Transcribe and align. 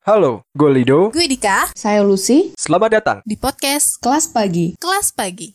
Halo, 0.00 0.48
gue 0.56 0.70
Lido. 0.72 1.12
Gue 1.12 1.28
Dika 1.28 1.68
Saya 1.76 2.00
Lucy, 2.00 2.56
Selamat 2.56 2.88
datang. 2.96 3.18
di 3.28 3.36
podcast 3.36 4.00
kelas 4.00 4.32
pagi. 4.32 4.72
Kelas 4.80 5.12
Pagi. 5.12 5.52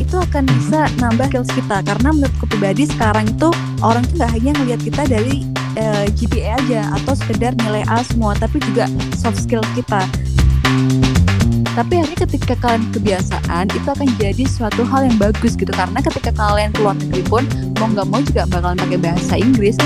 itu 0.00 0.16
akan 0.18 0.44
bisa 0.58 0.90
nambah 0.98 1.30
skills 1.30 1.50
kita 1.54 1.78
karena 1.86 2.08
menurutku 2.10 2.44
pribadi 2.50 2.82
sekarang 2.90 3.30
itu 3.30 3.48
orang 3.78 4.02
tuh 4.10 4.18
nggak 4.18 4.30
hanya 4.34 4.50
ngelihat 4.58 4.80
kita 4.82 5.02
dari 5.06 5.46
eh, 5.78 6.10
GPA 6.18 6.58
aja 6.58 6.80
atau 6.98 7.14
sekedar 7.14 7.54
nilai 7.62 7.86
A 7.86 8.02
semua 8.02 8.34
tapi 8.34 8.58
juga 8.58 8.90
soft 9.14 9.38
skill 9.46 9.62
kita 9.78 10.02
tapi 11.78 12.02
akhirnya 12.02 12.18
ketika 12.26 12.54
kalian 12.58 12.84
kebiasaan 12.90 13.64
itu 13.70 13.88
akan 13.88 14.08
jadi 14.18 14.44
suatu 14.46 14.82
hal 14.82 15.06
yang 15.06 15.16
bagus 15.20 15.54
gitu. 15.54 15.70
Karena 15.70 15.98
ketika 16.02 16.30
kalian 16.34 16.70
keluar 16.74 16.98
negeri 16.98 17.22
pun 17.26 17.42
mau 17.78 17.88
nggak 17.90 18.06
mau 18.10 18.20
juga 18.22 18.42
bakalan 18.50 18.78
pakai 18.78 18.98
bahasa 18.98 19.34
Inggris. 19.38 19.76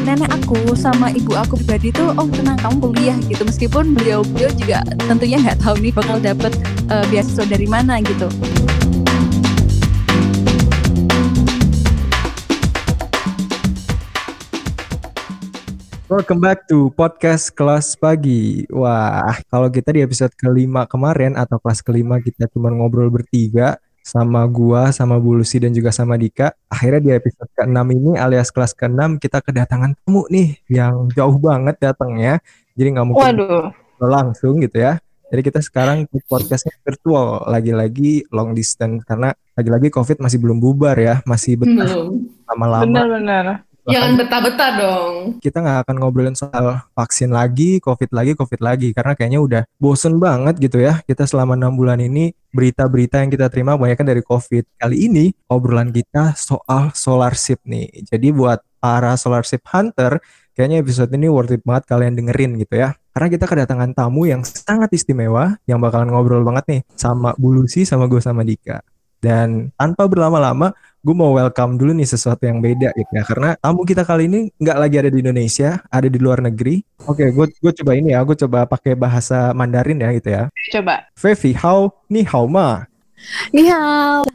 Nenek 0.00 0.32
aku 0.32 0.72
sama 0.72 1.12
ibu 1.12 1.36
aku 1.36 1.60
pribadi 1.60 1.92
tuh 1.92 2.16
oh 2.16 2.24
tenang 2.32 2.56
kamu 2.56 2.76
kuliah 2.80 3.18
gitu. 3.28 3.42
Meskipun 3.44 3.92
beliau 3.92 4.24
beliau 4.24 4.48
juga 4.56 4.80
tentunya 5.04 5.36
nggak 5.38 5.60
tahu 5.60 5.76
nih 5.78 5.92
bakal 5.92 6.16
dapet 6.16 6.52
eh, 6.88 7.04
beasiswa 7.12 7.44
dari 7.44 7.68
mana 7.68 8.00
gitu 8.00 8.32
Welcome 16.10 16.42
back 16.42 16.66
to 16.66 16.90
podcast 16.98 17.54
kelas 17.54 17.94
pagi. 17.94 18.66
Wah, 18.66 19.30
kalau 19.46 19.70
kita 19.70 19.94
di 19.94 20.02
episode 20.02 20.34
kelima 20.34 20.82
kemarin 20.82 21.38
atau 21.38 21.62
kelas 21.62 21.86
kelima 21.86 22.18
kita 22.18 22.50
cuma 22.50 22.66
ngobrol 22.66 23.06
bertiga 23.14 23.78
sama 24.02 24.42
gua, 24.50 24.90
sama 24.90 25.22
Bu 25.22 25.38
Lucy 25.38 25.62
dan 25.62 25.70
juga 25.70 25.94
sama 25.94 26.18
Dika. 26.18 26.50
Akhirnya 26.66 26.98
di 26.98 27.10
episode 27.14 27.46
ke-6 27.54 27.78
ini 27.94 28.18
alias 28.18 28.50
kelas 28.50 28.74
ke-6 28.74 29.22
kita 29.22 29.38
kedatangan 29.38 29.94
tamu 30.02 30.26
nih 30.26 30.58
yang 30.66 31.06
jauh 31.14 31.38
banget 31.38 31.78
datangnya. 31.78 32.42
Jadi 32.74 32.90
nggak 32.90 33.06
mungkin 33.06 33.26
Waduh, 33.30 33.70
langsung 34.02 34.58
gitu 34.66 34.82
ya. 34.82 34.98
Jadi 35.30 35.46
kita 35.46 35.62
sekarang 35.62 36.10
podcastnya 36.26 36.74
virtual, 36.82 37.46
lagi-lagi 37.46 38.26
long 38.34 38.50
distance 38.50 39.06
karena 39.06 39.30
lagi-lagi 39.54 39.94
COVID 39.94 40.18
masih 40.18 40.42
belum 40.42 40.58
bubar 40.58 40.98
ya, 40.98 41.22
masih 41.22 41.54
betah 41.54 41.86
belum. 41.86 42.34
lama-lama. 42.50 42.82
Benar-benar. 42.82 43.69
Jangan 43.90 44.12
betah-betah 44.16 44.70
dong. 44.78 45.14
kita 45.40 45.62
nggak 45.62 45.78
akan 45.86 45.96
ngobrolin 46.00 46.36
soal 46.36 46.82
vaksin 46.94 47.30
lagi, 47.30 47.78
COVID 47.82 48.10
lagi, 48.10 48.32
COVID 48.34 48.60
lagi, 48.60 48.88
karena 48.94 49.12
kayaknya 49.14 49.40
udah 49.40 49.62
bosen 49.76 50.16
banget 50.18 50.58
gitu 50.58 50.78
ya. 50.82 51.02
Kita 51.04 51.26
selama 51.26 51.58
enam 51.58 51.74
bulan 51.74 51.98
ini 51.98 52.34
berita-berita 52.50 53.22
yang 53.22 53.30
kita 53.30 53.46
terima 53.50 53.78
banyak 53.78 54.00
dari 54.02 54.22
COVID. 54.22 54.78
Kali 54.78 54.96
ini 55.10 55.30
obrolan 55.50 55.90
kita 55.94 56.34
soal 56.34 56.90
solarship 56.94 57.62
nih. 57.66 58.06
Jadi 58.06 58.30
buat 58.34 58.62
para 58.80 59.14
solarship 59.14 59.62
hunter, 59.68 60.18
kayaknya 60.56 60.80
episode 60.80 61.12
ini 61.14 61.28
worth 61.28 61.54
it 61.54 61.62
banget 61.62 61.84
kalian 61.86 62.16
dengerin 62.16 62.56
gitu 62.58 62.80
ya. 62.80 62.96
Karena 63.10 63.28
kita 63.28 63.44
kedatangan 63.46 63.90
tamu 63.92 64.24
yang 64.26 64.46
sangat 64.46 64.90
istimewa, 64.94 65.58
yang 65.66 65.82
bakalan 65.82 66.14
ngobrol 66.14 66.46
banget 66.46 66.64
nih 66.70 66.80
sama 66.94 67.34
Bu 67.36 67.52
Lucy, 67.52 67.82
sama 67.82 68.06
gue 68.06 68.22
sama 68.22 68.46
Dika. 68.46 68.80
Dan 69.20 69.68
tanpa 69.76 70.08
berlama-lama, 70.08 70.72
gue 71.00 71.14
mau 71.16 71.36
welcome 71.36 71.76
dulu 71.76 71.92
nih 71.96 72.08
sesuatu 72.08 72.44
yang 72.48 72.64
beda 72.64 72.92
gitu 72.96 73.12
ya. 73.12 73.24
Karena 73.24 73.50
tamu 73.60 73.84
kita 73.84 74.04
kali 74.04 74.28
ini 74.28 74.40
nggak 74.56 74.78
lagi 74.80 74.96
ada 74.96 75.10
di 75.12 75.20
Indonesia, 75.20 75.80
ada 75.92 76.08
di 76.08 76.18
luar 76.20 76.40
negeri. 76.40 76.80
Oke, 77.04 77.28
gue 77.28 77.46
gue 77.52 77.72
coba 77.84 77.92
ini 77.96 78.16
ya, 78.16 78.20
gue 78.24 78.36
coba 78.36 78.64
pakai 78.64 78.96
bahasa 78.96 79.52
Mandarin 79.52 80.00
ya 80.00 80.08
gitu 80.16 80.28
ya. 80.32 80.42
Coba. 80.72 81.04
Fevi, 81.16 81.52
how 81.52 81.92
ni 82.08 82.24
hao 82.24 82.48
ma? 82.48 82.88
Ni 83.52 83.68
hao. 83.68 84.24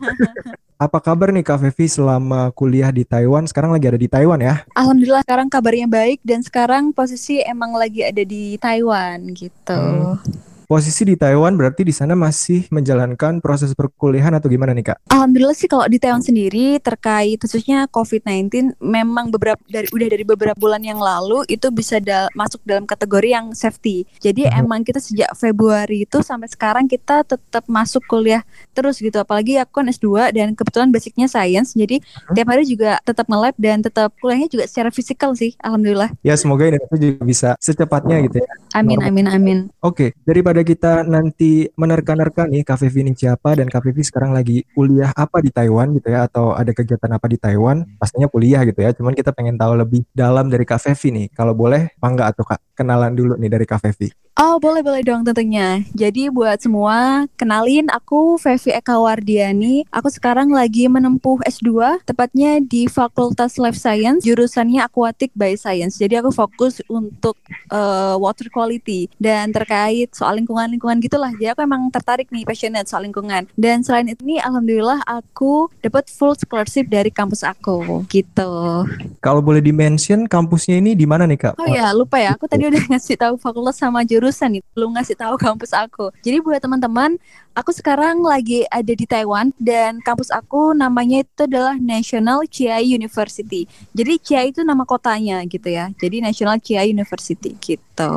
Apa 0.75 0.99
kabar 0.99 1.31
nih 1.31 1.39
Kak 1.39 1.63
Fevi 1.63 1.87
selama 1.87 2.51
kuliah 2.51 2.91
di 2.91 3.07
Taiwan? 3.07 3.47
Sekarang 3.47 3.71
lagi 3.71 3.87
ada 3.87 3.95
di 3.95 4.11
Taiwan 4.11 4.43
ya? 4.43 4.67
Alhamdulillah 4.75 5.23
sekarang 5.23 5.47
kabarnya 5.47 5.87
baik 5.87 6.19
dan 6.19 6.43
sekarang 6.43 6.91
posisi 6.91 7.39
emang 7.39 7.71
lagi 7.79 8.03
ada 8.03 8.19
di 8.27 8.59
Taiwan 8.59 9.31
gitu. 9.31 9.71
Hmm. 9.71 10.19
Posisi 10.65 11.05
di 11.05 11.13
Taiwan 11.13 11.53
berarti 11.53 11.85
di 11.85 11.93
sana 11.93 12.17
masih 12.17 12.65
menjalankan 12.73 13.37
proses 13.37 13.77
perkuliahan 13.77 14.33
atau 14.33 14.49
gimana 14.49 14.73
nih 14.73 14.89
Kak? 14.89 14.97
Alhamdulillah 15.13 15.53
sih 15.53 15.69
kalau 15.69 15.85
di 15.85 16.01
Taiwan 16.01 16.25
sendiri 16.25 16.81
terkait 16.81 17.37
khususnya 17.37 17.85
COVID-19 17.93 18.73
memang 18.81 19.29
beberapa 19.29 19.61
dari 19.69 19.85
udah 19.93 20.07
dari 20.09 20.25
beberapa 20.25 20.57
bulan 20.57 20.81
yang 20.81 20.97
lalu 20.97 21.45
itu 21.45 21.69
bisa 21.69 22.01
dal- 22.01 22.33
masuk 22.33 22.65
dalam 22.65 22.89
kategori 22.89 23.29
yang 23.29 23.45
safety. 23.53 24.09
Jadi 24.17 24.49
Mhm. 24.49 24.61
emang 24.65 24.81
kita 24.81 24.97
sejak 24.97 25.37
Februari 25.37 26.09
itu 26.09 26.25
sampai 26.25 26.49
sekarang 26.49 26.89
kita 26.89 27.21
tetap 27.21 27.61
masuk 27.69 28.01
kuliah 28.09 28.41
terus 28.73 28.97
gitu. 28.97 29.21
Apalagi 29.21 29.61
aku 29.61 29.85
kan 29.85 29.87
S2 29.87 30.33
dan 30.33 30.57
kebetulan 30.57 30.89
basicnya 30.89 31.29
science. 31.29 31.77
Jadi 31.77 32.01
Mhm. 32.01 32.33
tiap 32.33 32.47
hari 32.49 32.65
juga 32.65 32.97
tetap 33.05 33.29
nge-lab 33.29 33.53
dan 33.61 33.85
tetap 33.85 34.09
kuliahnya 34.17 34.49
juga 34.49 34.65
secara 34.65 34.89
fisikal 34.89 35.37
sih. 35.37 35.53
Alhamdulillah. 35.61 36.09
Ya 36.25 36.33
semoga 36.33 36.65
Indonesia 36.65 36.97
juga 36.97 37.21
bisa 37.21 37.49
secepatnya 37.61 38.17
gitu 38.25 38.41
ya. 38.41 38.49
Amin 38.73 38.97
amin 38.99 39.29
amin. 39.29 39.57
Oke, 39.79 40.11
daripada 40.25 40.54
kita 40.61 41.03
nanti 41.03 41.67
menerka-nerka 41.75 42.47
nih 42.47 42.63
Fevi 42.63 43.03
ini 43.03 43.11
siapa 43.17 43.57
dan 43.57 43.67
Fevi 43.67 44.05
sekarang 44.05 44.31
lagi 44.31 44.63
kuliah 44.71 45.11
apa 45.11 45.41
di 45.41 45.51
Taiwan 45.51 45.91
gitu 45.97 46.07
ya 46.13 46.29
atau 46.29 46.55
ada 46.55 46.71
kegiatan 46.71 47.11
apa 47.11 47.27
di 47.27 47.35
Taiwan, 47.41 47.83
pastinya 47.99 48.29
kuliah 48.31 48.61
gitu 48.63 48.79
ya. 48.79 48.95
Cuman 48.95 49.11
kita 49.17 49.35
pengen 49.35 49.59
tahu 49.59 49.75
lebih 49.75 50.07
dalam 50.15 50.47
dari 50.47 50.63
Fevi 50.63 51.09
nih. 51.11 51.27
Kalau 51.33 51.51
boleh, 51.51 51.97
apa 51.99 52.07
enggak 52.07 52.27
atau 52.37 52.43
Kak 52.45 52.59
kenalan 52.77 53.11
dulu 53.11 53.33
nih 53.35 53.51
dari 53.51 53.65
Fevi. 53.65 54.24
Oh 54.35 54.59
boleh 54.59 54.83
boleh 54.83 54.99
dong 54.99 55.23
tentunya. 55.23 55.79
Jadi 55.95 56.27
buat 56.27 56.59
semua 56.59 57.23
kenalin 57.39 57.87
aku 57.87 58.35
Fevi 58.35 58.75
Eka 58.75 58.99
Wardiani. 58.99 59.87
Aku 59.87 60.11
sekarang 60.11 60.51
lagi 60.51 60.91
menempuh 60.91 61.39
S2 61.47 62.03
tepatnya 62.03 62.59
di 62.59 62.83
Fakultas 62.91 63.55
Life 63.55 63.79
Science 63.79 64.27
jurusannya 64.27 64.83
Aquatic 64.83 65.31
Bioscience. 65.39 65.95
Jadi 65.95 66.19
aku 66.19 66.35
fokus 66.35 66.83
untuk 66.91 67.39
eh, 67.47 68.15
water 68.19 68.51
quality 68.51 69.07
dan 69.15 69.55
terkait 69.55 70.11
soal 70.11 70.35
lingkungan-lingkungan 70.43 70.99
gitulah. 70.99 71.31
Jadi 71.39 71.55
aku 71.55 71.63
emang 71.63 71.87
tertarik 71.87 72.27
nih 72.27 72.43
passionate 72.43 72.91
soal 72.91 73.07
lingkungan. 73.07 73.47
Dan 73.55 73.87
selain 73.87 74.11
itu 74.11 74.19
nih 74.27 74.43
alhamdulillah 74.43 74.99
aku 75.07 75.71
dapat 75.79 76.11
full 76.11 76.35
scholarship 76.35 76.91
dari 76.91 77.07
kampus 77.07 77.47
aku 77.47 78.03
gitu. 78.11 78.83
Kalau 79.23 79.39
boleh 79.39 79.63
di-mention 79.63 80.27
kampusnya 80.27 80.75
ini 80.75 80.91
di 80.91 81.07
mana 81.07 81.23
nih 81.23 81.39
Kak? 81.39 81.53
Oh 81.55 81.71
ya, 81.71 81.95
lupa 81.95 82.19
ya. 82.19 82.35
Aku 82.35 82.51
tadi 82.51 82.67
udah 82.67 82.83
ngasih 82.91 83.15
tahu 83.15 83.39
fakultas 83.39 83.79
sama 83.79 84.03
jurusan 84.03 84.24
nih, 84.31 84.63
belum 84.73 84.95
ngasih 84.95 85.17
tahu 85.19 85.35
kampus 85.35 85.75
aku. 85.75 86.09
Jadi 86.25 86.41
buat 86.41 86.63
teman-teman, 86.63 87.19
aku 87.53 87.69
sekarang 87.75 88.23
lagi 88.23 88.65
ada 88.71 88.93
di 88.93 89.05
Taiwan 89.05 89.51
dan 89.61 90.01
kampus 90.01 90.33
aku 90.33 90.73
namanya 90.73 91.21
itu 91.21 91.45
adalah 91.45 91.75
National 91.77 92.47
Chiai 92.47 92.85
University. 92.87 93.69
Jadi 93.91 94.13
Chiai 94.21 94.49
itu 94.49 94.65
nama 94.65 94.83
kotanya 94.87 95.43
gitu 95.45 95.69
ya. 95.69 95.91
Jadi 95.99 96.23
National 96.25 96.57
Chiai 96.57 96.89
University 96.89 97.53
gitu. 97.59 98.13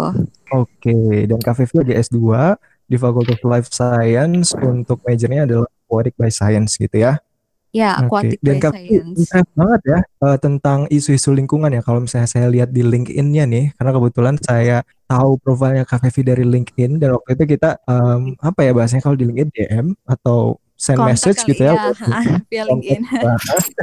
Oke, 0.48 1.28
dan 1.28 1.38
Kak 1.44 1.60
Fevi 1.60 1.74
lagi 1.84 1.94
S2 2.08 2.16
di 2.88 2.96
Fakultas 2.96 3.40
Life 3.44 3.68
Science 3.68 4.56
untuk 4.56 5.04
majornya 5.04 5.44
adalah 5.44 5.68
Aquatic 5.84 6.16
by 6.16 6.32
Science 6.32 6.80
gitu 6.80 6.96
ya. 6.96 7.20
Ya, 7.78 7.94
Aquatic 8.02 8.42
dan 8.42 8.58
Kak 8.58 8.74
Fevi 8.74 8.98
Bioscience. 8.98 9.18
interest 9.22 9.50
banget 9.54 9.80
ya 9.86 9.98
eh, 10.02 10.38
tentang 10.42 10.78
isu-isu 10.90 11.30
lingkungan 11.30 11.70
ya. 11.70 11.82
Kalau 11.86 12.02
misalnya 12.02 12.26
saya 12.26 12.50
lihat 12.50 12.74
di 12.74 12.82
LinkedIn-nya 12.82 13.44
nih, 13.46 13.64
karena 13.78 13.90
kebetulan 13.94 14.34
saya 14.42 14.82
tahu 15.06 15.38
profilnya 15.38 15.86
Kak 15.86 16.02
Fevi 16.02 16.22
dari 16.26 16.44
LinkedIn 16.44 16.98
dan 16.98 17.14
waktu 17.14 17.38
itu 17.38 17.44
kita 17.54 17.78
em, 17.86 18.34
apa 18.42 18.60
ya 18.66 18.74
bahasanya 18.74 19.02
kalau 19.06 19.14
di 19.14 19.24
LinkedIn 19.30 19.50
DM 19.54 19.86
atau 20.04 20.58
send 20.74 20.98
Kontak 20.98 21.10
message 21.14 21.40
gitu 21.46 21.62
ya. 21.62 21.74
Via 22.50 22.64
LinkedIn. 22.66 23.02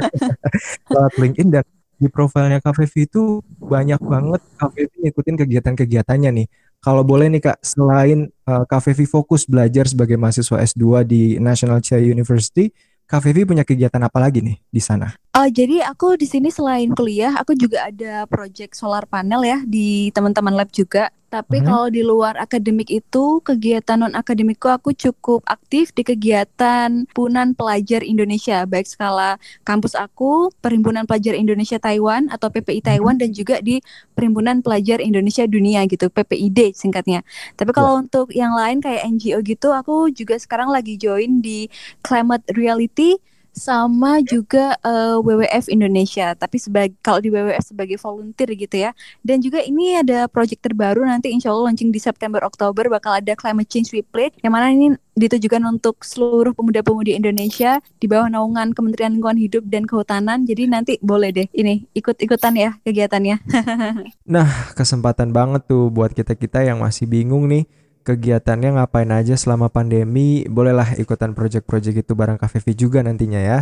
lewat 0.92 1.12
LinkedIn 1.16 1.48
dan 1.48 1.64
di 1.96 2.08
profilnya 2.12 2.60
Kak 2.60 2.76
Fevi 2.76 3.08
itu 3.08 3.40
banyak 3.56 4.00
banget 4.04 4.40
Kak 4.60 4.70
Fevi 4.76 4.96
ngikutin 5.08 5.36
kegiatan-kegiatannya 5.40 6.30
nih. 6.44 6.46
Kalau 6.84 7.02
boleh 7.02 7.32
nih 7.32 7.40
Kak, 7.40 7.58
selain 7.64 8.28
eh, 8.28 8.64
Kak 8.68 8.80
Fevi 8.84 9.08
fokus 9.08 9.48
belajar 9.48 9.88
sebagai 9.88 10.20
mahasiswa 10.20 10.60
S2 10.60 10.84
di 11.08 11.22
National 11.40 11.80
Chai 11.80 12.04
University, 12.04 12.68
Kak 13.06 13.22
Fevi 13.22 13.46
punya 13.46 13.62
kegiatan 13.62 14.02
apa 14.02 14.18
lagi 14.18 14.42
nih 14.42 14.58
di 14.66 14.82
sana? 14.82 15.14
Oh, 15.38 15.46
jadi 15.46 15.86
aku 15.86 16.18
di 16.18 16.26
sini 16.26 16.50
selain 16.50 16.90
kuliah, 16.90 17.38
aku 17.38 17.54
juga 17.54 17.86
ada 17.86 18.26
project 18.26 18.74
solar 18.74 19.06
panel 19.06 19.46
ya 19.46 19.62
di 19.62 20.10
teman-teman 20.10 20.58
lab 20.58 20.74
juga. 20.74 21.14
Tapi 21.26 21.58
Mhm. 21.58 21.66
kalau 21.66 21.88
di 21.90 22.06
luar 22.06 22.38
akademik 22.38 22.86
itu, 22.86 23.42
kegiatan 23.42 23.98
non 23.98 24.14
akademikku 24.14 24.70
aku 24.70 24.94
cukup 24.94 25.42
aktif 25.50 25.90
di 25.90 26.06
kegiatan 26.06 27.04
Punan 27.10 27.58
Pelajar 27.58 28.06
Indonesia, 28.06 28.62
baik 28.62 28.86
skala 28.86 29.42
kampus 29.66 29.98
aku, 29.98 30.54
Perhimpunan 30.62 31.02
Pelajar 31.02 31.34
Indonesia 31.34 31.82
Taiwan 31.82 32.30
atau 32.30 32.46
PPI 32.46 32.78
Taiwan 32.78 33.18
dan 33.18 33.34
juga 33.34 33.58
di 33.58 33.82
Perhimpunan 34.14 34.62
Pelajar 34.62 35.02
Indonesia 35.02 35.42
Dunia 35.50 35.82
gitu, 35.90 36.06
PPID 36.06 36.70
singkatnya. 36.78 37.26
Tapi 37.58 37.74
kalau 37.74 37.98
untuk 37.98 38.30
yang 38.30 38.54
lain 38.54 38.78
kayak 38.78 39.02
NGO 39.06 39.42
gitu, 39.42 39.74
aku 39.74 40.14
juga 40.14 40.38
sekarang 40.38 40.70
lagi 40.70 40.94
join 40.94 41.42
di 41.42 41.66
Climate 42.06 42.46
Reality 42.54 43.18
sama 43.56 44.20
juga 44.20 44.76
uh, 44.84 45.16
WWF 45.24 45.72
Indonesia. 45.72 46.36
Tapi 46.36 46.60
sebagai 46.60 46.92
kalau 47.00 47.24
di 47.24 47.32
WWF 47.32 47.72
sebagai 47.72 47.96
volunteer 47.96 48.52
gitu 48.52 48.76
ya. 48.84 48.92
Dan 49.24 49.40
juga 49.40 49.64
ini 49.64 49.96
ada 49.96 50.28
project 50.28 50.60
terbaru 50.60 51.08
nanti 51.08 51.32
insya 51.32 51.50
Allah 51.50 51.72
launching 51.72 51.88
di 51.88 51.98
September 51.98 52.44
Oktober 52.44 52.92
bakal 52.92 53.16
ada 53.16 53.32
Climate 53.32 53.66
Change 53.66 53.96
Replay 53.96 54.28
yang 54.44 54.52
mana 54.52 54.68
ini 54.70 54.92
ditujukan 55.16 55.64
untuk 55.64 56.04
seluruh 56.04 56.52
pemuda-pemudi 56.52 57.16
Indonesia 57.16 57.80
di 57.96 58.04
bawah 58.04 58.28
naungan 58.28 58.76
Kementerian 58.76 59.16
Lingkungan 59.16 59.40
Hidup 59.40 59.64
dan 59.64 59.88
Kehutanan. 59.88 60.44
Jadi 60.44 60.68
nanti 60.68 60.92
boleh 61.00 61.32
deh 61.32 61.48
ini 61.56 61.88
ikut-ikutan 61.96 62.52
ya 62.60 62.70
kegiatannya. 62.84 63.40
nah, 64.36 64.48
kesempatan 64.76 65.32
banget 65.32 65.64
tuh 65.64 65.88
buat 65.88 66.12
kita-kita 66.12 66.68
yang 66.68 66.84
masih 66.84 67.08
bingung 67.08 67.48
nih 67.48 67.64
kegiatannya 68.06 68.78
ngapain 68.78 69.10
aja 69.10 69.34
selama 69.34 69.66
pandemi, 69.66 70.46
bolehlah 70.46 70.94
ikutan 70.94 71.34
project-project 71.34 72.06
itu 72.06 72.12
bareng 72.14 72.38
KVV 72.38 72.66
juga 72.78 73.02
nantinya 73.02 73.42
ya. 73.42 73.58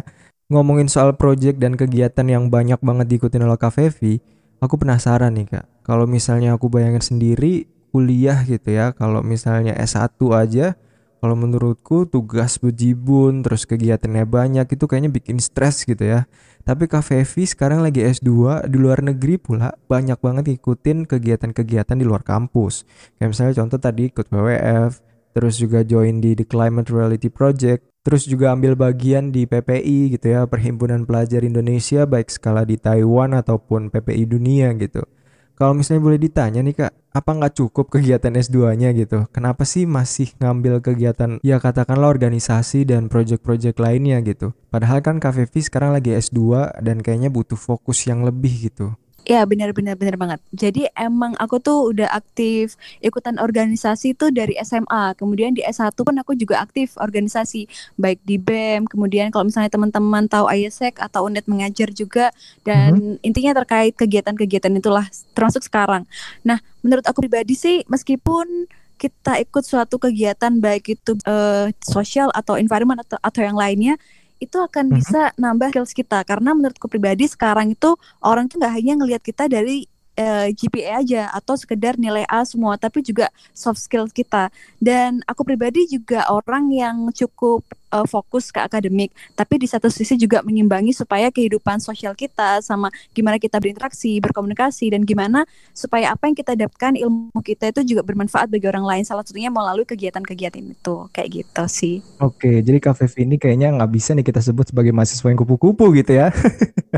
Ngomongin 0.53 0.93
soal 0.93 1.17
project 1.17 1.57
dan 1.57 1.81
kegiatan 1.81 2.29
yang 2.29 2.53
banyak 2.53 2.77
banget 2.85 3.17
diikutin 3.17 3.49
oleh 3.49 3.57
KVV, 3.57 4.21
aku 4.61 4.77
penasaran 4.77 5.33
nih 5.33 5.49
kak. 5.49 5.65
Kalau 5.81 6.05
misalnya 6.05 6.53
aku 6.53 6.69
bayangin 6.69 7.01
sendiri 7.01 7.65
kuliah 7.89 8.45
gitu 8.45 8.69
ya, 8.69 8.93
kalau 8.93 9.25
misalnya 9.25 9.73
S1 9.81 10.21
aja, 10.37 10.77
kalau 11.25 11.41
menurutku 11.41 12.05
tugas 12.05 12.61
bejibun 12.61 13.41
terus 13.41 13.65
kegiatannya 13.65 14.29
banyak 14.29 14.69
itu 14.69 14.85
kayaknya 14.85 15.09
bikin 15.09 15.41
stres 15.41 15.89
gitu 15.89 16.05
ya. 16.05 16.29
Tapi 16.65 16.89
Kak 16.89 17.05
Fevi 17.05 17.45
sekarang 17.45 17.85
lagi 17.85 18.01
S2 18.01 18.65
di 18.73 18.81
luar 18.81 19.05
negeri 19.05 19.37
pula 19.37 19.77
banyak 19.85 20.17
banget 20.17 20.45
ngikutin 20.49 21.05
kegiatan-kegiatan 21.05 21.93
di 22.01 22.09
luar 22.09 22.25
kampus. 22.25 22.89
Kayak 23.21 23.37
misalnya 23.37 23.55
contoh 23.61 23.77
tadi 23.77 24.09
ikut 24.09 24.33
WWF, 24.33 24.93
terus 25.37 25.61
juga 25.61 25.85
join 25.85 26.25
di 26.25 26.33
The 26.33 26.49
Climate 26.49 26.89
Reality 26.89 27.29
Project, 27.29 27.85
terus 28.01 28.25
juga 28.25 28.57
ambil 28.57 28.81
bagian 28.81 29.29
di 29.29 29.45
PPI 29.45 30.17
gitu 30.17 30.27
ya, 30.33 30.49
Perhimpunan 30.49 31.05
Pelajar 31.05 31.45
Indonesia 31.45 32.09
baik 32.09 32.33
skala 32.33 32.65
di 32.65 32.81
Taiwan 32.81 33.37
ataupun 33.37 33.93
PPI 33.93 34.25
dunia 34.25 34.73
gitu. 34.81 35.05
Kalau 35.55 35.71
misalnya 35.71 36.03
boleh 36.03 36.19
ditanya 36.19 36.67
nih 36.67 36.75
kak, 36.75 36.93
apa 37.15 37.31
nggak 37.31 37.55
cukup 37.55 37.87
kegiatan 37.95 38.35
S2-nya 38.35 38.91
gitu? 38.91 39.31
Kenapa 39.31 39.63
sih 39.63 39.87
masih 39.87 40.35
ngambil 40.43 40.83
kegiatan 40.83 41.39
ya 41.47 41.63
katakanlah 41.63 42.11
organisasi 42.11 42.83
dan 42.83 43.07
project-project 43.07 43.79
lainnya 43.79 44.19
gitu? 44.27 44.51
Padahal 44.75 44.99
kan 44.99 45.23
KVV 45.23 45.55
sekarang 45.63 45.95
lagi 45.95 46.11
S2 46.11 46.75
dan 46.83 47.07
kayaknya 47.07 47.31
butuh 47.31 47.55
fokus 47.55 48.03
yang 48.11 48.27
lebih 48.27 48.67
gitu. 48.67 48.99
Ya 49.25 49.41
benar-benar 49.49 49.97
benar 49.97 50.17
banget. 50.21 50.41
Jadi 50.53 50.85
emang 50.93 51.33
aku 51.41 51.57
tuh 51.57 51.97
udah 51.97 52.13
aktif 52.13 52.77
ikutan 53.01 53.41
organisasi 53.41 54.13
tuh 54.13 54.29
dari 54.29 54.53
SMA. 54.61 55.17
Kemudian 55.17 55.57
di 55.57 55.65
S1 55.65 55.97
pun 55.97 56.13
aku 56.21 56.37
juga 56.37 56.61
aktif 56.61 56.93
organisasi 57.01 57.65
baik 57.97 58.21
di 58.29 58.37
BEM, 58.37 58.85
kemudian 58.85 59.33
kalau 59.33 59.49
misalnya 59.49 59.73
teman-teman 59.73 60.29
tahu 60.29 60.45
ISEC 60.53 61.01
atau 61.01 61.25
UNED 61.25 61.49
mengajar 61.49 61.89
juga 61.89 62.37
dan 62.69 63.01
mm-hmm. 63.01 63.25
intinya 63.25 63.53
terkait 63.65 63.97
kegiatan-kegiatan 63.97 64.77
itulah 64.77 65.09
termasuk 65.33 65.65
sekarang. 65.65 66.05
Nah, 66.45 66.61
menurut 66.85 67.09
aku 67.09 67.25
pribadi 67.25 67.57
sih 67.57 67.81
meskipun 67.89 68.69
kita 69.01 69.41
ikut 69.43 69.65
suatu 69.67 69.97
kegiatan 69.99 70.53
baik 70.61 71.01
itu 71.01 71.17
uh, 71.27 71.73
sosial 71.83 72.29
atau 72.31 72.61
environment 72.61 73.03
atau 73.03 73.19
atau 73.19 73.41
yang 73.43 73.59
lainnya 73.59 73.97
itu 74.43 74.57
akan 74.59 74.91
mm-hmm. 74.91 74.99
bisa 74.99 75.23
nambah 75.39 75.71
skills 75.71 75.95
kita 75.95 76.23
karena 76.27 76.53
menurutku 76.53 76.91
pribadi 76.91 77.31
sekarang 77.31 77.73
itu 77.73 77.95
orang 78.21 78.51
tuh 78.51 78.59
nggak 78.61 78.75
hanya 78.75 78.93
ngelihat 78.99 79.23
kita 79.23 79.47
dari 79.47 79.87
uh, 80.19 80.47
eh, 80.47 80.49
GPA 80.55 81.03
aja 81.03 81.23
atau 81.35 81.55
sekedar 81.59 81.99
nilai 81.99 82.25
A 82.31 82.43
semua 82.47 82.79
tapi 82.79 83.03
juga 83.03 83.31
soft 83.55 83.83
skills 83.83 84.15
kita. 84.15 84.51
Dan 84.79 85.23
aku 85.27 85.43
pribadi 85.43 85.87
juga 85.91 86.27
orang 86.31 86.71
yang 86.71 86.97
cukup 87.11 87.67
uh, 87.95 88.07
fokus 88.07 88.51
ke 88.51 88.59
akademik 88.59 89.15
tapi 89.39 89.63
di 89.63 89.71
satu 89.71 89.87
sisi 89.87 90.19
juga 90.19 90.43
mengimbangi 90.43 90.91
supaya 90.91 91.31
kehidupan 91.31 91.79
sosial 91.79 92.19
kita 92.19 92.59
sama 92.59 92.91
gimana 93.15 93.39
kita 93.39 93.63
berinteraksi 93.63 94.19
berkomunikasi 94.19 94.91
dan 94.91 95.07
gimana 95.07 95.47
supaya 95.71 96.11
apa 96.11 96.27
yang 96.27 96.37
kita 96.37 96.59
dapatkan 96.59 96.99
ilmu 96.99 97.39
kita 97.47 97.71
itu 97.71 97.95
juga 97.95 98.03
bermanfaat 98.03 98.51
bagi 98.51 98.67
orang 98.67 98.85
lain. 98.85 99.03
Salah 99.07 99.23
satunya 99.23 99.51
melalui 99.51 99.87
kegiatan-kegiatan 99.87 100.75
itu. 100.75 100.97
Kayak 101.15 101.29
gitu 101.31 101.65
sih. 101.71 101.97
Oke 102.19 102.63
jadi 102.63 102.79
Kak 102.83 103.07
ini 103.19 103.39
kayaknya 103.39 103.75
nggak 103.75 103.91
bisa 103.95 104.17
nih 104.17 104.27
kita 104.27 104.43
sebut 104.43 104.71
sebagai 104.71 104.91
mahasiswa 104.91 105.27
yang 105.31 105.39
kupu-kupu 105.39 105.95
gitu 105.95 106.19
ya. 106.19 106.35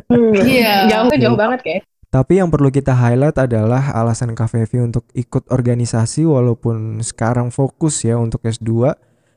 Hmm, 0.06 0.34
iya. 0.44 0.86
Jauh 0.86 1.10
jauh 1.18 1.38
banget 1.38 1.60
kayak 1.64 1.82
tapi 2.06 2.38
yang 2.38 2.48
perlu 2.48 2.70
kita 2.70 2.94
highlight 2.94 3.36
adalah 3.36 3.92
alasan 3.92 4.32
KVV 4.32 4.88
untuk 4.88 5.04
ikut 5.12 5.50
organisasi 5.50 6.22
walaupun 6.24 7.02
sekarang 7.02 7.50
fokus 7.50 8.06
ya 8.06 8.16
untuk 8.16 8.46
S2. 8.46 8.94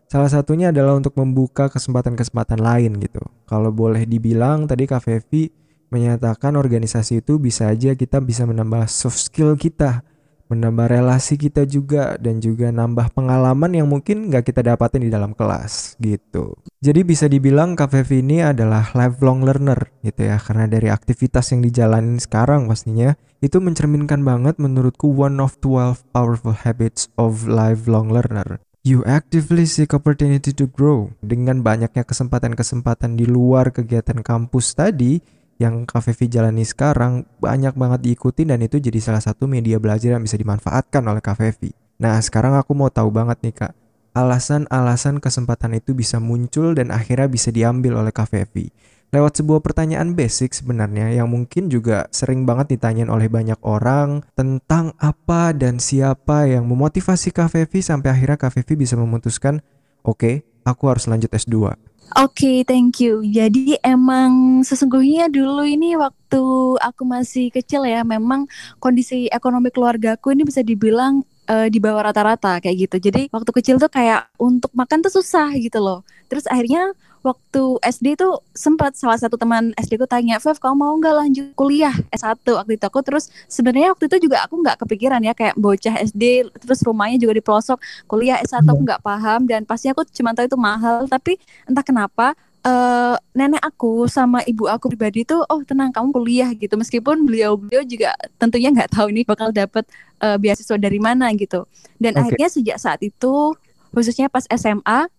Salah 0.10 0.32
satunya 0.32 0.74
adalah 0.74 0.98
untuk 0.98 1.14
membuka 1.18 1.70
kesempatan-kesempatan 1.70 2.62
lain 2.62 2.98
gitu. 2.98 3.22
Kalau 3.46 3.70
boleh 3.70 4.06
dibilang 4.06 4.66
tadi 4.66 4.90
KVV 4.90 5.54
menyatakan 5.90 6.54
organisasi 6.58 7.26
itu 7.26 7.42
bisa 7.42 7.70
aja 7.70 7.98
kita 7.98 8.22
bisa 8.22 8.46
menambah 8.46 8.86
soft 8.86 9.18
skill 9.18 9.58
kita 9.58 10.06
menambah 10.50 10.90
relasi 10.90 11.38
kita 11.38 11.64
juga 11.70 12.18
dan 12.18 12.42
juga 12.42 12.74
nambah 12.74 13.14
pengalaman 13.14 13.72
yang 13.78 13.88
mungkin 13.88 14.34
nggak 14.34 14.50
kita 14.50 14.66
dapatin 14.66 15.06
di 15.06 15.14
dalam 15.14 15.38
kelas 15.38 15.96
gitu. 16.02 16.58
Jadi 16.82 17.06
bisa 17.06 17.30
dibilang 17.30 17.78
KVV 17.78 18.10
ini 18.26 18.42
adalah 18.42 18.90
lifelong 18.98 19.46
learner 19.46 19.94
gitu 20.02 20.26
ya 20.26 20.42
karena 20.42 20.66
dari 20.66 20.90
aktivitas 20.90 21.54
yang 21.54 21.62
dijalanin 21.62 22.18
sekarang 22.18 22.66
pastinya 22.66 23.14
itu 23.40 23.62
mencerminkan 23.62 24.26
banget 24.26 24.58
menurutku 24.58 25.14
one 25.14 25.38
of 25.38 25.56
12 25.62 26.02
powerful 26.12 26.58
habits 26.58 27.08
of 27.16 27.46
lifelong 27.46 28.10
learner. 28.10 28.60
You 28.80 29.04
actively 29.04 29.68
seek 29.68 29.92
opportunity 29.92 30.56
to 30.56 30.66
grow. 30.66 31.12
Dengan 31.20 31.62
banyaknya 31.62 32.08
kesempatan-kesempatan 32.08 33.20
di 33.20 33.28
luar 33.28 33.76
kegiatan 33.76 34.24
kampus 34.24 34.72
tadi, 34.72 35.20
yang 35.60 35.84
KVV 35.84 36.32
jalani 36.32 36.64
sekarang 36.64 37.28
banyak 37.44 37.76
banget 37.76 38.00
diikuti 38.00 38.48
dan 38.48 38.64
itu 38.64 38.80
jadi 38.80 38.98
salah 39.04 39.20
satu 39.20 39.46
media 39.46 39.76
belajar 39.76 40.16
yang 40.16 40.24
bisa 40.24 40.40
dimanfaatkan 40.40 41.04
oleh 41.04 41.20
KVV. 41.20 41.76
Nah 42.00 42.16
sekarang 42.24 42.56
aku 42.56 42.72
mau 42.72 42.88
tahu 42.88 43.12
banget 43.12 43.44
nih 43.44 43.54
kak, 43.54 43.74
alasan-alasan 44.16 45.20
kesempatan 45.20 45.76
itu 45.76 45.92
bisa 45.92 46.24
muncul 46.24 46.72
dan 46.72 46.96
akhirnya 46.96 47.28
bisa 47.28 47.52
diambil 47.52 48.00
oleh 48.00 48.16
KVV. 48.16 48.72
Lewat 49.10 49.42
sebuah 49.42 49.66
pertanyaan 49.66 50.14
basic 50.14 50.54
sebenarnya 50.54 51.10
yang 51.10 51.28
mungkin 51.34 51.68
juga 51.68 52.06
sering 52.14 52.46
banget 52.46 52.78
ditanyain 52.78 53.10
oleh 53.10 53.26
banyak 53.26 53.58
orang 53.66 54.22
tentang 54.38 54.94
apa 55.02 55.50
dan 55.52 55.82
siapa 55.82 56.46
yang 56.46 56.70
memotivasi 56.70 57.34
KVV 57.34 57.74
sampai 57.82 58.14
akhirnya 58.14 58.38
KVV 58.38 58.70
bisa 58.78 58.96
memutuskan, 58.96 59.66
oke, 60.06 60.24
okay, 60.24 60.36
aku 60.62 60.94
harus 60.94 61.10
lanjut 61.10 61.34
S2. 61.34 61.89
Oke, 62.18 62.42
okay, 62.42 62.58
thank 62.66 62.98
you. 63.06 63.22
Jadi 63.22 63.78
emang 63.86 64.66
sesungguhnya 64.66 65.30
dulu 65.30 65.62
ini 65.62 65.94
waktu 65.94 66.42
aku 66.82 67.06
masih 67.06 67.54
kecil 67.54 67.86
ya, 67.86 68.02
memang 68.02 68.50
kondisi 68.82 69.30
ekonomi 69.30 69.70
keluargaku 69.70 70.34
ini 70.34 70.42
bisa 70.42 70.66
dibilang 70.66 71.22
uh, 71.50 71.68
di 71.68 71.82
bawah 71.82 72.14
rata-rata 72.14 72.62
kayak 72.62 72.88
gitu. 72.88 73.10
Jadi 73.10 73.28
waktu 73.34 73.52
kecil 73.52 73.76
tuh 73.82 73.90
kayak 73.90 74.30
untuk 74.38 74.70
makan 74.78 75.02
tuh 75.02 75.12
susah 75.12 75.50
gitu 75.58 75.82
loh. 75.82 76.06
Terus 76.30 76.46
akhirnya 76.46 76.94
waktu 77.20 77.64
SD 77.84 78.16
tuh 78.16 78.40
sempat 78.56 78.96
salah 78.96 79.20
satu 79.20 79.36
teman 79.36 79.76
SD 79.76 80.00
ku 80.00 80.08
tanya, 80.08 80.40
"Fev, 80.40 80.56
kamu 80.56 80.76
mau 80.80 80.94
nggak 80.96 81.16
lanjut 81.20 81.46
kuliah 81.58 81.92
S1?" 82.16 82.40
waktu 82.48 82.80
itu 82.80 82.86
aku 82.88 83.00
terus 83.04 83.28
sebenarnya 83.52 83.92
waktu 83.92 84.08
itu 84.08 84.30
juga 84.30 84.48
aku 84.48 84.56
nggak 84.64 84.78
kepikiran 84.86 85.20
ya 85.20 85.36
kayak 85.36 85.60
bocah 85.60 86.00
SD 86.00 86.48
terus 86.64 86.80
rumahnya 86.86 87.20
juga 87.20 87.34
di 87.36 87.44
pelosok 87.44 87.78
kuliah 88.08 88.40
S1 88.40 88.64
aku 88.64 88.82
nggak 88.88 89.04
paham 89.04 89.44
dan 89.50 89.68
pasti 89.68 89.92
aku 89.92 90.08
cuma 90.16 90.32
tahu 90.32 90.48
itu 90.48 90.58
mahal 90.60 91.12
tapi 91.12 91.36
entah 91.68 91.84
kenapa 91.84 92.40
uh, 92.64 93.16
nenek 93.36 93.62
aku 93.64 94.08
sama 94.10 94.44
ibu 94.44 94.68
aku 94.68 94.92
pribadi 94.92 95.24
tuh 95.24 95.44
oh 95.48 95.62
tenang 95.64 95.94
kamu 95.94 96.10
kuliah 96.12 96.50
gitu. 96.56 96.76
Meskipun 96.76 97.24
beliau 97.24 97.56
beliau 97.56 97.84
juga 97.86 98.16
tentunya 98.42 98.74
nggak 98.74 98.92
tahu 98.96 99.12
ini 99.12 99.24
bakal 99.24 99.54
dapat 99.54 99.86
uh, 100.20 100.36
eh, 100.36 100.38
beasiswa 100.40 100.76
dari 100.80 101.00
mana 101.00 101.32
gitu. 101.36 101.64
Dan 102.00 102.16
okay. 102.16 102.36
akhirnya 102.36 102.48
sejak 102.52 102.78
saat 102.80 103.00
itu 103.04 103.56
khususnya 103.90 104.30
pas 104.30 104.46
SMA 104.54 105.10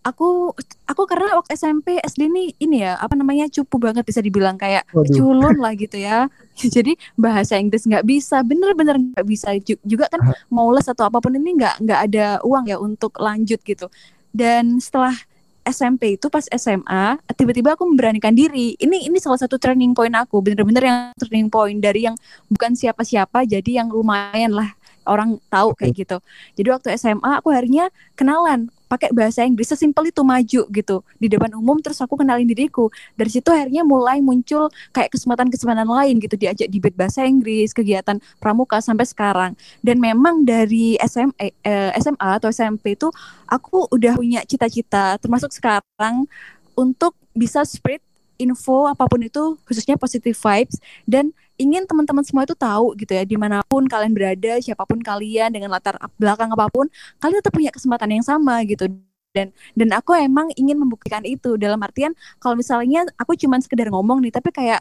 aku 0.00 0.56
aku 0.88 1.02
karena 1.04 1.36
waktu 1.36 1.52
SMP 1.60 2.00
SD 2.00 2.32
nih 2.32 2.48
ini 2.56 2.88
ya 2.88 2.96
apa 2.96 3.12
namanya 3.12 3.52
cupu 3.52 3.76
banget 3.76 4.00
bisa 4.00 4.24
dibilang 4.24 4.56
kayak 4.56 4.88
Waduh. 4.96 5.12
culun 5.12 5.56
lah 5.60 5.76
gitu 5.76 6.00
ya. 6.00 6.28
Jadi 6.74 6.96
bahasa 7.16 7.60
Inggris 7.60 7.84
nggak 7.84 8.04
bisa 8.08 8.40
bener-bener 8.40 8.96
nggak 8.96 9.26
bisa. 9.28 9.52
Juga 9.84 10.08
kan 10.08 10.20
mau 10.48 10.72
les 10.72 10.88
atau 10.88 11.08
apa 11.08 11.20
pun 11.20 11.36
ini 11.36 11.56
nggak 11.56 11.84
nggak 11.84 12.00
ada 12.10 12.26
uang 12.44 12.64
ya 12.68 12.76
untuk 12.80 13.16
lanjut 13.20 13.60
gitu. 13.60 13.86
Dan 14.30 14.78
setelah 14.80 15.12
SMP 15.64 16.16
itu 16.16 16.26
pas 16.32 16.44
SMA 16.48 17.20
tiba-tiba 17.36 17.76
aku 17.76 17.84
memberanikan 17.86 18.32
diri. 18.32 18.74
Ini 18.80 19.06
ini 19.10 19.18
salah 19.20 19.38
satu 19.38 19.60
turning 19.60 19.92
point 19.92 20.12
aku 20.16 20.40
bener-bener 20.40 20.82
yang 20.82 20.98
turning 21.20 21.48
point 21.52 21.78
dari 21.78 22.08
yang 22.08 22.16
bukan 22.48 22.72
siapa-siapa 22.74 23.44
jadi 23.44 23.84
yang 23.84 23.88
lumayan 23.92 24.56
lah 24.56 24.72
orang 25.04 25.38
tahu 25.52 25.76
kayak 25.76 25.92
gitu. 25.96 26.18
Jadi 26.56 26.68
waktu 26.70 26.88
SMA 26.96 27.40
aku 27.40 27.52
akhirnya 27.52 27.92
kenalan 28.16 28.72
pakai 28.90 29.14
bahasa 29.14 29.46
Inggris 29.46 29.70
sesimpel 29.70 30.10
itu 30.10 30.26
maju 30.26 30.62
gitu 30.66 30.96
di 31.22 31.30
depan 31.30 31.54
umum 31.54 31.78
terus 31.78 32.02
aku 32.02 32.18
kenalin 32.18 32.42
diriku. 32.42 32.90
Dari 33.14 33.30
situ 33.30 33.46
akhirnya 33.54 33.86
mulai 33.86 34.18
muncul 34.18 34.66
kayak 34.90 35.14
kesempatan-kesempatan 35.14 35.86
lain 35.86 36.18
gitu 36.18 36.34
diajak 36.34 36.66
debate 36.66 36.98
bahasa 36.98 37.22
Inggris 37.22 37.70
kegiatan 37.70 38.18
pramuka 38.42 38.82
sampai 38.82 39.06
sekarang. 39.06 39.54
Dan 39.78 40.02
memang 40.02 40.42
dari 40.42 40.98
SMA 41.06 41.54
eh, 41.62 41.94
SMA 42.02 42.42
atau 42.42 42.50
SMP 42.50 42.98
itu 42.98 43.06
aku 43.46 43.86
udah 43.94 44.18
punya 44.18 44.42
cita-cita 44.42 45.14
termasuk 45.22 45.54
sekarang 45.54 46.26
untuk 46.74 47.14
bisa 47.30 47.62
spread 47.62 48.02
info 48.40 48.88
apa 48.88 49.04
pun 49.04 49.20
itu 49.20 49.60
khususnya 49.68 50.00
positive 50.00 50.34
vibes 50.34 50.80
dan 51.04 51.30
ingin 51.60 51.84
teman-teman 51.84 52.24
semua 52.24 52.48
itu 52.48 52.56
tahu 52.56 52.96
gitu 52.96 53.12
ya 53.12 53.22
di 53.28 53.36
mana 53.36 53.60
pun 53.68 53.84
kalian 53.84 54.16
berada 54.16 54.56
siapa 54.64 54.88
pun 54.88 54.98
kalian 55.04 55.52
dengan 55.52 55.68
latar 55.76 56.00
belakang 56.16 56.48
apa 56.56 56.66
pun 56.72 56.88
kalian 57.20 57.38
tetap 57.44 57.52
punya 57.52 57.68
kesempatan 57.68 58.08
yang 58.16 58.24
sama 58.24 58.64
gitu. 58.64 58.88
Dan 59.30 59.54
dan 59.78 59.88
aku 59.94 60.16
emang 60.18 60.50
ingin 60.58 60.74
membuktikan 60.80 61.22
itu. 61.22 61.54
Dalam 61.60 61.78
artian 61.84 62.16
kalau 62.42 62.58
misalnya 62.58 63.06
aku 63.20 63.36
cuma 63.38 63.60
sekedar 63.62 63.92
ngomong 63.92 64.24
nih 64.24 64.32
tapi 64.34 64.50
kayak 64.50 64.80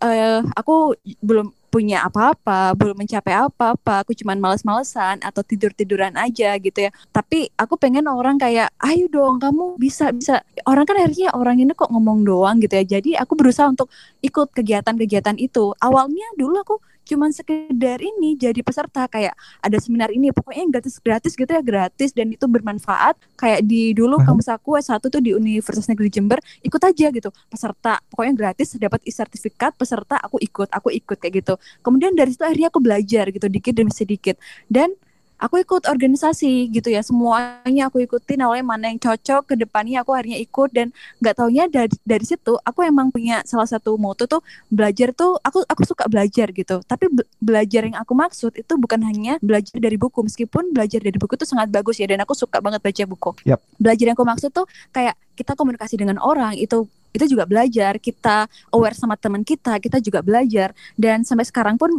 uh, 0.00 0.40
aku 0.56 0.96
belum 1.20 1.52
punya 1.70 2.02
apa-apa, 2.02 2.74
belum 2.74 2.98
mencapai 3.06 3.32
apa-apa, 3.46 4.02
aku 4.02 4.12
cuman 4.18 4.42
males-malesan 4.42 5.22
atau 5.22 5.40
tidur-tiduran 5.46 6.12
aja 6.18 6.58
gitu 6.58 6.78
ya. 6.86 6.90
Tapi 7.14 7.54
aku 7.54 7.78
pengen 7.78 8.10
orang 8.10 8.36
kayak, 8.36 8.74
ayo 8.82 9.06
dong 9.06 9.38
kamu 9.38 9.78
bisa 9.78 10.10
bisa. 10.10 10.42
Orang 10.66 10.84
kan 10.84 10.98
akhirnya 10.98 11.30
orang 11.32 11.62
ini 11.62 11.72
kok 11.72 11.88
ngomong 11.88 12.26
doang 12.26 12.58
gitu 12.58 12.74
ya. 12.74 12.84
Jadi 12.98 13.14
aku 13.14 13.38
berusaha 13.38 13.70
untuk 13.70 13.86
ikut 14.20 14.50
kegiatan-kegiatan 14.50 15.38
itu. 15.38 15.72
Awalnya 15.78 16.26
dulu 16.34 16.56
aku 16.58 16.76
cuman 17.10 17.34
sekedar 17.34 17.98
ini 17.98 18.38
jadi 18.38 18.62
peserta 18.62 19.10
kayak 19.10 19.34
ada 19.58 19.76
seminar 19.82 20.14
ini 20.14 20.30
pokoknya 20.30 20.78
gratis 20.78 21.02
gratis 21.02 21.34
gitu 21.34 21.50
ya 21.50 21.58
gratis 21.58 22.14
dan 22.14 22.30
itu 22.30 22.46
bermanfaat. 22.46 23.18
Kayak 23.34 23.66
di 23.66 23.90
dulu 23.90 24.22
kampus 24.22 24.46
aku 24.46 24.78
S1 24.78 25.02
tuh 25.02 25.18
di 25.18 25.34
Universitas 25.34 25.90
Negeri 25.90 26.08
Jember 26.12 26.38
ikut 26.62 26.78
aja 26.78 27.06
gitu 27.10 27.28
peserta 27.50 27.98
pokoknya 28.12 28.34
gratis 28.38 28.78
dapat 28.78 29.02
sertifikat 29.10 29.74
peserta 29.74 30.16
aku 30.22 30.38
ikut 30.38 30.70
aku 30.70 30.94
ikut 30.94 31.18
kayak 31.18 31.42
gitu. 31.42 31.54
Kemudian 31.82 32.14
dari 32.14 32.30
situ 32.30 32.46
akhirnya 32.46 32.70
aku 32.70 32.78
belajar 32.78 33.26
gitu 33.34 33.46
dikit 33.50 33.74
demi 33.74 33.90
sedikit. 33.90 34.38
Dan 34.70 34.94
aku 35.40 35.64
ikut 35.64 35.88
organisasi 35.88 36.68
gitu 36.68 36.92
ya 36.92 37.00
semuanya 37.00 37.88
aku 37.88 38.04
ikutin 38.04 38.44
awalnya 38.44 38.64
mana 38.64 38.92
yang 38.92 39.00
cocok 39.00 39.48
ke 39.50 39.54
depannya 39.56 40.04
aku 40.04 40.12
akhirnya 40.12 40.36
ikut 40.36 40.70
dan 40.70 40.92
nggak 41.18 41.34
taunya 41.40 41.64
dari 41.66 41.90
dari 42.04 42.24
situ 42.28 42.60
aku 42.60 42.84
emang 42.84 43.08
punya 43.08 43.40
salah 43.48 43.66
satu 43.66 43.96
moto 43.96 44.28
tuh 44.28 44.44
belajar 44.68 45.16
tuh 45.16 45.40
aku 45.40 45.64
aku 45.64 45.82
suka 45.88 46.04
belajar 46.12 46.52
gitu 46.52 46.84
tapi 46.84 47.08
be 47.08 47.24
belajar 47.40 47.88
yang 47.88 47.96
aku 47.96 48.12
maksud 48.12 48.52
itu 48.52 48.72
bukan 48.76 49.00
hanya 49.00 49.40
belajar 49.40 49.80
dari 49.80 49.96
buku 49.96 50.20
meskipun 50.20 50.76
belajar 50.76 51.00
dari 51.00 51.16
buku 51.16 51.40
itu 51.40 51.48
sangat 51.48 51.72
bagus 51.72 51.96
ya 51.96 52.06
dan 52.06 52.20
aku 52.20 52.36
suka 52.36 52.60
banget 52.60 52.84
baca 52.84 53.02
buku 53.08 53.30
yep. 53.48 53.58
belajar 53.80 54.12
yang 54.12 54.16
aku 54.16 54.28
maksud 54.28 54.52
tuh 54.52 54.68
kayak 54.92 55.16
kita 55.34 55.56
komunikasi 55.56 55.96
dengan 55.96 56.20
orang 56.20 56.52
itu 56.60 56.84
itu 57.10 57.24
juga 57.26 57.42
belajar 57.48 57.98
kita 57.98 58.46
aware 58.70 58.94
sama 58.94 59.18
teman 59.18 59.42
kita 59.42 59.80
kita 59.82 59.98
juga 59.98 60.22
belajar 60.22 60.76
dan 60.94 61.26
sampai 61.26 61.42
sekarang 61.48 61.74
pun 61.74 61.90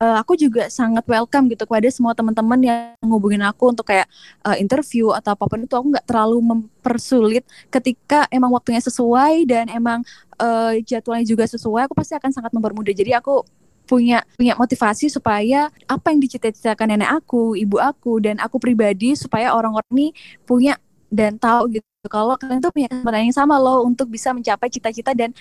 uh, 0.00 0.16
aku 0.20 0.36
juga 0.36 0.68
sangat 0.68 1.04
welcome 1.08 1.48
gitu 1.52 1.64
kepada 1.64 1.88
semua 1.88 2.12
teman-teman 2.12 2.60
yang 2.60 2.80
ngubungin 3.00 3.42
aku 3.44 3.72
untuk 3.72 3.88
kayak 3.88 4.08
uh, 4.44 4.56
interview 4.56 5.12
atau 5.12 5.32
apa 5.32 5.44
pun 5.48 5.64
itu. 5.64 5.74
Aku 5.76 5.86
nggak 5.92 6.06
terlalu 6.06 6.38
mempersulit 6.42 7.44
ketika 7.72 8.28
emang 8.28 8.52
waktunya 8.52 8.80
sesuai 8.82 9.48
dan 9.48 9.68
emang 9.72 10.04
uh, 10.40 10.76
jadwalnya 10.84 11.26
juga 11.26 11.44
sesuai 11.48 11.88
aku 11.88 11.94
pasti 11.96 12.14
akan 12.16 12.30
sangat 12.32 12.52
mempermudah. 12.52 12.92
Jadi 12.92 13.16
aku 13.16 13.44
punya 13.86 14.26
punya 14.34 14.58
motivasi 14.58 15.06
supaya 15.06 15.70
apa 15.86 16.10
yang 16.10 16.18
dicita-citakan 16.18 16.98
nenek 16.98 17.22
aku, 17.22 17.54
ibu 17.54 17.78
aku 17.78 18.18
dan 18.18 18.42
aku 18.42 18.58
pribadi 18.58 19.14
supaya 19.14 19.54
orang-orang 19.54 19.86
ini 19.94 20.08
punya 20.42 20.74
dan 21.06 21.38
tahu 21.38 21.78
gitu. 21.78 21.86
Kalau 22.06 22.38
kalian 22.38 22.62
tuh 22.62 22.70
punya 22.70 22.86
kesempatan 22.86 23.30
yang 23.30 23.34
sama 23.34 23.58
loh 23.58 23.82
untuk 23.82 24.06
bisa 24.10 24.30
mencapai 24.30 24.70
cita-cita 24.70 25.10
dan 25.10 25.34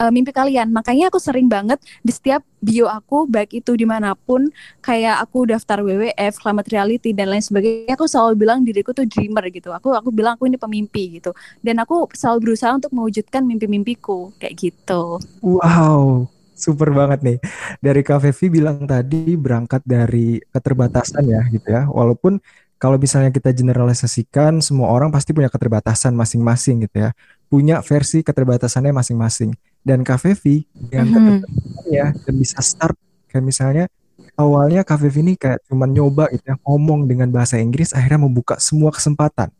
uh, 0.00 0.10
mimpi 0.12 0.32
kalian. 0.32 0.70
Makanya 0.72 1.08
aku 1.08 1.18
sering 1.20 1.48
banget 1.48 1.80
di 2.04 2.12
setiap 2.12 2.44
bio 2.60 2.88
aku, 2.88 3.28
baik 3.28 3.62
itu 3.62 3.76
di 3.76 3.86
mana 3.86 4.16
pun, 4.16 4.48
kayak 4.82 5.22
aku 5.22 5.48
daftar 5.48 5.80
WWF, 5.84 6.34
Climate 6.40 6.68
Reality 6.72 7.10
dan 7.16 7.32
lain 7.32 7.44
sebagainya, 7.44 7.94
aku 7.96 8.06
selalu 8.08 8.34
bilang 8.36 8.58
diriku 8.62 8.92
tuh 8.92 9.06
dreamer 9.08 9.48
gitu. 9.52 9.72
Aku 9.72 9.94
aku 9.94 10.08
bilang 10.12 10.36
aku 10.36 10.48
ini 10.48 10.58
pemimpi 10.60 11.20
gitu. 11.20 11.32
Dan 11.60 11.80
aku 11.80 12.08
selalu 12.12 12.52
berusaha 12.52 12.72
untuk 12.74 12.92
mewujudkan 12.92 13.44
mimpi-mimpiku 13.44 14.34
kayak 14.40 14.54
gitu. 14.56 15.20
Wow, 15.40 16.28
super 16.52 16.92
banget 16.92 17.20
nih. 17.22 17.38
Dari 17.80 18.00
Kak 18.04 18.24
Fevi 18.24 18.60
bilang 18.60 18.84
tadi 18.84 19.36
berangkat 19.36 19.84
dari 19.86 20.42
keterbatasan 20.50 21.24
ya 21.24 21.42
gitu 21.52 21.68
ya. 21.68 21.86
Walaupun 21.86 22.40
kalau 22.76 23.00
misalnya 23.00 23.32
kita 23.32 23.56
generalisasikan 23.56 24.60
semua 24.60 24.92
orang 24.92 25.08
pasti 25.08 25.32
punya 25.32 25.48
keterbatasan 25.48 26.12
masing-masing 26.12 26.84
gitu 26.84 27.08
ya 27.08 27.10
punya 27.46 27.80
versi 27.80 28.20
keterbatasannya 28.26 28.92
masing-masing 28.92 29.54
dan 29.86 30.02
Kafevi 30.02 30.66
yang 30.90 31.06
mm-hmm. 31.06 31.38
ya 31.86 32.10
dan 32.10 32.34
bisa 32.34 32.58
start 32.58 32.98
kayak 33.30 33.46
misalnya 33.46 33.86
awalnya 34.34 34.82
Kafevi 34.82 35.22
ini 35.22 35.34
kayak 35.38 35.62
cuma 35.70 35.86
nyoba 35.86 36.26
gitu 36.34 36.42
ya 36.42 36.58
ngomong 36.66 37.06
dengan 37.06 37.30
bahasa 37.30 37.62
Inggris 37.62 37.94
akhirnya 37.94 38.26
membuka 38.26 38.58
semua 38.58 38.90
kesempatan 38.90 39.54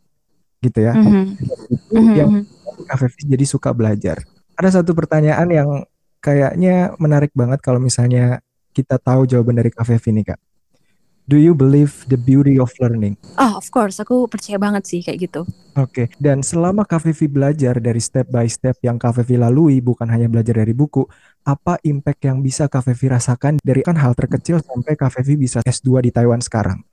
gitu 0.67 0.83
ya 0.83 0.99
mm-hmm. 0.99 1.25
itu 1.71 1.95
mm-hmm. 1.95 2.19
yang 2.19 2.33
Kafevi 2.91 3.23
jadi 3.31 3.47
suka 3.47 3.71
belajar 3.71 4.27
ada 4.59 4.69
satu 4.75 4.91
pertanyaan 4.99 5.47
yang 5.47 5.71
kayaknya 6.19 6.99
menarik 6.99 7.31
banget 7.31 7.63
kalau 7.63 7.79
misalnya 7.79 8.43
kita 8.75 8.99
tahu 8.99 9.31
jawaban 9.31 9.63
dari 9.63 9.71
Kafevi 9.71 10.11
nih 10.11 10.35
kak 10.35 10.41
Do 11.27 11.43
you 11.43 11.59
believe 11.59 12.07
the 12.07 12.15
beauty 12.15 12.55
of 12.63 12.71
learning? 12.79 13.19
Ah, 13.35 13.51
oh, 13.51 13.53
of 13.59 13.67
course. 13.75 13.99
Aku 13.99 14.31
percaya 14.31 14.63
banget 14.63 14.87
sih 14.87 15.03
kayak 15.03 15.27
gitu. 15.27 15.43
Oke. 15.75 15.91
Okay. 15.91 16.07
Dan 16.23 16.47
selama 16.47 16.87
Kak 16.87 17.03
Vivi 17.03 17.27
belajar 17.27 17.83
dari 17.83 17.99
step 17.99 18.31
by 18.31 18.47
step 18.47 18.79
yang 18.87 18.95
Kak 18.95 19.19
Vivi 19.19 19.35
lalui, 19.35 19.83
bukan 19.83 20.07
hanya 20.07 20.31
belajar 20.31 20.63
dari 20.63 20.71
buku, 20.71 21.03
apa 21.43 21.83
impact 21.83 22.31
yang 22.31 22.47
bisa 22.47 22.71
Kak 22.71 22.87
Vivi 22.87 23.11
rasakan 23.11 23.59
dari 23.59 23.83
kan 23.83 23.99
hal 23.99 24.15
terkecil 24.15 24.63
sampai 24.63 24.95
Kak 24.95 25.19
Vivi 25.19 25.51
bisa 25.51 25.67
S2 25.67 26.07
di 26.07 26.15
Taiwan 26.15 26.39
sekarang? 26.39 26.87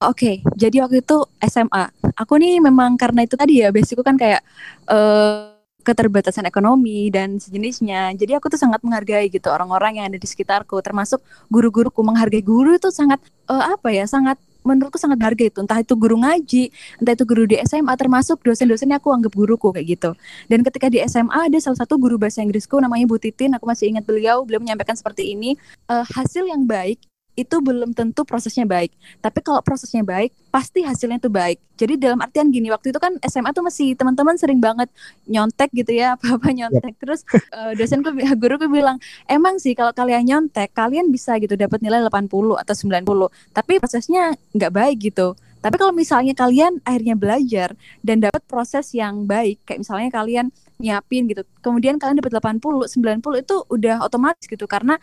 Oke, 0.00 0.08
okay, 0.08 0.34
jadi 0.56 0.80
waktu 0.80 1.04
itu 1.04 1.20
SMA. 1.44 1.92
Aku 2.16 2.40
nih 2.40 2.64
memang 2.64 2.96
karena 2.96 3.28
itu 3.28 3.36
tadi 3.36 3.60
ya, 3.60 3.68
basicku 3.68 4.00
kan 4.00 4.16
kayak 4.16 4.40
uh, 4.88 5.49
keterbatasan 5.80 6.46
ekonomi 6.46 7.08
dan 7.08 7.40
sejenisnya. 7.40 8.12
Jadi 8.14 8.36
aku 8.36 8.52
tuh 8.52 8.60
sangat 8.60 8.80
menghargai 8.84 9.32
gitu 9.32 9.48
orang-orang 9.48 10.00
yang 10.00 10.06
ada 10.12 10.18
di 10.20 10.28
sekitarku, 10.28 10.78
termasuk 10.84 11.20
guru-guruku. 11.48 12.00
Menghargai 12.04 12.44
guru 12.44 12.76
itu 12.76 12.92
sangat 12.92 13.20
uh, 13.48 13.74
apa 13.74 13.90
ya? 13.90 14.04
Sangat 14.04 14.38
menurutku 14.62 15.00
sangat 15.00 15.16
berharga 15.16 15.44
itu. 15.48 15.58
Entah 15.64 15.80
itu 15.80 15.94
guru 15.96 16.20
ngaji, 16.20 16.64
entah 17.00 17.12
itu 17.16 17.24
guru 17.24 17.48
di 17.48 17.56
SMA, 17.64 17.92
termasuk 17.96 18.44
dosen-dosennya 18.44 19.00
aku 19.00 19.08
anggap 19.12 19.32
guruku 19.32 19.72
kayak 19.72 19.86
gitu. 19.98 20.10
Dan 20.46 20.60
ketika 20.62 20.86
di 20.92 21.00
SMA 21.08 21.50
ada 21.50 21.58
salah 21.58 21.78
satu 21.80 21.96
guru 21.96 22.20
bahasa 22.20 22.44
Inggrisku 22.44 22.76
namanya 22.78 23.08
Bu 23.08 23.16
Titin. 23.16 23.56
Aku 23.56 23.64
masih 23.64 23.90
ingat 23.90 24.04
beliau. 24.04 24.44
Beliau 24.44 24.60
menyampaikan 24.60 24.94
seperti 24.96 25.32
ini. 25.32 25.56
Uh, 25.88 26.04
hasil 26.12 26.44
yang 26.46 26.64
baik 26.68 27.09
itu 27.40 27.56
belum 27.64 27.96
tentu 27.96 28.22
prosesnya 28.28 28.68
baik. 28.68 28.92
Tapi 29.24 29.40
kalau 29.40 29.64
prosesnya 29.64 30.04
baik, 30.04 30.36
pasti 30.52 30.84
hasilnya 30.84 31.16
itu 31.16 31.32
baik. 31.32 31.56
Jadi 31.80 31.96
dalam 31.96 32.20
artian 32.20 32.52
gini, 32.52 32.68
waktu 32.68 32.92
itu 32.92 33.00
kan 33.00 33.16
SMA 33.24 33.56
tuh 33.56 33.64
masih 33.64 33.96
teman-teman 33.96 34.36
sering 34.36 34.60
banget 34.60 34.92
nyontek 35.24 35.72
gitu 35.72 35.96
ya, 35.96 36.12
apa-apa 36.20 36.52
nyontek. 36.52 37.00
Terus 37.00 37.24
uh, 37.56 37.72
dosenku 37.72 38.12
guruku 38.36 38.68
bilang, 38.68 39.00
"Emang 39.24 39.56
sih 39.56 39.72
kalau 39.72 39.96
kalian 39.96 40.28
nyontek, 40.28 40.76
kalian 40.76 41.08
bisa 41.08 41.40
gitu 41.40 41.56
dapat 41.56 41.80
nilai 41.80 42.04
80 42.04 42.60
atau 42.60 42.74
90. 42.76 43.56
Tapi 43.56 43.72
prosesnya 43.80 44.36
nggak 44.52 44.72
baik 44.76 44.96
gitu." 45.12 45.32
Tapi 45.60 45.76
kalau 45.76 45.92
misalnya 45.92 46.32
kalian 46.32 46.80
akhirnya 46.88 47.12
belajar 47.12 47.76
dan 48.00 48.24
dapat 48.24 48.40
proses 48.48 48.96
yang 48.96 49.28
baik, 49.28 49.60
kayak 49.68 49.84
misalnya 49.84 50.08
kalian 50.08 50.48
nyiapin 50.80 51.28
gitu, 51.28 51.44
kemudian 51.60 52.00
kalian 52.00 52.16
dapat 52.16 52.32
80, 52.40 52.88
90 52.88 53.44
itu 53.44 53.56
udah 53.68 54.00
otomatis 54.00 54.48
gitu 54.48 54.64
karena 54.64 54.96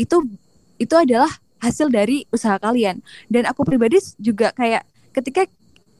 itu 0.00 0.24
itu 0.80 0.94
adalah 0.96 1.28
hasil 1.62 1.88
dari 1.88 2.26
usaha 2.34 2.58
kalian. 2.58 2.98
Dan 3.30 3.46
aku 3.46 3.62
pribadi 3.62 4.02
juga 4.18 4.50
kayak 4.52 4.82
ketika 5.14 5.46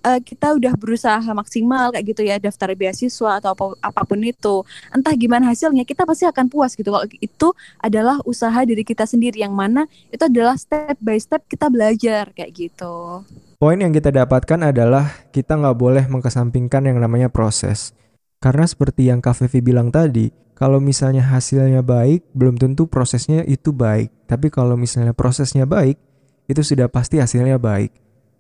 uh, 0.03 0.21
kita 0.21 0.59
udah 0.59 0.75
berusaha 0.75 1.23
maksimal 1.33 1.95
kayak 1.95 2.05
gitu 2.13 2.23
ya 2.27 2.37
daftar 2.43 2.75
beasiswa 2.75 3.39
atau 3.39 3.55
apa, 3.55 3.65
apa 3.81 4.03
pun 4.03 4.19
itu 4.21 4.67
entah 4.91 5.15
gimana 5.15 5.55
hasilnya 5.55 5.87
kita 5.87 6.03
pasti 6.03 6.27
akan 6.27 6.51
puas 6.51 6.75
gitu. 6.75 6.91
Kalau 6.91 7.07
itu 7.07 7.49
adalah 7.79 8.19
usaha 8.27 8.59
diri 8.67 8.83
kita 8.83 9.07
sendiri 9.07 9.41
yang 9.41 9.55
mana 9.55 9.87
itu 10.11 10.27
adalah 10.27 10.59
step 10.59 10.99
by 10.99 11.17
step 11.17 11.47
kita 11.47 11.71
belajar 11.71 12.35
kayak 12.35 12.51
gitu. 12.53 13.23
Poin 13.63 13.79
yang 13.79 13.95
kita 13.95 14.11
dapatkan 14.11 14.75
adalah 14.75 15.15
kita 15.31 15.55
nggak 15.55 15.79
boleh 15.79 16.05
mengkesampingkan 16.11 16.91
yang 16.91 16.99
namanya 16.99 17.31
proses. 17.31 17.95
Karena 18.43 18.67
seperti 18.67 19.07
yang 19.07 19.23
Kak 19.23 19.39
Fevi 19.39 19.63
bilang 19.63 19.95
tadi 19.95 20.27
kalau 20.63 20.79
misalnya 20.79 21.27
hasilnya 21.27 21.83
baik, 21.83 22.23
belum 22.39 22.55
tentu 22.55 22.87
prosesnya 22.87 23.43
itu 23.43 23.75
baik. 23.75 24.15
Tapi 24.31 24.47
kalau 24.47 24.79
misalnya 24.79 25.11
prosesnya 25.11 25.67
baik, 25.67 25.99
itu 26.47 26.63
sudah 26.63 26.87
pasti 26.87 27.19
hasilnya 27.19 27.59
baik. 27.59 27.91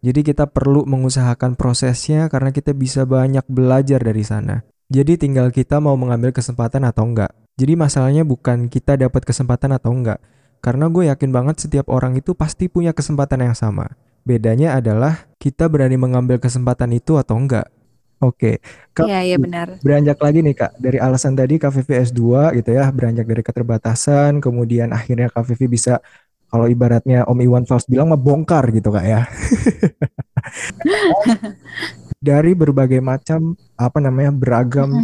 Jadi 0.07 0.23
kita 0.23 0.47
perlu 0.47 0.87
mengusahakan 0.87 1.59
prosesnya 1.59 2.31
karena 2.31 2.55
kita 2.55 2.79
bisa 2.79 3.02
banyak 3.11 3.43
belajar 3.50 3.99
dari 3.99 4.23
sana. 4.23 4.62
Jadi 4.87 5.19
tinggal 5.19 5.50
kita 5.50 5.83
mau 5.83 5.99
mengambil 5.99 6.31
kesempatan 6.31 6.87
atau 6.87 7.11
enggak. 7.11 7.35
Jadi 7.59 7.75
masalahnya 7.75 8.23
bukan 8.23 8.71
kita 8.71 8.95
dapat 8.95 9.26
kesempatan 9.26 9.75
atau 9.75 9.91
enggak. 9.91 10.23
Karena 10.62 10.87
gue 10.95 11.11
yakin 11.11 11.31
banget 11.35 11.67
setiap 11.67 11.91
orang 11.91 12.14
itu 12.14 12.38
pasti 12.38 12.71
punya 12.71 12.95
kesempatan 12.95 13.50
yang 13.50 13.59
sama. 13.59 13.99
Bedanya 14.23 14.79
adalah 14.79 15.26
kita 15.43 15.67
berani 15.67 15.99
mengambil 15.99 16.38
kesempatan 16.38 16.95
itu 16.95 17.19
atau 17.19 17.35
enggak. 17.35 17.67
Oke, 18.23 18.62
Kak. 18.95 19.11
Iya, 19.11 19.21
iya 19.26 19.37
benar. 19.37 19.83
Beranjak 19.83 20.23
lagi 20.23 20.47
nih 20.47 20.55
Kak, 20.55 20.73
dari 20.79 21.02
alasan 21.02 21.35
tadi 21.35 21.59
Vivi 21.59 21.95
S2 22.07 22.55
gitu 22.55 22.71
ya, 22.71 22.87
beranjak 22.95 23.26
dari 23.26 23.43
keterbatasan, 23.43 24.38
kemudian 24.38 24.95
akhirnya 24.95 25.26
Vivi 25.43 25.67
bisa 25.75 25.99
kalau 26.47 26.71
ibaratnya 26.71 27.26
Om 27.26 27.38
Iwan 27.43 27.64
Fals 27.67 27.88
bilang 27.91 28.14
mah 28.14 28.21
bongkar 28.21 28.71
gitu 28.71 28.95
Kak 28.95 29.02
ya. 29.02 29.26
dari 32.23 32.55
berbagai 32.55 33.02
macam 33.02 33.59
apa 33.75 33.99
namanya 33.99 34.31
beragam 34.31 34.95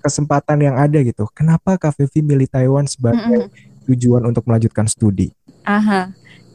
kesempatan 0.00 0.64
yang 0.64 0.80
ada 0.80 1.04
gitu. 1.04 1.28
Kenapa 1.36 1.76
Fevi 1.92 2.24
milih 2.24 2.48
Taiwan 2.48 2.88
sebagai 2.88 3.52
tujuan 3.84 4.24
untuk 4.24 4.48
melanjutkan 4.48 4.88
studi? 4.88 5.28
Aha. 5.68 6.08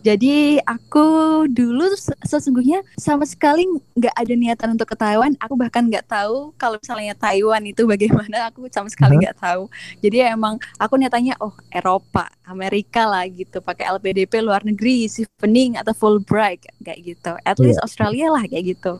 Jadi 0.03 0.59
aku 0.67 1.05
dulu 1.47 1.87
se- 1.95 2.19
sesungguhnya 2.27 2.83
sama 2.99 3.23
sekali 3.23 3.63
nggak 3.95 4.11
ada 4.11 4.33
niatan 4.35 4.69
untuk 4.75 4.91
ke 4.91 4.97
Taiwan. 4.99 5.31
Aku 5.39 5.55
bahkan 5.55 5.87
nggak 5.87 6.03
tahu 6.11 6.51
kalau 6.59 6.75
misalnya 6.75 7.15
Taiwan 7.15 7.63
itu 7.63 7.87
bagaimana. 7.87 8.51
Aku 8.51 8.67
sama 8.67 8.91
sekali 8.91 9.15
nggak 9.15 9.39
tahu. 9.39 9.71
Jadi 10.03 10.27
emang 10.27 10.59
aku 10.75 10.99
niatannya 10.99 11.39
oh 11.39 11.55
Eropa, 11.71 12.27
Amerika 12.43 13.07
lah 13.07 13.23
gitu. 13.31 13.63
Pakai 13.63 13.87
LPDP 13.87 14.43
luar 14.43 14.67
negeri, 14.67 15.07
Chevening 15.07 15.79
atau 15.79 15.95
Fulbright 15.95 16.67
kayak 16.83 16.99
gitu. 16.99 17.31
At 17.47 17.57
least 17.63 17.79
Australia 17.79 18.27
lah 18.27 18.43
kayak 18.43 18.75
gitu. 18.75 18.99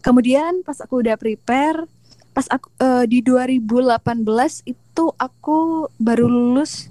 Kemudian 0.00 0.64
pas 0.64 0.80
aku 0.80 1.04
udah 1.04 1.20
prepare, 1.20 1.84
pas 2.32 2.48
aku 2.48 2.72
eh, 2.80 3.04
di 3.04 3.20
2018 3.20 4.64
itu 4.64 5.04
aku 5.20 5.88
baru 6.00 6.24
lulus 6.24 6.88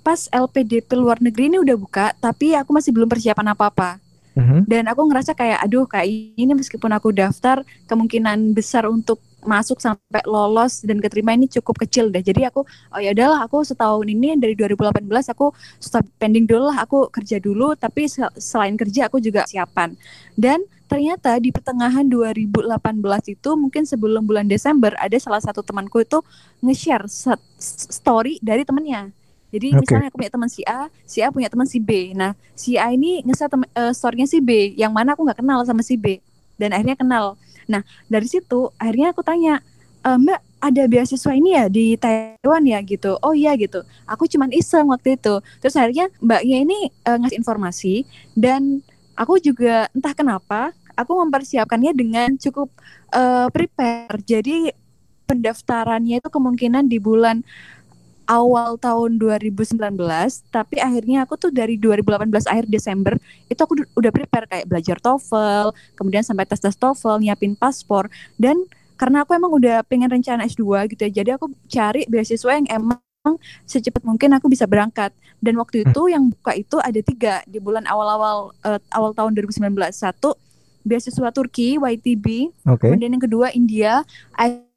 pas 0.00 0.30
LPDP 0.30 0.96
luar 0.96 1.18
negeri 1.20 1.50
ini 1.52 1.58
udah 1.60 1.76
buka, 1.76 2.06
tapi 2.18 2.54
aku 2.54 2.70
masih 2.72 2.90
belum 2.94 3.08
persiapan 3.10 3.52
apa-apa. 3.52 3.98
Mhm. 4.38 4.70
Dan 4.70 4.86
aku 4.86 5.02
ngerasa 5.10 5.34
kayak, 5.34 5.58
aduh 5.66 5.84
kayak 5.90 6.06
ini 6.38 6.52
meskipun 6.54 6.94
aku 6.94 7.10
daftar, 7.10 7.66
kemungkinan 7.90 8.54
besar 8.54 8.86
untuk 8.86 9.18
masuk 9.42 9.78
sampai 9.78 10.22
lolos 10.26 10.82
dan 10.82 10.98
keterima 10.98 11.34
ini 11.34 11.46
cukup 11.46 11.86
kecil 11.86 12.10
deh. 12.10 12.22
Jadi 12.22 12.46
aku, 12.46 12.66
oh 12.66 13.00
ya 13.02 13.14
udahlah, 13.14 13.46
aku 13.46 13.62
setahun 13.62 14.06
ini 14.06 14.34
dari 14.34 14.54
2018 14.58 15.30
aku 15.30 15.54
stop 15.78 16.06
pending 16.18 16.46
dulu 16.46 16.70
lah, 16.70 16.82
aku 16.82 17.06
kerja 17.10 17.38
dulu. 17.38 17.74
Tapi 17.78 18.10
sel- 18.10 18.34
selain 18.38 18.74
kerja 18.74 19.06
aku 19.06 19.22
juga 19.22 19.46
siapan. 19.46 19.94
Dan 20.34 20.62
ternyata 20.90 21.38
di 21.38 21.54
pertengahan 21.54 22.06
2018 22.08 23.30
itu 23.30 23.50
mungkin 23.54 23.86
sebelum 23.86 24.26
bulan 24.26 24.46
Desember 24.48 24.94
ada 24.98 25.16
salah 25.20 25.42
satu 25.42 25.62
temanku 25.62 26.02
itu 26.02 26.18
nge-share 26.64 27.06
story 27.90 28.42
dari 28.42 28.66
temennya. 28.66 29.10
Jadi 29.48 29.72
Oke. 29.72 29.80
misalnya 29.84 30.08
aku 30.12 30.18
punya 30.20 30.32
teman 30.32 30.50
si 30.52 30.60
A, 30.68 30.92
si 31.08 31.18
A 31.24 31.32
punya 31.32 31.48
teman 31.48 31.64
si 31.64 31.78
B. 31.80 32.12
Nah, 32.12 32.36
si 32.52 32.76
A 32.76 32.92
ini 32.92 33.24
nge-share 33.24 33.48
tem- 33.48 33.70
eh, 33.72 33.92
story-nya 33.96 34.28
si 34.28 34.38
B, 34.44 34.76
yang 34.76 34.92
mana 34.92 35.16
aku 35.16 35.24
nggak 35.24 35.40
kenal 35.40 35.64
sama 35.64 35.80
si 35.80 35.96
B. 35.96 36.20
Dan 36.60 36.76
akhirnya 36.76 36.98
kenal. 36.98 37.40
Nah, 37.64 37.80
dari 38.08 38.28
situ 38.28 38.72
akhirnya 38.76 39.14
aku 39.14 39.22
tanya, 39.24 39.60
"E, 40.02 40.10
Mbak, 40.16 40.40
ada 40.58 40.82
beasiswa 40.90 41.32
ini 41.34 41.54
ya 41.54 41.70
di 41.70 41.94
Taiwan 41.94 42.66
ya 42.66 42.82
gitu. 42.82 43.14
Oh 43.22 43.30
iya 43.30 43.54
gitu. 43.54 43.86
Aku 44.10 44.26
cuman 44.26 44.50
iseng 44.50 44.90
waktu 44.90 45.14
itu. 45.14 45.38
Terus 45.62 45.74
akhirnya 45.78 46.10
Mbaknya 46.18 46.56
ini 46.66 46.78
eh, 46.90 47.16
ngasih 47.18 47.38
informasi 47.38 47.94
dan 48.34 48.82
aku 49.14 49.38
juga 49.38 49.86
entah 49.94 50.14
kenapa 50.14 50.74
aku 50.98 51.14
mempersiapkannya 51.14 51.94
dengan 51.94 52.34
cukup 52.34 52.74
eh, 53.14 53.46
prepare. 53.54 54.18
Jadi 54.26 54.74
pendaftarannya 55.28 56.18
itu 56.18 56.28
kemungkinan 56.32 56.88
di 56.88 56.98
bulan 56.98 57.44
awal 58.28 58.76
tahun 58.76 59.16
2019 59.16 59.80
tapi 60.52 60.76
akhirnya 60.78 61.24
aku 61.24 61.34
tuh 61.40 61.50
dari 61.50 61.80
2018 61.80 62.28
akhir 62.44 62.68
Desember 62.68 63.16
itu 63.48 63.58
aku 63.58 63.74
udah 63.96 64.12
prepare 64.12 64.46
kayak 64.46 64.68
belajar 64.68 65.00
TOEFL 65.00 65.72
kemudian 65.96 66.20
sampai 66.20 66.44
tes 66.44 66.60
tes 66.60 66.76
TOEFL 66.76 67.24
nyiapin 67.24 67.56
paspor 67.56 68.12
dan 68.36 68.60
karena 69.00 69.24
aku 69.24 69.32
emang 69.32 69.50
udah 69.56 69.80
pengen 69.88 70.12
rencana 70.12 70.44
S2 70.44 70.92
gitu 70.92 71.08
ya 71.08 71.24
jadi 71.24 71.30
aku 71.40 71.50
cari 71.66 72.04
beasiswa 72.06 72.52
yang 72.52 72.68
emang 72.68 73.00
secepat 73.66 74.00
mungkin 74.06 74.32
aku 74.32 74.48
bisa 74.48 74.64
berangkat. 74.64 75.12
Dan 75.38 75.58
waktu 75.60 75.86
itu 75.86 76.10
yang 76.10 76.32
buka 76.32 76.56
itu 76.56 76.76
ada 76.82 77.00
tiga 77.02 77.42
di 77.46 77.62
bulan 77.62 77.86
awal-awal 77.86 78.54
eh, 78.64 78.80
awal 78.94 79.14
tahun 79.14 79.36
2019 79.38 79.70
satu 79.94 80.34
beasiswa 80.82 81.28
Turki 81.30 81.76
YTB 81.76 82.50
Oke. 82.64 82.88
Kemudian 82.88 83.14
yang 83.18 83.24
kedua 83.24 83.52
India, 83.52 84.02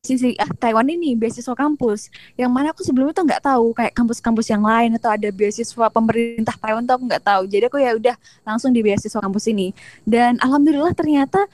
ICC, 0.01 0.33
ah, 0.41 0.49
Taiwan 0.57 0.89
ini 0.89 1.13
beasiswa 1.13 1.53
kampus. 1.53 2.09
Yang 2.33 2.49
mana 2.49 2.73
aku 2.73 2.81
sebelumnya 2.81 3.13
tuh 3.13 3.21
nggak 3.21 3.45
tahu 3.45 3.69
kayak 3.77 3.93
kampus-kampus 3.93 4.49
yang 4.49 4.65
lain 4.65 4.97
atau 4.97 5.13
ada 5.13 5.29
beasiswa 5.29 5.85
pemerintah 5.93 6.57
Taiwan 6.57 6.81
tuh 6.89 6.97
aku 6.97 7.05
nggak 7.05 7.21
tahu. 7.21 7.45
Jadi 7.45 7.69
aku 7.69 7.77
ya 7.77 7.93
udah 7.93 8.15
langsung 8.41 8.73
di 8.73 8.81
beasiswa 8.81 9.21
kampus 9.21 9.45
ini. 9.53 9.77
Dan 10.01 10.41
alhamdulillah 10.41 10.97
ternyata 10.97 11.45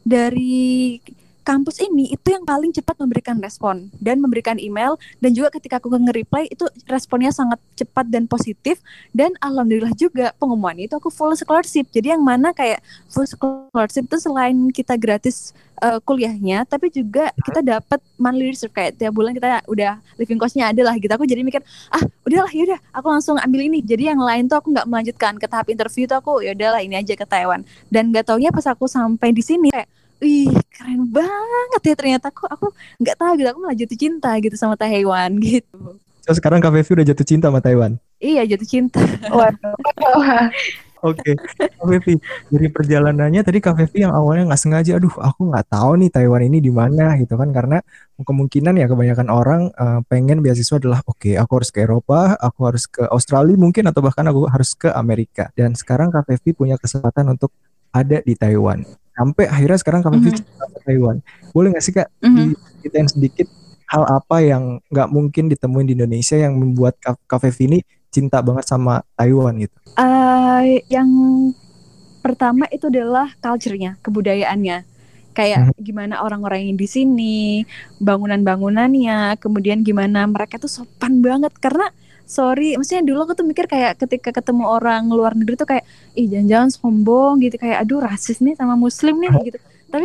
dari 0.00 0.96
kampus 1.44 1.84
ini 1.84 2.16
itu 2.16 2.32
yang 2.32 2.42
paling 2.48 2.72
cepat 2.72 2.96
memberikan 2.96 3.36
respon 3.38 3.92
dan 4.00 4.18
memberikan 4.18 4.56
email. 4.56 4.96
Dan 5.20 5.36
juga 5.36 5.52
ketika 5.52 5.76
aku 5.76 5.92
nge-reply 5.92 6.48
itu 6.48 6.64
responnya 6.88 7.30
sangat 7.30 7.60
cepat 7.76 8.08
dan 8.08 8.24
positif. 8.24 8.80
Dan 9.12 9.36
alhamdulillah 9.44 9.92
juga 9.94 10.32
pengumuman 10.40 10.74
itu 10.80 10.96
aku 10.96 11.12
full 11.12 11.36
scholarship. 11.36 11.86
Jadi 11.92 12.16
yang 12.16 12.24
mana 12.24 12.56
kayak 12.56 12.80
full 13.12 13.28
scholarship 13.28 14.08
itu 14.08 14.16
selain 14.16 14.56
kita 14.72 14.96
gratis 14.96 15.52
eh, 15.84 16.00
kuliahnya 16.00 16.64
tapi 16.64 16.88
juga 16.88 17.28
kita 17.44 17.60
dapat 17.60 18.00
monthly 18.16 18.50
reserve. 18.50 18.72
Kayak 18.72 18.96
tiap 18.96 19.12
bulan 19.12 19.36
kita 19.36 19.60
udah 19.68 20.00
living 20.16 20.40
costnya 20.40 20.72
ada 20.72 20.80
lah 20.80 20.96
gitu. 20.96 21.12
Aku 21.12 21.28
jadi 21.28 21.44
mikir 21.44 21.60
ah 21.92 22.02
udahlah 22.24 22.50
yaudah 22.50 22.80
aku 22.96 23.06
langsung 23.12 23.36
ambil 23.36 23.68
ini. 23.68 23.84
Jadi 23.84 24.08
yang 24.08 24.18
lain 24.18 24.48
tuh 24.48 24.58
aku 24.64 24.72
nggak 24.72 24.88
melanjutkan. 24.88 25.36
Ke 25.36 25.44
tahap 25.44 25.68
interview 25.68 26.08
tuh 26.08 26.18
aku 26.24 26.40
ya 26.40 26.56
udahlah 26.56 26.80
ini 26.80 26.96
aja 26.96 27.12
ke 27.12 27.28
Taiwan. 27.28 27.68
Dan 27.92 28.10
nggak 28.10 28.32
taunya 28.32 28.48
pas 28.48 28.64
aku 28.64 28.88
sampai 28.88 29.36
di 29.36 29.44
sini 29.44 29.68
kayak 29.68 30.03
Wih 30.24 30.48
keren 30.72 31.04
banget 31.12 31.80
ya 31.84 31.94
ternyata 31.94 32.32
kok 32.32 32.48
aku 32.48 32.72
nggak 32.96 33.16
tahu 33.20 33.32
gitu 33.36 33.48
aku 33.52 33.60
malah 33.60 33.76
jatuh 33.76 33.98
cinta 34.00 34.30
gitu 34.40 34.56
sama 34.56 34.72
Taiwan 34.80 35.36
gitu. 35.44 36.00
So, 36.24 36.32
sekarang 36.32 36.64
Kak 36.64 36.72
Fevi 36.72 36.90
udah 36.96 37.06
jatuh 37.12 37.26
cinta 37.28 37.52
sama 37.52 37.60
Taiwan. 37.60 38.00
Iya 38.16 38.48
jatuh 38.48 38.64
cinta. 38.64 39.04
Waduh. 39.28 39.76
Oke, 41.04 41.36
Kak 41.36 41.84
Fevi, 41.84 42.16
dari 42.48 42.72
perjalanannya 42.72 43.44
tadi 43.44 43.60
Kak 43.60 43.76
Fevi 43.76 44.08
yang 44.08 44.16
awalnya 44.16 44.48
nggak 44.48 44.62
sengaja, 44.64 44.96
aduh 44.96 45.12
aku 45.20 45.52
nggak 45.52 45.68
tahu 45.68 46.00
nih 46.00 46.08
Taiwan 46.08 46.48
ini 46.48 46.64
di 46.64 46.72
mana 46.72 47.12
gitu 47.20 47.36
kan, 47.36 47.52
karena 47.52 47.84
kemungkinan 48.16 48.80
ya 48.80 48.88
kebanyakan 48.88 49.28
orang 49.28 49.68
eh, 49.68 50.00
pengen 50.08 50.40
beasiswa 50.40 50.80
adalah 50.80 51.04
oke 51.04 51.36
aku 51.36 51.52
harus 51.60 51.68
ke 51.68 51.84
Eropa, 51.84 52.40
aku 52.40 52.60
harus 52.64 52.88
ke 52.88 53.04
Australia 53.12 53.60
mungkin 53.60 53.84
atau 53.84 54.00
bahkan 54.00 54.24
aku 54.24 54.48
harus 54.48 54.72
ke 54.72 54.88
Amerika. 54.96 55.52
Dan 55.52 55.76
sekarang 55.76 56.08
Kak 56.08 56.24
Fevi 56.24 56.56
punya 56.56 56.80
kesempatan 56.80 57.28
untuk 57.36 57.52
ada 57.92 58.24
di 58.24 58.32
Taiwan. 58.32 59.03
Sampai 59.14 59.46
akhirnya 59.46 59.78
sekarang 59.78 60.02
Fevi 60.02 60.30
Mhm. 60.30 60.36
cinta 60.42 60.52
sama 60.66 60.78
Taiwan. 60.82 61.16
Boleh 61.54 61.68
nggak 61.70 61.84
sih 61.86 61.94
Kak 61.94 62.08
Mhm. 62.20 62.36
diceritain 62.50 63.08
sedikit 63.08 63.46
hal 63.86 64.02
apa 64.10 64.36
yang 64.42 64.82
nggak 64.90 65.08
mungkin 65.08 65.46
ditemuin 65.46 65.86
di 65.86 65.94
Indonesia 65.94 66.34
yang 66.34 66.58
membuat 66.58 66.98
Kak 66.98 67.22
Kak 67.30 67.46
Fevi 67.46 67.62
ini 67.70 67.78
cinta 68.10 68.42
banget 68.42 68.66
sama 68.66 69.06
Taiwan 69.14 69.54
gitu? 69.62 69.74
Eh, 69.94 70.82
yang 70.90 71.08
pertama 72.18 72.66
itu 72.74 72.90
adalah 72.90 73.30
culture-nya, 73.38 74.00
kebudayaannya. 74.02 74.82
Kayak 75.34 75.74
gimana 75.82 76.22
orang-orang 76.22 76.70
yang 76.70 76.78
di 76.78 76.86
sini, 76.86 77.66
bangunan-bangunannya, 77.98 79.34
kemudian 79.42 79.82
gimana 79.82 80.30
mereka 80.30 80.62
tuh 80.62 80.70
sopan 80.70 81.18
banget 81.18 81.50
karena 81.58 81.90
sorry, 82.26 82.74
maksudnya 82.74 83.04
dulu 83.04 83.28
aku 83.28 83.32
tuh 83.36 83.46
mikir 83.46 83.68
kayak 83.68 84.00
ketika 84.00 84.34
ketemu 84.34 84.64
orang 84.66 85.08
luar 85.08 85.32
negeri 85.36 85.54
tuh 85.60 85.68
kayak 85.68 85.84
ih 86.16 86.26
jangan-jangan 86.28 86.70
sombong 86.72 87.40
gitu. 87.44 87.56
Kayak 87.60 87.86
aduh 87.86 88.00
rasis 88.02 88.40
nih 88.40 88.56
sama 88.56 88.74
muslim 88.74 89.20
nih 89.20 89.32
gitu. 89.52 89.58
Tapi 89.94 90.04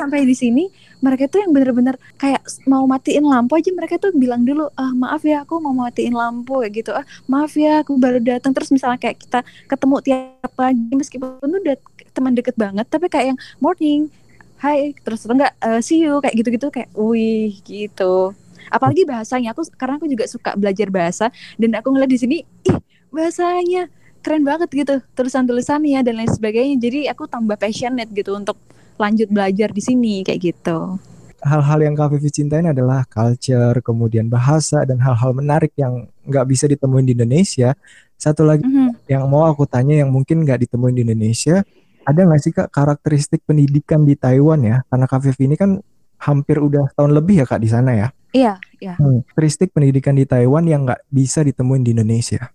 sampai 0.00 0.28
di 0.28 0.36
sini 0.36 0.68
mereka 1.00 1.28
tuh 1.32 1.40
yang 1.40 1.52
bener-bener 1.56 1.96
kayak 2.20 2.44
mau 2.68 2.84
matiin 2.84 3.24
lampu 3.24 3.56
aja 3.56 3.72
mereka 3.72 3.96
tuh 3.96 4.12
bilang 4.12 4.44
dulu 4.44 4.68
ah 4.76 4.92
maaf 4.92 5.24
ya 5.24 5.44
aku 5.44 5.60
mau 5.60 5.72
matiin 5.72 6.12
lampu 6.12 6.60
kayak 6.60 6.72
gitu. 6.84 6.90
Ah 6.92 7.04
maaf 7.30 7.56
ya 7.56 7.80
aku 7.80 7.96
baru 7.96 8.20
datang. 8.20 8.52
Terus 8.52 8.68
misalnya 8.74 9.00
kayak 9.00 9.16
kita 9.22 9.40
ketemu 9.70 9.96
tiap 10.04 10.52
pagi 10.52 10.92
meskipun 10.92 11.40
tuh 11.40 11.60
udah 11.64 11.76
teman 12.14 12.32
deket 12.32 12.54
banget 12.54 12.86
tapi 12.86 13.10
kayak 13.10 13.34
yang 13.34 13.38
morning 13.58 14.06
hai 14.62 14.94
terus 15.02 15.26
enggak 15.26 15.52
eh, 15.60 15.82
see 15.82 16.06
you 16.06 16.22
kayak 16.22 16.38
gitu-gitu 16.38 16.70
kayak 16.70 16.88
wih 16.94 17.52
gitu 17.66 18.32
apalagi 18.74 19.06
bahasanya 19.06 19.54
aku 19.54 19.62
karena 19.78 20.02
aku 20.02 20.10
juga 20.10 20.26
suka 20.26 20.58
belajar 20.58 20.90
bahasa 20.90 21.30
dan 21.54 21.78
aku 21.78 21.94
ngeliat 21.94 22.10
di 22.10 22.18
sini 22.18 22.36
ih 22.66 22.78
bahasanya 23.14 23.86
keren 24.18 24.42
banget 24.42 24.66
gitu 24.74 24.98
tulisan-tulisannya 25.14 26.02
dan 26.02 26.18
lain 26.18 26.32
sebagainya 26.32 26.76
jadi 26.82 27.14
aku 27.14 27.30
tambah 27.30 27.54
passionate 27.54 28.10
gitu 28.10 28.34
untuk 28.34 28.58
lanjut 28.98 29.30
belajar 29.30 29.70
di 29.70 29.82
sini 29.82 30.26
kayak 30.26 30.40
gitu 30.42 30.98
hal-hal 31.44 31.78
yang 31.84 31.94
Kak 31.94 32.16
Vivi 32.16 32.32
cintain 32.32 32.64
adalah 32.64 33.04
culture, 33.04 33.76
kemudian 33.84 34.32
bahasa, 34.32 34.80
dan 34.88 34.96
hal-hal 34.96 35.36
menarik 35.36 35.76
yang 35.76 36.08
nggak 36.24 36.46
bisa 36.48 36.64
ditemuin 36.64 37.04
di 37.04 37.12
Indonesia. 37.12 37.76
Satu 38.16 38.48
lagi 38.48 38.64
Mhm. 38.64 39.12
yang 39.12 39.28
mau 39.28 39.44
aku 39.44 39.68
tanya 39.68 40.00
yang 40.00 40.08
mungkin 40.08 40.40
nggak 40.40 40.64
ditemuin 40.64 40.96
di 40.96 41.02
Indonesia, 41.04 41.60
ada 42.08 42.20
nggak 42.24 42.40
sih 42.40 42.52
Kak 42.56 42.72
karakteristik 42.72 43.44
pendidikan 43.44 44.08
di 44.08 44.16
Taiwan 44.16 44.64
ya? 44.64 44.76
Karena 44.88 45.04
Kak 45.04 45.20
Vivi 45.20 45.52
ini 45.52 45.56
kan 45.60 45.84
hampir 46.24 46.56
udah 46.56 46.88
tahun 46.96 47.12
lebih 47.12 47.44
ya 47.44 47.46
Kak 47.46 47.60
di 47.60 47.68
sana 47.68 47.92
ya. 47.92 48.08
Iya 48.34 48.58
iya 48.82 48.98
Hmm, 48.98 49.22
Karakteristik 49.22 49.70
pendidikan 49.70 50.18
di 50.18 50.26
Taiwan 50.26 50.66
yang 50.66 50.84
nggak 50.84 51.06
bisa 51.08 51.40
ditemuin 51.46 51.82
di 51.86 51.90
Indonesia. 51.94 52.50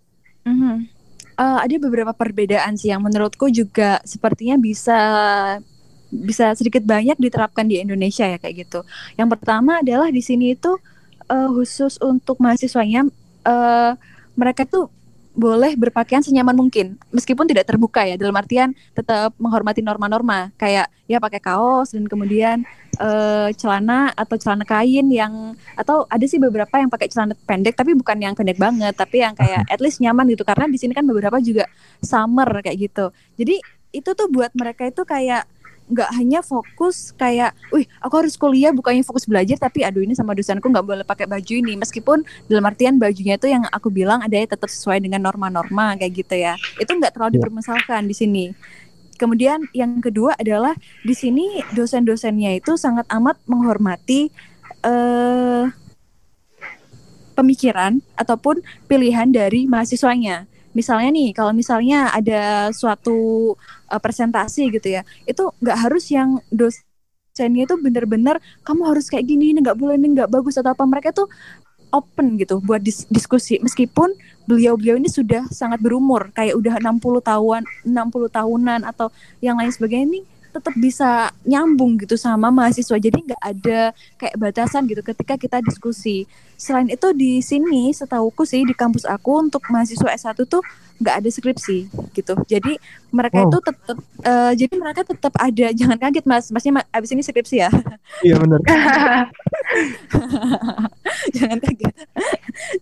Mhm. 0.45 0.99
Eh, 1.39 1.59
ada 1.63 1.75
beberapa 1.79 2.11
perbedaan 2.11 2.75
sih 2.75 2.91
yang 2.91 2.99
menurutku 2.99 3.47
juga 3.47 4.03
sepertinya 4.03 4.59
bisa 4.59 4.99
bisa 6.11 6.51
sedikit 6.57 6.83
banyak 6.83 7.15
diterapkan 7.15 7.63
di 7.63 7.79
Indonesia 7.79 8.27
ya 8.27 8.35
kayak 8.35 8.67
gitu. 8.67 8.83
Yang 9.15 9.39
pertama 9.39 9.79
adalah 9.79 10.11
di 10.11 10.19
sini 10.19 10.51
itu 10.59 10.75
eh, 11.31 11.49
khusus 11.55 11.95
untuk 12.03 12.43
mahasiswanya 12.43 13.07
eh, 13.47 13.91
mereka 14.35 14.67
tuh 14.67 14.91
boleh 15.39 15.79
berpakaian 15.79 16.19
senyaman 16.19 16.53
mungkin 16.53 16.99
meskipun 17.15 17.47
tidak 17.47 17.65
terbuka 17.65 18.03
ya 18.03 18.19
dalam 18.19 18.35
artian 18.35 18.75
tetap 18.91 19.31
menghormati 19.39 19.79
norma-norma 19.79 20.51
kayak 20.59 20.91
ya 21.07 21.17
pakai 21.17 21.39
kaos 21.39 21.95
dan 21.95 22.05
kemudian 22.05 22.67
uh, 22.99 23.49
celana 23.55 24.11
atau 24.13 24.35
celana 24.35 24.67
kain 24.67 25.07
yang 25.07 25.55
atau 25.79 26.03
ada 26.11 26.25
sih 26.27 26.37
beberapa 26.37 26.75
yang 26.77 26.91
pakai 26.91 27.07
celana 27.07 27.33
pendek 27.47 27.73
tapi 27.79 27.95
bukan 27.95 28.19
yang 28.19 28.35
pendek 28.35 28.59
banget 28.59 28.93
tapi 28.93 29.23
yang 29.23 29.33
kayak 29.33 29.63
at 29.71 29.79
least 29.79 30.03
nyaman 30.03 30.27
gitu 30.29 30.43
karena 30.43 30.67
di 30.67 30.77
sini 30.77 30.91
kan 30.91 31.07
beberapa 31.07 31.39
juga 31.39 31.65
summer 32.03 32.47
kayak 32.59 32.77
gitu. 32.91 33.09
Jadi 33.39 33.79
itu 33.89 34.09
tuh 34.13 34.29
buat 34.29 34.53
mereka 34.53 34.85
itu 34.85 35.01
kayak 35.01 35.49
nggak 35.89 36.09
hanya 36.13 36.39
fokus 36.45 37.11
kayak, 37.17 37.57
wih 37.73 37.89
aku 37.97 38.13
harus 38.21 38.37
kuliah 38.37 38.69
bukannya 38.69 39.01
fokus 39.01 39.25
belajar 39.25 39.57
tapi 39.57 39.81
aduh 39.81 40.05
ini 40.05 40.13
sama 40.13 40.37
dosenku 40.37 40.69
nggak 40.69 40.85
boleh 40.85 41.05
pakai 41.05 41.25
baju 41.25 41.53
ini 41.53 41.73
meskipun 41.75 42.21
dalam 42.45 42.63
artian 42.69 43.01
bajunya 43.01 43.41
itu 43.41 43.49
yang 43.49 43.65
aku 43.73 43.89
bilang 43.89 44.21
ada 44.21 44.37
tetap 44.37 44.69
sesuai 44.69 45.01
dengan 45.01 45.25
norma-norma 45.25 45.97
kayak 45.97 46.13
gitu 46.13 46.35
ya 46.37 46.53
itu 46.77 46.91
nggak 46.93 47.17
terlalu 47.17 47.31
iya. 47.33 47.37
dipermasalahkan 47.41 48.01
di 48.05 48.15
sini. 48.15 48.45
Kemudian 49.19 49.67
yang 49.75 49.99
kedua 49.99 50.31
adalah 50.39 50.71
di 51.03 51.11
sini 51.11 51.59
dosen-dosennya 51.75 52.55
itu 52.55 52.79
sangat 52.79 53.03
amat 53.11 53.35
menghormati 53.51 54.31
uh, 54.87 55.67
pemikiran 57.35 57.99
ataupun 58.15 58.63
pilihan 58.87 59.27
dari 59.27 59.67
mahasiswanya 59.67 60.47
misalnya 60.73 61.09
nih 61.09 61.29
kalau 61.33 61.51
misalnya 61.51 62.13
ada 62.13 62.69
suatu 62.73 63.53
uh, 63.89 64.01
presentasi 64.01 64.69
gitu 64.69 64.99
ya 64.99 65.01
itu 65.25 65.49
nggak 65.61 65.77
harus 65.77 66.05
yang 66.13 66.37
dosennya 66.53 67.65
itu 67.65 67.75
bener-bener 67.81 68.37
kamu 68.61 68.81
harus 68.89 69.09
kayak 69.09 69.25
gini 69.25 69.53
ini 69.53 69.59
nggak 69.65 69.77
boleh 69.77 69.97
ini 69.97 70.13
nggak 70.13 70.29
bagus 70.29 70.57
atau 70.61 70.73
apa 70.73 70.85
mereka 70.85 71.09
tuh 71.09 71.29
open 71.89 72.37
gitu 72.37 72.61
buat 72.61 72.81
dis 72.81 73.05
diskusi. 73.09 73.57
Meskipun 73.61 74.13
beliau-beliau 74.45 74.97
ini 74.97 75.09
sudah 75.09 75.45
sangat 75.49 75.81
berumur 75.81 76.29
kayak 76.33 76.57
udah 76.57 76.77
60 76.81 77.01
tahun 77.21 77.61
60 77.85 78.37
tahunan 78.37 78.79
atau 78.85 79.13
yang 79.41 79.57
lain 79.57 79.73
sebagainya 79.73 80.05
ini 80.05 80.21
tetap 80.59 80.75
bisa 80.75 81.31
nyambung 81.47 81.95
gitu 81.95 82.19
sama 82.19 82.51
mahasiswa. 82.51 82.99
Jadi 82.99 83.23
nggak 83.31 83.41
ada 83.41 83.95
kayak 84.19 84.35
batasan 84.35 84.85
gitu 84.91 84.99
ketika 84.99 85.39
kita 85.39 85.63
diskusi. 85.63 86.27
Selain 86.59 86.91
itu 86.91 87.15
di 87.15 87.39
sini 87.39 87.95
setauku 87.95 88.43
sih 88.43 88.67
di 88.67 88.75
kampus 88.75 89.07
aku 89.07 89.39
untuk 89.39 89.63
mahasiswa 89.71 90.11
S1 90.11 90.43
tuh 90.43 90.59
nggak 90.99 91.15
ada 91.23 91.29
skripsi 91.31 91.87
gitu. 92.11 92.33
Jadi 92.43 92.75
mereka 93.15 93.47
oh. 93.47 93.47
itu 93.47 93.57
tetap 93.63 93.97
uh, 94.27 94.51
jadi 94.51 94.75
mereka 94.75 95.01
tetap 95.07 95.33
ada. 95.39 95.67
Jangan 95.79 95.97
kaget 95.97 96.25
mas. 96.27 96.51
Masnya 96.51 96.71
ma 96.75 96.81
abis 96.91 97.15
ini 97.15 97.23
skripsi 97.23 97.55
ya? 97.63 97.71
Iya 98.19 98.41
benar 98.41 98.59
jangan 101.37 101.61
kaget. 101.61 101.93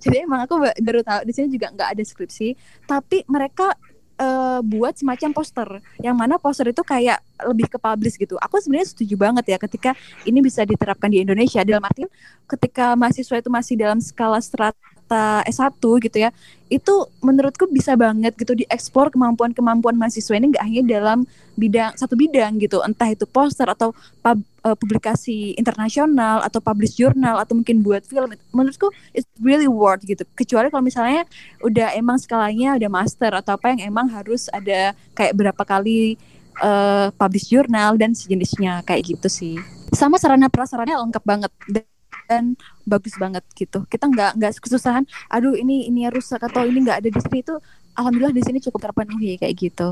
Jadi 0.01 0.15
emang 0.23 0.47
aku 0.47 0.55
baru 0.81 1.03
tahu 1.03 1.21
di 1.27 1.33
sini 1.35 1.51
juga 1.51 1.69
nggak 1.69 1.89
ada 1.93 2.03
skripsi. 2.03 2.55
Tapi 2.87 3.27
mereka 3.27 3.75
uh, 4.17 4.59
buat 4.65 4.97
semacam 4.97 5.29
poster 5.33 5.69
yang 6.01 6.17
mana 6.17 6.41
poster 6.41 6.69
itu 6.69 6.81
kayak 6.81 7.21
lebih 7.45 7.69
ke 7.69 7.77
publish 7.77 8.17
gitu. 8.17 8.35
Aku 8.41 8.57
sebenarnya 8.59 8.89
setuju 8.89 9.15
banget 9.15 9.45
ya 9.53 9.57
ketika 9.61 9.91
ini 10.25 10.41
bisa 10.41 10.65
diterapkan 10.65 11.09
di 11.09 11.21
Indonesia 11.21 11.61
dalam 11.61 11.85
artian 11.85 12.09
ketika 12.49 12.97
mahasiswa 12.97 13.37
itu 13.37 13.49
masih 13.49 13.75
dalam 13.77 14.01
skala 14.01 14.41
strata 15.07 15.47
S1 15.47 15.79
gitu 15.79 16.17
ya. 16.19 16.29
Itu 16.67 17.07
menurutku 17.23 17.71
bisa 17.71 17.95
banget 17.95 18.35
gitu 18.35 18.51
dieksplor 18.59 19.07
kemampuan-kemampuan 19.15 19.95
mahasiswa 19.95 20.35
ini 20.35 20.51
nggak 20.51 20.65
hanya 20.67 20.83
dalam 20.83 21.23
bidang 21.55 21.95
satu 21.95 22.19
bidang 22.19 22.59
gitu, 22.59 22.83
entah 22.83 23.07
itu 23.09 23.23
poster 23.25 23.65
atau 23.65 23.95
pub, 24.21 24.37
uh, 24.61 24.75
publikasi 24.77 25.57
internasional 25.57 26.43
atau 26.43 26.59
publish 26.59 26.99
jurnal 26.99 27.39
atau 27.39 27.55
mungkin 27.55 27.81
buat 27.81 28.03
film. 28.03 28.35
Menurutku 28.51 28.91
it's 29.15 29.25
really 29.39 29.65
worth 29.65 30.03
gitu. 30.03 30.27
Kecuali 30.35 30.67
kalau 30.67 30.83
misalnya 30.83 31.23
udah 31.63 31.95
emang 31.95 32.19
skalanya 32.19 32.75
udah 32.75 32.91
master 32.91 33.31
atau 33.31 33.55
apa 33.55 33.73
yang 33.73 33.89
emang 33.89 34.11
harus 34.11 34.51
ada 34.51 34.91
kayak 35.15 35.33
berapa 35.33 35.63
kali 35.63 36.19
uh, 36.61 37.09
publish 37.15 37.49
jurnal 37.49 37.95
dan 37.95 38.11
sejenisnya 38.11 38.83
kayak 38.83 39.17
gitu 39.17 39.31
sih. 39.31 39.55
Sama 39.95 40.19
sarana 40.19 40.51
prasaranya 40.51 40.99
lengkap 40.99 41.23
banget 41.23 41.51
dan 42.27 42.59
bagus 42.83 43.15
banget 43.15 43.41
gitu. 43.55 43.87
Kita 43.87 44.11
nggak 44.11 44.37
nggak 44.37 44.51
kesusahan. 44.59 45.07
Aduh 45.31 45.55
ini 45.55 45.87
ini 45.87 46.05
rusak 46.11 46.43
atau 46.43 46.67
ini 46.67 46.83
nggak 46.83 46.99
ada 47.01 47.09
di 47.09 47.19
sini 47.23 47.39
itu. 47.41 47.55
Alhamdulillah 47.97 48.35
di 48.35 48.43
sini 48.45 48.61
cukup 48.61 48.91
terpenuhi 48.91 49.41
kayak 49.41 49.55
gitu. 49.57 49.89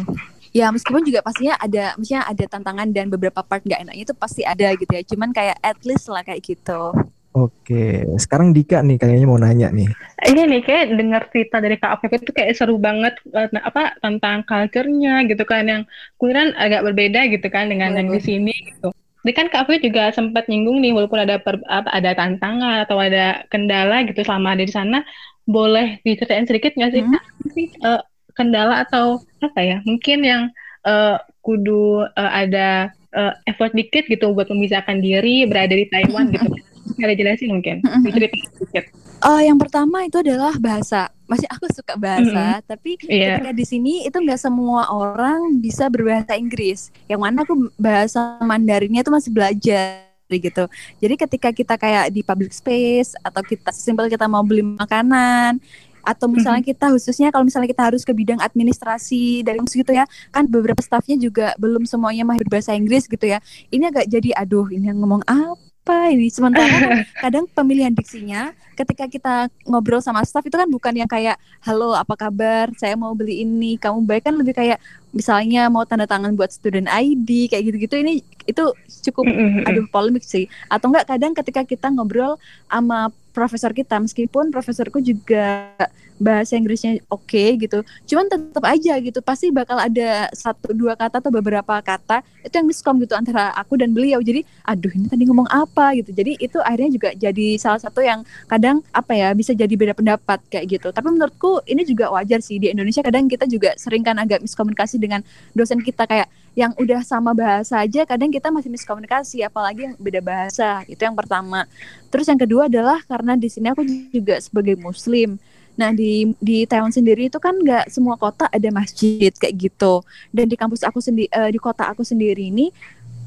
Ya 0.53 0.69
meskipun 0.71 1.03
juga 1.03 1.19
pastinya 1.25 1.57
ada, 1.57 1.97
maksudnya 1.99 2.23
ada 2.23 2.43
tantangan 2.47 2.87
dan 2.93 3.09
beberapa 3.09 3.43
part 3.43 3.65
nggak 3.65 3.81
enaknya 3.81 4.03
itu 4.05 4.13
pasti 4.15 4.45
ada 4.45 4.71
gitu 4.77 4.91
ya. 4.93 5.01
Cuman 5.03 5.33
kayak 5.33 5.57
at 5.59 5.79
least 5.83 6.07
lah 6.07 6.21
kayak 6.21 6.45
gitu. 6.45 6.93
Oke, 7.35 8.07
sekarang 8.15 8.55
Dika 8.55 8.79
nih 8.79 8.95
kayaknya 8.95 9.27
mau 9.27 9.35
nanya 9.35 9.67
nih. 9.67 9.91
Ini 10.23 10.47
nih 10.47 10.61
kayak 10.63 10.95
dengar 10.95 11.27
cerita 11.35 11.59
dari 11.59 11.75
Kak 11.75 11.99
Afif 11.99 12.23
itu 12.23 12.31
kayak 12.31 12.55
seru 12.55 12.79
banget 12.79 13.19
eh, 13.35 13.51
apa 13.59 13.99
tentang 13.99 14.47
culture-nya 14.47 15.27
gitu 15.27 15.43
kan 15.43 15.67
yang 15.67 15.83
kemudian 16.15 16.55
agak 16.55 16.87
berbeda 16.87 17.27
gitu 17.27 17.43
kan 17.51 17.67
dengan 17.67 17.91
yang 17.99 18.07
di 18.07 18.23
sini 18.23 18.55
gitu. 18.55 18.95
Ini 19.25 19.33
kan 19.33 19.49
Kak 19.49 19.65
Afif 19.65 19.81
juga 19.81 20.13
sempat 20.13 20.45
nyinggung 20.45 20.85
nih 20.85 20.93
walaupun 20.93 21.17
ada 21.17 21.41
per, 21.41 21.57
ada 21.65 22.13
tantangan 22.13 22.85
atau 22.85 23.01
ada 23.01 23.41
kendala 23.49 24.05
gitu 24.05 24.21
selama 24.21 24.53
ada 24.53 24.61
di 24.61 24.69
sana, 24.69 25.01
boleh 25.49 25.97
diceritain 26.05 26.45
sedikit 26.45 26.77
nggak 26.77 26.91
sih 26.93 27.01
hmm. 27.01 27.81
uh, 27.81 28.05
kendala 28.37 28.85
atau 28.85 29.17
apa 29.41 29.61
ya? 29.65 29.77
Mungkin 29.81 30.21
yang 30.21 30.53
uh, 30.85 31.17
kudu 31.41 32.05
uh, 32.05 32.31
ada 32.37 32.93
uh, 33.17 33.33
effort 33.49 33.73
dikit 33.73 34.05
gitu 34.05 34.29
buat 34.29 34.45
memisahkan 34.45 35.01
diri 35.01 35.49
berada 35.49 35.73
di 35.73 35.89
Taiwan 35.89 36.29
gitu 36.29 36.74
ada 37.01 37.15
jelasin 37.17 37.49
mungkin 37.51 37.81
diceritain 38.05 38.45
sedikit 38.53 38.85
Uh, 39.25 39.41
yang 39.41 39.57
pertama 39.57 40.05
itu 40.05 40.21
adalah 40.21 40.53
bahasa. 40.61 41.09
Masih 41.25 41.49
aku 41.49 41.65
suka 41.73 41.97
bahasa, 41.97 42.61
mm-hmm. 42.61 42.67
tapi 42.69 42.91
yeah. 43.09 43.41
ketika 43.41 43.51
di 43.57 43.65
sini 43.65 43.93
itu 44.05 44.13
nggak 44.13 44.37
semua 44.37 44.85
orang 44.93 45.57
bisa 45.57 45.89
berbahasa 45.89 46.37
Inggris. 46.37 46.93
Yang 47.09 47.19
mana 47.25 47.41
aku 47.41 47.73
bahasa 47.79 48.37
Mandarinnya 48.45 49.01
itu 49.01 49.09
masih 49.09 49.33
belajar 49.33 50.05
gitu. 50.29 50.69
Jadi 51.01 51.15
ketika 51.17 51.49
kita 51.49 51.73
kayak 51.73 52.13
di 52.13 52.21
public 52.21 52.53
space 52.53 53.17
atau 53.25 53.41
kita 53.41 53.73
simpel 53.73 54.05
kita 54.13 54.29
mau 54.29 54.45
beli 54.45 54.61
makanan 54.61 55.57
atau 56.05 56.29
misalnya 56.29 56.61
mm-hmm. 56.61 56.77
kita 56.77 56.85
khususnya 56.93 57.27
kalau 57.33 57.49
misalnya 57.49 57.65
kita 57.73 57.83
harus 57.89 58.05
ke 58.05 58.13
bidang 58.13 58.37
administrasi 58.37 59.41
dari 59.41 59.57
gitu 59.65 59.89
ya 59.89 60.05
kan 60.29 60.45
beberapa 60.45 60.77
staffnya 60.77 61.17
juga 61.17 61.57
belum 61.57 61.89
semuanya 61.89 62.21
mahir 62.21 62.45
bahasa 62.45 62.77
Inggris 62.77 63.09
gitu 63.09 63.25
ya 63.25 63.41
ini 63.73 63.89
agak 63.89 64.05
jadi 64.05 64.37
aduh 64.37 64.69
ini 64.69 64.93
yang 64.93 65.01
ngomong 65.01 65.25
apa 65.25 65.64
apa 65.85 66.09
ini? 66.09 66.33
Sementara 66.33 67.05
kadang 67.23 67.45
pemilihan 67.45 67.93
diksinya 67.93 68.49
ketika 68.73 69.05
kita 69.05 69.35
ngobrol 69.69 70.01
sama 70.01 70.25
staff 70.25 70.41
itu 70.41 70.57
kan 70.57 70.65
bukan 70.65 70.97
yang 70.97 71.05
kayak 71.05 71.37
halo 71.61 71.93
apa 71.93 72.17
kabar? 72.17 72.73
Saya 72.73 72.97
mau 72.97 73.13
beli 73.13 73.45
ini 73.45 73.77
kamu 73.77 74.01
baik 74.01 74.25
kan 74.25 74.33
lebih 74.33 74.57
kayak 74.57 74.81
misalnya 75.13 75.69
mau 75.69 75.85
tanda 75.85 76.09
tangan 76.09 76.33
buat 76.33 76.49
student 76.49 76.89
ID 76.89 77.53
kayak 77.53 77.69
gitu-gitu. 77.69 78.01
Ini 78.01 78.17
itu 78.49 78.65
cukup 79.05 79.29
aduh 79.69 79.85
polemik 79.93 80.25
sih. 80.25 80.49
Atau 80.73 80.89
enggak 80.89 81.05
kadang 81.05 81.37
ketika 81.37 81.61
kita 81.61 81.93
ngobrol 81.93 82.41
sama 82.65 83.13
profesor 83.29 83.69
kita 83.69 84.01
meskipun 84.01 84.49
profesorku 84.49 85.05
juga 85.05 85.69
bahasa 86.15 86.55
Inggrisnya 86.55 86.99
oke 87.11 87.27
okay, 87.27 87.59
gitu. 87.59 87.83
Cuman 88.07 88.31
tetap 88.31 88.63
aja 88.63 88.93
gitu 88.99 89.19
pasti 89.19 89.51
bakal 89.51 89.79
ada 89.79 90.31
satu 90.31 90.71
dua 90.71 90.95
kata 90.95 91.19
atau 91.19 91.31
beberapa 91.31 91.79
kata 91.83 92.23
itu 92.43 92.55
yang 92.55 92.67
miskom 92.67 92.95
gitu 93.03 93.13
antara 93.17 93.51
aku 93.55 93.75
dan 93.75 93.91
beliau. 93.91 94.23
Jadi 94.23 94.47
aduh 94.63 94.91
ini 94.91 95.07
tadi 95.11 95.23
ngomong 95.27 95.47
apa? 95.51 95.97
gitu. 95.97 96.11
Jadi 96.15 96.39
itu 96.39 96.57
akhirnya 96.63 96.91
juga 96.91 97.09
jadi 97.13 97.47
salah 97.59 97.79
satu 97.79 97.99
yang 98.01 98.23
kadang 98.47 98.81
apa 98.95 99.11
ya 99.13 99.29
bisa 99.35 99.51
jadi 99.51 99.71
beda 99.75 99.93
pendapat 99.95 100.39
kayak 100.47 100.65
gitu. 100.79 100.87
Tapi 100.91 101.07
menurutku 101.11 101.61
ini 101.67 101.83
juga 101.83 102.09
wajar 102.11 102.39
sih 102.39 102.57
di 102.57 102.71
Indonesia 102.71 103.03
kadang 103.03 103.27
kita 103.27 103.45
juga 103.45 103.75
sering 103.75 104.01
kan 104.01 104.15
agak 104.17 104.39
miskomunikasi 104.41 104.97
dengan 104.97 105.21
dosen 105.51 105.83
kita. 105.83 106.07
Kayak 106.07 106.31
yang 106.55 106.71
udah 106.79 107.03
sama 107.03 107.35
bahasa 107.35 107.83
aja 107.83 108.07
kadang 108.07 108.31
kita 108.31 108.47
masih 108.47 108.71
miskomunikasi 108.71 109.43
apalagi 109.43 109.91
yang 109.91 109.95
beda 109.99 110.23
bahasa. 110.23 110.81
Itu 110.87 111.03
yang 111.03 111.13
pertama. 111.13 111.67
Terus 112.07 112.31
yang 112.31 112.39
kedua 112.39 112.71
adalah 112.71 113.03
karena 113.03 113.35
di 113.35 113.51
sini 113.51 113.75
aku 113.75 113.83
juga 114.09 114.39
sebagai 114.39 114.79
muslim 114.79 115.35
Nah 115.75 115.91
di 115.91 116.31
di 116.39 116.63
Taiwan 116.63 116.91
sendiri 116.91 117.27
itu 117.27 117.39
kan 117.39 117.55
nggak 117.55 117.91
semua 117.91 118.15
kota 118.15 118.47
ada 118.47 118.69
masjid 118.71 119.31
kayak 119.31 119.55
gitu. 119.55 120.01
Dan 120.31 120.47
di 120.47 120.55
kampus 120.55 120.83
aku 120.83 121.03
sendiri 121.03 121.29
uh, 121.35 121.51
di 121.51 121.59
kota 121.59 121.91
aku 121.91 122.01
sendiri 122.07 122.47
ini 122.47 122.71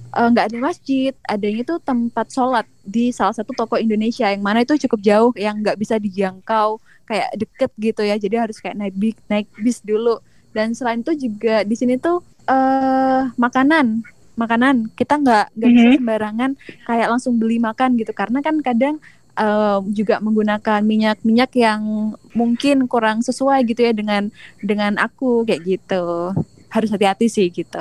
eh, 0.09 0.29
nggak 0.33 0.45
uh, 0.45 0.49
ada 0.49 0.59
masjid, 0.59 1.13
adanya 1.29 1.61
itu 1.69 1.77
tempat 1.85 2.27
sholat 2.33 2.65
di 2.81 3.13
salah 3.13 3.37
satu 3.37 3.53
toko 3.53 3.77
Indonesia 3.77 4.25
yang 4.33 4.41
mana 4.41 4.65
itu 4.65 4.81
cukup 4.89 5.01
jauh, 5.05 5.33
yang 5.37 5.61
nggak 5.61 5.77
bisa 5.77 6.01
dijangkau, 6.01 6.81
kayak 7.05 7.29
deket 7.37 7.71
gitu 7.77 8.03
ya. 8.09 8.17
Jadi 8.17 8.37
harus 8.41 8.57
kayak 8.57 8.77
naik 8.81 8.95
bis, 8.97 9.17
naik 9.29 9.47
bis 9.61 9.79
dulu. 9.85 10.17
Dan 10.57 10.73
selain 10.73 11.05
itu 11.05 11.13
juga 11.29 11.61
di 11.61 11.77
sini 11.77 12.01
tuh 12.01 12.25
uh, 12.49 13.29
makanan 13.37 14.01
makanan 14.39 14.95
kita 14.95 15.19
nggak 15.19 15.47
nggak 15.51 15.59
mm 15.59 15.63
-hmm. 15.67 15.75
bisa 15.75 15.83
mm-hmm. 15.83 15.99
sembarangan 15.99 16.51
kayak 16.87 17.09
langsung 17.11 17.35
beli 17.43 17.59
makan 17.59 17.99
gitu 17.99 18.15
karena 18.15 18.39
kan 18.39 18.63
kadang 18.63 19.03
uh, 19.39 19.79
juga 19.95 20.19
menggunakan 20.19 20.83
minyak-minyak 20.83 21.51
yang 21.55 22.13
mungkin 22.35 22.91
kurang 22.91 23.23
sesuai 23.23 23.63
gitu 23.71 23.87
ya 23.87 23.93
dengan 23.95 24.35
dengan 24.59 24.99
aku 24.99 25.47
kayak 25.47 25.63
gitu. 25.65 26.35
Harus 26.69 26.91
hati-hati 26.91 27.31
sih 27.31 27.49
gitu. 27.49 27.81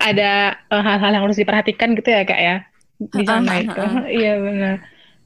Ada 0.00 0.58
hal-hal 0.72 1.10
uh, 1.12 1.14
yang 1.14 1.24
harus 1.28 1.38
diperhatikan 1.38 1.94
gitu 1.94 2.08
ya 2.10 2.24
kak 2.26 2.40
ya 2.40 2.56
di 2.98 3.24
sana 3.28 3.52
itu. 3.60 3.82
Iya 4.18 4.32
benar. 4.40 4.76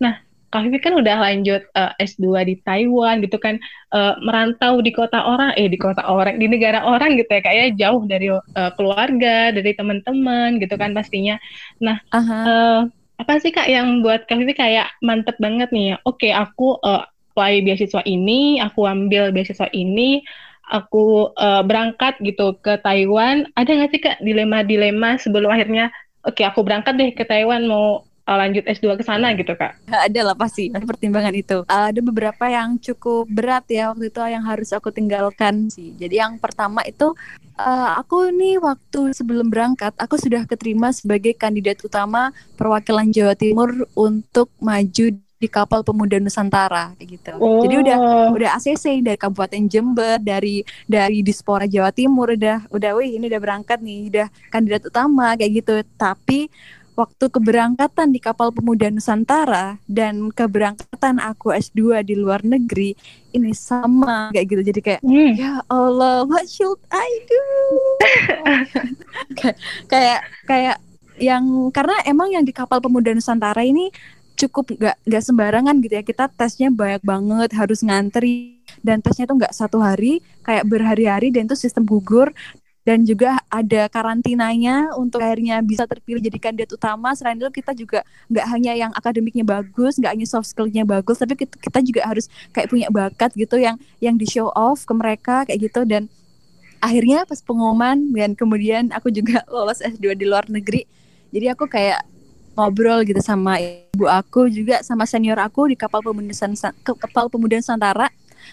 Nah 0.03 0.15
Kak 0.47 0.63
Vivi 0.63 0.79
kan 0.79 0.95
udah 0.95 1.17
lanjut 1.21 1.63
uh, 1.75 1.91
eh, 1.99 2.07
S2 2.07 2.25
di 2.47 2.55
Taiwan 2.63 3.19
gitu 3.19 3.37
kan 3.37 3.59
uh, 3.91 4.15
merantau 4.23 4.79
di 4.79 4.95
kota 4.95 5.19
orang 5.19 5.51
eh 5.59 5.67
di 5.67 5.75
kota 5.75 6.07
orang 6.07 6.39
di 6.39 6.47
negara 6.47 6.87
orang 6.87 7.19
gitu 7.19 7.29
ya 7.29 7.43
kayak 7.43 7.59
ya, 7.59 7.67
jauh 7.87 8.07
dari 8.07 8.31
uh, 8.31 8.71
keluarga 8.79 9.51
dari 9.51 9.75
teman-teman 9.75 10.63
gitu 10.63 10.79
kan 10.79 10.95
pastinya 10.95 11.37
nah 11.83 11.99
uh 12.15 12.23
-huh. 12.23 12.33
uh, 12.47 12.81
apa 13.17 13.33
sih 13.41 13.49
kak 13.49 13.69
yang 13.69 14.05
buat 14.05 14.29
Kak 14.29 14.37
Vivi 14.37 14.53
kayak 14.53 14.93
mantep 15.01 15.41
banget 15.41 15.73
nih 15.73 15.97
oke 16.05 16.21
okay, 16.21 16.33
aku 16.37 16.77
uh, 16.85 17.09
apply 17.37 17.61
beasiswa 17.61 18.01
ini 18.09 18.61
aku 18.65 18.89
ambil 18.89 19.29
beasiswa 19.29 19.69
ini 19.77 20.25
aku 20.67 21.31
uh, 21.39 21.63
berangkat 21.63 22.19
gitu 22.23 22.59
ke 22.59 22.79
Taiwan. 22.83 23.47
Ada 23.55 23.71
nggak 23.71 23.91
sih 23.95 24.01
kak 24.03 24.19
dilema-dilema 24.23 25.21
sebelum 25.21 25.55
akhirnya 25.55 25.95
oke 26.27 26.35
okay, 26.41 26.45
aku 26.47 26.67
berangkat 26.67 26.99
deh 26.99 27.11
ke 27.15 27.23
Taiwan 27.23 27.71
mau 27.71 28.03
uh, 28.27 28.37
lanjut 28.37 28.67
S2 28.67 28.99
ke 28.99 29.05
sana 29.07 29.33
gitu 29.39 29.55
kak? 29.55 29.79
Ada 29.87 30.21
lah 30.27 30.37
pasti 30.37 30.69
ada 30.75 30.85
pertimbangan 30.85 31.33
itu. 31.33 31.63
Uh, 31.71 31.87
ada 31.89 32.01
beberapa 32.03 32.45
yang 32.51 32.77
cukup 32.83 33.31
berat 33.31 33.65
ya 33.71 33.95
waktu 33.95 34.11
itu 34.11 34.21
yang 34.27 34.45
harus 34.45 34.75
aku 34.75 34.91
tinggalkan 34.91 35.71
sih. 35.71 35.95
Jadi 35.97 36.19
yang 36.19 36.37
pertama 36.43 36.83
itu 36.85 37.15
uh, 37.57 37.91
aku 37.97 38.35
nih 38.35 38.59
waktu 38.59 39.15
sebelum 39.15 39.49
berangkat 39.49 39.95
aku 39.97 40.19
sudah 40.19 40.45
keterima 40.45 40.91
sebagai 40.91 41.33
kandidat 41.39 41.81
utama 41.87 42.35
perwakilan 42.59 43.09
Jawa 43.15 43.39
Timur 43.39 43.87
untuk 43.95 44.51
maju 44.59 45.15
di 45.37 45.53
kapal 45.53 45.85
pemuda 45.85 46.17
Nusantara 46.17 46.97
kayak 46.97 47.09
gitu. 47.21 47.33
Oh. 47.37 47.61
Jadi 47.61 47.85
udah 47.85 47.99
udah 48.33 48.51
ACC 48.57 49.05
dari 49.05 49.21
Kabupaten 49.21 49.69
Jember, 49.69 50.17
dari 50.17 50.65
dari 50.89 51.21
Dispora 51.21 51.69
Jawa 51.69 51.93
Timur 51.93 52.33
udah 52.33 52.65
udah 52.73 52.91
wih 52.97 53.21
ini 53.21 53.29
udah 53.29 53.41
berangkat 53.41 53.85
nih, 53.85 54.09
udah 54.09 54.27
kandidat 54.49 54.89
utama 54.89 55.37
kayak 55.37 55.61
gitu. 55.61 55.85
Tapi 56.01 56.49
waktu 56.97 57.29
keberangkatan 57.29 58.09
di 58.09 58.19
kapal 58.19 58.49
pemuda 58.51 58.89
Nusantara 58.89 59.77
dan 59.85 60.33
keberangkatan 60.33 61.21
aku 61.21 61.53
S2 61.53 62.01
di 62.03 62.17
luar 62.17 62.41
negeri 62.41 62.97
ini 63.37 63.53
sama 63.53 64.33
kayak 64.33 64.47
gitu. 64.49 64.63
Jadi 64.73 64.81
kayak 64.81 65.01
hmm. 65.05 65.31
ya 65.37 65.61
Allah 65.69 66.25
what 66.25 66.49
should 66.49 66.81
I 66.89 67.09
do? 67.29 67.45
Kayak 69.93 70.25
kayak 70.49 70.77
yang 71.17 71.73
karena 71.73 71.97
emang 72.05 72.33
yang 72.33 72.45
di 72.45 72.53
kapal 72.53 72.81
pemuda 72.81 73.13
Nusantara 73.13 73.61
ini 73.65 73.93
cukup 74.37 74.77
nggak 74.77 74.97
nggak 75.05 75.23
sembarangan 75.25 75.77
gitu 75.85 75.95
ya. 76.01 76.05
Kita 76.05 76.25
tesnya 76.33 76.73
banyak 76.73 77.05
banget 77.05 77.51
harus 77.53 77.85
ngantri 77.85 78.61
dan 78.81 79.05
tesnya 79.05 79.29
tuh 79.29 79.37
nggak 79.37 79.53
satu 79.53 79.81
hari 79.85 80.25
kayak 80.45 80.65
berhari-hari 80.65 81.29
dan 81.29 81.45
itu 81.45 81.57
sistem 81.57 81.85
gugur 81.85 82.33
dan 82.87 83.03
juga 83.03 83.35
ada 83.51 83.91
karantinanya 83.91 84.95
untuk 84.95 85.19
akhirnya 85.19 85.59
bisa 85.59 85.91
terpilih 85.91 86.23
jadi 86.23 86.39
kandidat 86.39 86.71
utama. 86.71 87.11
Selain 87.19 87.35
itu 87.35 87.51
kita 87.51 87.75
juga 87.75 88.07
nggak 88.31 88.47
hanya 88.47 88.73
yang 88.79 88.93
akademiknya 88.95 89.43
bagus, 89.43 89.99
nggak 89.99 90.15
hanya 90.15 90.27
soft 90.31 90.55
skillnya 90.55 90.87
bagus, 90.87 91.19
tapi 91.19 91.35
kita, 91.35 91.83
juga 91.83 92.07
harus 92.07 92.31
kayak 92.55 92.71
punya 92.71 92.87
bakat 92.87 93.35
gitu 93.35 93.59
yang 93.59 93.75
yang 93.99 94.15
di 94.15 94.23
show 94.31 94.55
off 94.55 94.87
ke 94.87 94.95
mereka 94.95 95.43
kayak 95.51 95.67
gitu 95.67 95.83
dan 95.83 96.07
akhirnya 96.79 97.27
pas 97.27 97.43
pengumuman 97.43 97.99
dan 98.15 98.39
kemudian 98.39 98.95
aku 98.95 99.11
juga 99.11 99.43
lolos 99.53 99.83
S2 99.83 100.15
di 100.15 100.25
luar 100.31 100.47
negeri. 100.47 100.87
Jadi 101.35 101.47
aku 101.51 101.67
kayak 101.67 102.07
ngobrol 102.55 103.03
gitu 103.03 103.19
sama 103.21 103.59
ibu 103.61 104.09
aku 104.09 104.49
juga 104.49 104.81
sama 104.81 105.05
senior 105.05 105.37
aku 105.37 105.69
di 105.69 105.77
kapal 105.77 106.01
pemuda 106.01 106.33
kapal 106.97 107.29
pemuda 107.29 107.61
Nusantara 107.61 108.09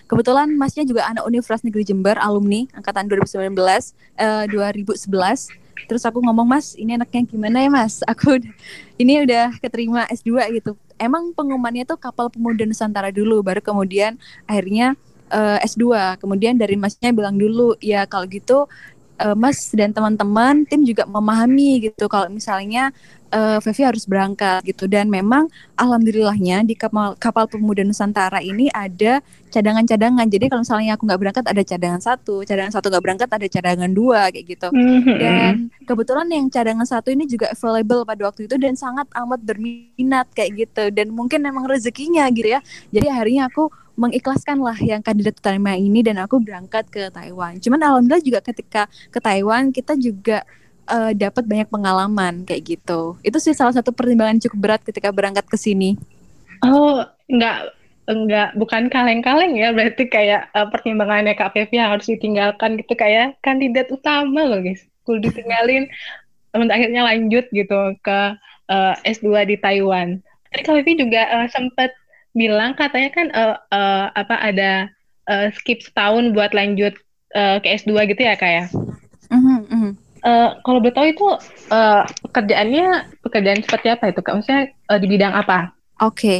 Kebetulan 0.07 0.51
masnya 0.53 0.83
juga 0.83 1.07
anak 1.07 1.23
Universitas 1.25 1.63
Negeri 1.63 1.83
Jember, 1.87 2.19
alumni 2.19 2.67
angkatan 2.75 3.07
2019, 3.07 3.95
uh, 4.19 4.45
2011. 4.47 5.49
Terus 5.89 6.03
aku 6.05 6.21
ngomong, 6.21 6.47
"Mas, 6.47 6.77
ini 6.77 6.95
anaknya 6.95 7.25
gimana 7.27 7.57
ya, 7.63 7.69
Mas?" 7.71 8.03
Aku 8.11 8.37
ini 8.99 9.23
udah 9.25 9.57
keterima 9.59 10.05
S2 10.11 10.47
gitu. 10.59 10.77
Emang 11.01 11.33
pengumumannya 11.33 11.83
tuh 11.83 11.97
kapal 11.97 12.29
pemuda 12.29 12.63
Nusantara 12.63 13.09
dulu, 13.09 13.41
baru 13.41 13.59
kemudian 13.59 14.15
akhirnya 14.45 14.95
eh, 15.33 15.57
S2. 15.65 16.15
Kemudian 16.21 16.55
dari 16.55 16.77
masnya 16.77 17.09
bilang 17.09 17.35
dulu, 17.35 17.75
"Ya 17.81 18.05
kalau 18.05 18.29
gitu 18.29 18.69
uh, 19.21 19.35
Mas 19.37 19.69
dan 19.73 19.93
teman-teman 19.93 20.65
tim 20.65 20.81
juga 20.83 21.05
memahami 21.05 21.89
gitu 21.91 22.05
kalau 22.09 22.31
misalnya 22.31 22.89
uh, 23.33 23.59
Fevi 23.59 23.83
harus 23.83 24.05
berangkat 24.05 24.61
gitu. 24.63 24.85
Dan 24.85 25.09
memang 25.09 25.49
alhamdulillahnya 25.75 26.61
di 26.63 26.77
kapal 26.77 27.17
kapal 27.17 27.49
pemuda 27.49 27.81
Nusantara 27.81 28.39
ini 28.39 28.69
ada 28.69 29.19
cadangan-cadangan. 29.49 30.25
Jadi 30.29 30.45
kalau 30.49 30.61
misalnya 30.61 30.93
aku 30.93 31.03
nggak 31.09 31.19
berangkat 31.19 31.45
ada 31.49 31.63
cadangan 31.65 32.01
satu. 32.01 32.45
Cadangan 32.45 32.73
satu 32.77 32.93
nggak 32.93 33.03
berangkat 33.03 33.29
ada 33.33 33.47
cadangan 33.49 33.91
dua 33.91 34.29
kayak 34.29 34.45
gitu. 34.45 34.67
Mm-hmm. 34.73 35.17
dan 35.17 35.53
kebetulan 35.89 36.27
yang 36.29 36.45
cadangan 36.53 36.87
satu 36.87 37.09
ini 37.09 37.25
juga 37.25 37.49
available 37.51 38.05
pada 38.05 38.21
waktu 38.29 38.45
itu 38.45 38.55
dan 38.61 38.77
sangat 38.77 39.09
amat 39.17 39.41
berminat 39.41 40.29
kayak 40.37 40.69
gitu. 40.69 40.83
Dan 40.93 41.11
mungkin 41.11 41.41
memang 41.41 41.65
rezekinya 41.65 42.29
gitu 42.29 42.53
ya. 42.53 42.61
Jadi 42.93 43.09
akhirnya 43.09 43.49
aku 43.49 43.73
mengikhlaskan 43.93 44.57
lah 44.57 44.77
yang 44.81 45.05
kandidat 45.05 45.37
utama 45.37 45.77
ini 45.77 46.01
dan 46.01 46.17
aku 46.17 46.41
berangkat 46.41 46.89
ke 46.89 47.13
Taiwan. 47.13 47.61
Cuman 47.61 47.77
alhamdulillah 47.77 48.25
juga 48.25 48.39
ketika 48.41 48.89
ke 49.13 49.21
Taiwan 49.21 49.69
kita 49.69 49.93
juga 49.93 50.41
uh, 50.87 51.11
dapat 51.15 51.43
banyak 51.45 51.69
pengalaman 51.69 52.43
kayak 52.47 52.79
gitu. 52.79 53.15
Itu 53.23 53.37
sih 53.39 53.55
salah 53.55 53.75
satu 53.75 53.95
pertimbangan 53.95 54.39
cukup 54.43 54.59
berat 54.59 54.81
ketika 54.83 55.09
berangkat 55.13 55.45
ke 55.47 55.57
sini. 55.59 55.95
Oh, 56.63 57.03
enggak 57.27 57.75
enggak 58.03 58.51
bukan 58.59 58.91
kaleng-kaleng 58.91 59.55
ya 59.55 59.71
berarti 59.71 60.11
kayak 60.11 60.51
uh, 60.51 60.67
pertimbangannya 60.67 61.39
Kak 61.39 61.55
Pevi 61.55 61.79
yang 61.79 61.95
harus 61.95 62.11
ditinggalkan 62.11 62.75
gitu 62.83 62.99
kayak 62.99 63.39
kandidat 63.39 63.87
utama 63.91 64.43
loh 64.43 64.59
guys. 64.59 64.83
Kudu 65.07 65.31
ditinggalin 65.31 65.87
akhirnya 66.53 67.01
lanjut 67.03 67.49
gitu 67.49 67.97
ke 68.05 68.19
uh, 68.69 68.93
eh, 69.03 69.11
S2 69.15 69.49
di 69.49 69.55
Taiwan. 69.57 70.21
Tadi 70.51 70.61
Kak 70.63 70.75
Pevi 70.83 70.99
juga 70.99 71.27
uh, 71.31 71.47
sempat 71.49 71.91
bilang 72.33 72.75
katanya 72.75 73.09
kan 73.13 73.27
uh, 73.33 73.57
uh, 73.71 74.05
apa 74.13 74.35
ada 74.39 74.71
uh, 75.31 75.47
skip 75.55 75.81
setahun 75.81 76.31
buat 76.35 76.51
lanjut 76.53 76.93
uh, 77.33 77.57
ke 77.63 77.67
S2 77.83 78.13
gitu 78.13 78.21
ya 78.21 78.35
Kak 78.37 78.51
ya? 78.51 78.65
Mm 79.33 79.65
-hmm, 79.65 79.89
Uh, 80.23 80.55
kalau 80.63 80.79
boleh 80.79 80.95
tahu 80.95 81.07
itu 81.11 81.27
uh, 81.75 82.07
pekerjaannya 82.31 83.11
pekerjaan 83.19 83.59
seperti 83.59 83.87
apa 83.91 84.07
itu 84.07 84.19
kak? 84.23 84.39
Maksudnya 84.39 84.71
uh, 84.87 84.99
di 84.99 85.07
bidang 85.11 85.35
apa? 85.35 85.75
Oke, 85.99 86.15
okay. 86.15 86.39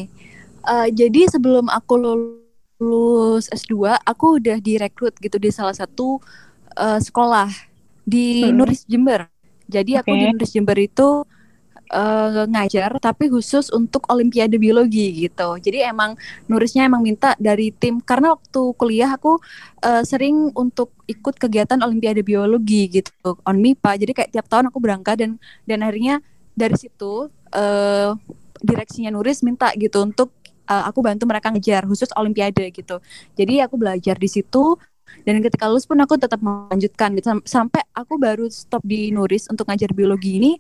uh, 0.64 0.88
jadi 0.88 1.28
sebelum 1.28 1.68
aku 1.68 2.00
lulus 2.00 3.52
S2, 3.52 4.00
aku 4.08 4.40
udah 4.40 4.64
direkrut 4.64 5.12
gitu 5.20 5.36
di 5.36 5.52
salah 5.52 5.76
satu 5.76 6.24
uh, 6.80 7.00
sekolah 7.00 7.52
di 8.08 8.48
hmm. 8.48 8.56
Nuris 8.56 8.88
Jember. 8.88 9.28
Jadi 9.68 10.00
aku 10.00 10.16
di 10.16 10.32
Nuris 10.32 10.52
Jember 10.56 10.80
itu 10.80 11.28
uh, 11.92 12.46
ngajar 12.48 12.96
tapi 13.02 13.28
khusus 13.28 13.68
untuk 13.74 14.08
olimpiade 14.08 14.56
biologi 14.56 15.28
gitu. 15.28 15.58
Jadi 15.60 15.84
emang 15.84 16.16
nurisnya 16.48 16.88
emang 16.88 17.04
minta 17.04 17.36
dari 17.42 17.74
tim 17.74 18.00
karena 18.00 18.36
waktu 18.38 18.62
kuliah 18.80 19.12
aku 19.12 19.42
uh, 19.84 20.04
sering 20.06 20.54
untuk 20.56 20.94
ikut 21.10 21.36
kegiatan 21.36 21.82
olimpiade 21.82 22.24
biologi 22.24 22.88
gitu 23.02 23.36
on 23.44 23.58
MIPA. 23.60 23.92
Jadi 24.00 24.12
kayak 24.16 24.30
tiap 24.32 24.48
tahun 24.48 24.72
aku 24.72 24.78
berangkat 24.80 25.16
dan 25.20 25.32
dan 25.68 25.84
akhirnya 25.84 26.24
dari 26.54 26.78
situ 26.78 27.28
uh, 27.54 28.10
direksinya 28.64 29.12
Nuris 29.12 29.44
minta 29.44 29.74
gitu 29.76 30.00
untuk 30.00 30.32
uh, 30.70 30.84
aku 30.88 31.04
bantu 31.04 31.28
mereka 31.28 31.52
ngajar 31.52 31.84
khusus 31.84 32.10
olimpiade 32.16 32.72
gitu. 32.72 33.04
Jadi 33.36 33.60
aku 33.60 33.76
belajar 33.76 34.16
di 34.16 34.30
situ 34.32 34.80
dan 35.24 35.40
ketika 35.46 35.70
lulus 35.70 35.86
pun 35.86 36.02
aku 36.02 36.18
tetap 36.18 36.42
melanjutkan 36.42 37.14
gitu 37.14 37.38
sampai 37.46 37.86
aku 37.94 38.18
baru 38.18 38.50
stop 38.50 38.82
di 38.82 39.14
Nuris 39.14 39.46
untuk 39.52 39.70
ngajar 39.70 39.94
biologi 39.94 40.42
ini 40.42 40.52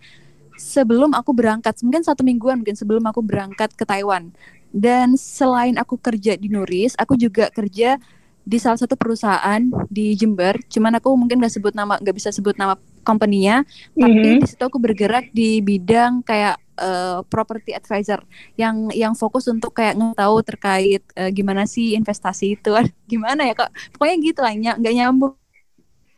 sebelum 0.58 1.14
aku 1.14 1.34
berangkat 1.34 1.80
mungkin 1.82 2.06
satu 2.06 2.22
mingguan 2.22 2.62
mungkin 2.62 2.78
sebelum 2.78 3.04
aku 3.10 3.22
berangkat 3.24 3.74
ke 3.74 3.84
Taiwan. 3.86 4.34
Dan 4.74 5.14
selain 5.22 5.78
aku 5.78 6.02
kerja 6.02 6.34
di 6.34 6.50
Nuris 6.50 6.98
aku 6.98 7.14
juga 7.14 7.54
kerja 7.54 8.02
di 8.44 8.58
salah 8.60 8.76
satu 8.76 9.00
perusahaan 9.00 9.62
di 9.88 10.14
Jember. 10.20 10.60
Cuman 10.68 11.00
aku 11.00 11.16
mungkin 11.16 11.40
nggak 11.40 11.54
sebut 11.60 11.74
nama 11.74 11.96
nggak 11.98 12.16
bisa 12.16 12.30
sebut 12.30 12.60
nama 12.60 12.76
company-nya. 13.08 13.64
Tapi 13.96 14.04
mm-hmm. 14.04 14.42
di 14.44 14.48
situ 14.48 14.64
aku 14.64 14.80
bergerak 14.80 15.32
di 15.32 15.64
bidang 15.64 16.24
kayak 16.24 16.60
uh, 16.80 17.24
property 17.28 17.72
advisor 17.72 18.20
yang 18.60 18.92
yang 18.92 19.14
fokus 19.16 19.48
untuk 19.48 19.72
kayak 19.72 19.96
tahu 20.16 20.36
terkait 20.44 21.04
uh, 21.16 21.32
gimana 21.32 21.64
sih 21.64 21.96
investasi 21.96 22.60
itu. 22.60 22.72
Gimana 23.12 23.48
ya 23.48 23.54
kok 23.56 23.72
pokoknya 23.96 24.16
gitu 24.20 24.40
lah 24.44 24.52
nggak 24.80 24.96
nyambung 24.96 25.43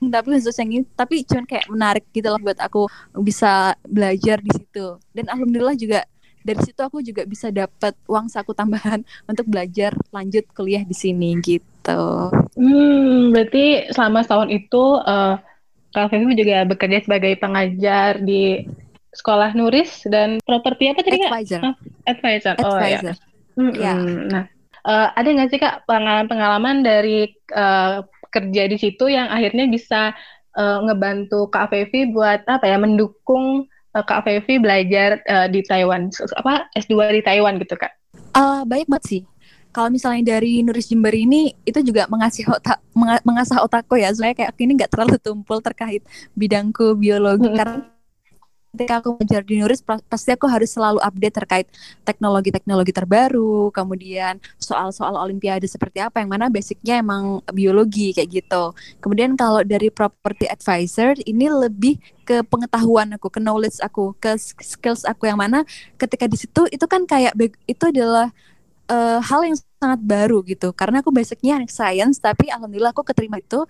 tapi 0.09 0.35
khusus 0.35 0.55
yang 0.57 0.71
ini 0.71 0.85
tapi 0.95 1.23
cuman 1.25 1.45
kayak 1.45 1.65
menarik 1.67 2.05
gitu 2.13 2.27
loh 2.29 2.41
buat 2.41 2.59
aku 2.59 2.89
bisa 3.21 3.75
belajar 3.85 4.41
di 4.41 4.51
situ 4.53 4.97
dan 5.13 5.25
alhamdulillah 5.31 5.75
juga 5.77 6.05
dari 6.45 6.61
situ 6.61 6.77
aku 6.77 7.01
juga 7.01 7.25
bisa 7.25 7.49
dapat 7.49 7.97
uang 8.05 8.29
saku 8.29 8.53
tambahan 8.53 9.01
untuk 9.31 9.49
belajar 9.49 9.97
lanjut 10.13 10.45
kuliah 10.53 10.85
di 10.85 10.93
sini 10.93 11.33
gitu. 11.41 12.29
Hmm, 12.53 13.33
berarti 13.33 13.89
selama 13.89 14.21
setahun 14.21 14.53
itu 14.53 14.83
uh, 15.01 15.41
Kak 15.95 16.11
juga 16.11 16.67
bekerja 16.67 17.07
sebagai 17.07 17.39
pengajar 17.39 18.19
di 18.19 18.67
sekolah 19.15 19.55
Nuris 19.55 20.03
dan 20.11 20.43
properti 20.43 20.91
apa 20.91 21.01
tadi 21.01 21.23
Advisor. 21.23 21.61
Kak? 21.63 21.75
Advisor. 22.03 22.53
Oh 22.61 22.77
ya. 22.83 22.99
Hmm, 23.55 23.71
ya. 23.71 23.93
Nah, 24.27 24.43
uh, 24.83 25.07
ada 25.15 25.27
nggak 25.31 25.49
sih 25.55 25.59
Kak 25.59 25.87
pengalaman-pengalaman 25.87 26.83
dari 26.83 27.31
uh, 27.55 28.03
kerja 28.35 28.67
di 28.67 28.75
situ 28.75 29.07
yang 29.07 29.31
akhirnya 29.31 29.71
bisa 29.71 30.11
uh, 30.59 30.83
ngebantu 30.83 31.47
Kak 31.47 31.71
Fevi 31.71 32.11
buat 32.11 32.43
apa 32.51 32.67
ya 32.67 32.75
mendukung 32.75 33.63
uh, 33.95 34.03
Kak 34.03 34.27
Fevi 34.27 34.59
belajar 34.59 35.23
uh, 35.31 35.47
di 35.47 35.63
Taiwan 35.63 36.11
apa 36.35 36.67
S2 36.75 37.15
di 37.15 37.21
Taiwan 37.23 37.55
gitu 37.63 37.79
Kak. 37.79 37.95
Uh, 38.35 38.67
baik 38.67 38.91
banget 38.91 39.05
sih. 39.07 39.21
Kalau 39.75 39.91
misalnya 39.91 40.39
dari 40.39 40.63
Nuris 40.63 40.87
Jember 40.87 41.11
ini 41.11 41.51
itu 41.67 41.83
juga 41.83 42.07
mengasih 42.07 42.47
otak 42.47 42.79
mengasah 43.27 43.59
otakku 43.59 43.99
ya. 43.99 44.11
Soalnya 44.15 44.43
kayak 44.43 44.55
ini 44.55 44.71
nggak 44.79 44.91
terlalu 44.91 45.19
tumpul 45.19 45.59
terkait 45.59 45.99
bidangku 46.31 46.95
biologi 46.95 47.51
hmm. 47.51 47.57
karena 47.59 47.94
ketika 48.75 48.99
aku 48.99 49.15
belajar 49.15 49.41
di 49.47 49.63
Nuris 49.63 49.79
pasti 49.81 50.35
aku 50.35 50.51
harus 50.51 50.75
selalu 50.75 50.99
update 50.99 51.35
terkait 51.39 51.67
teknologi-teknologi 52.03 52.91
terbaru, 52.91 53.71
kemudian 53.71 54.43
soal-soal 54.59 55.15
olimpiade 55.15 55.63
seperti 55.63 56.03
apa 56.03 56.19
yang 56.19 56.35
mana 56.35 56.51
basicnya 56.51 56.99
emang 56.99 57.39
biologi 57.55 58.11
kayak 58.11 58.43
gitu. 58.43 58.75
Kemudian 58.99 59.39
kalau 59.39 59.63
dari 59.63 59.87
property 59.87 60.51
advisor 60.51 61.15
ini 61.23 61.47
lebih 61.47 61.95
ke 62.27 62.43
pengetahuan 62.43 63.15
aku, 63.15 63.31
ke 63.31 63.39
knowledge 63.39 63.79
aku, 63.79 64.11
ke 64.19 64.35
skills 64.59 65.07
aku 65.07 65.31
yang 65.31 65.39
mana 65.39 65.63
ketika 65.95 66.27
di 66.27 66.35
situ 66.35 66.67
itu 66.67 66.83
kan 66.85 67.07
kayak 67.07 67.31
itu 67.63 67.83
adalah 67.87 68.35
uh, 68.91 69.23
hal 69.23 69.47
yang 69.47 69.55
sangat 69.79 70.03
baru 70.03 70.43
gitu. 70.43 70.75
Karena 70.75 70.99
aku 70.99 71.15
basicnya 71.15 71.63
anak 71.63 71.71
science 71.71 72.19
tapi 72.19 72.51
alhamdulillah 72.51 72.91
aku 72.91 73.07
keterima 73.07 73.39
itu 73.39 73.63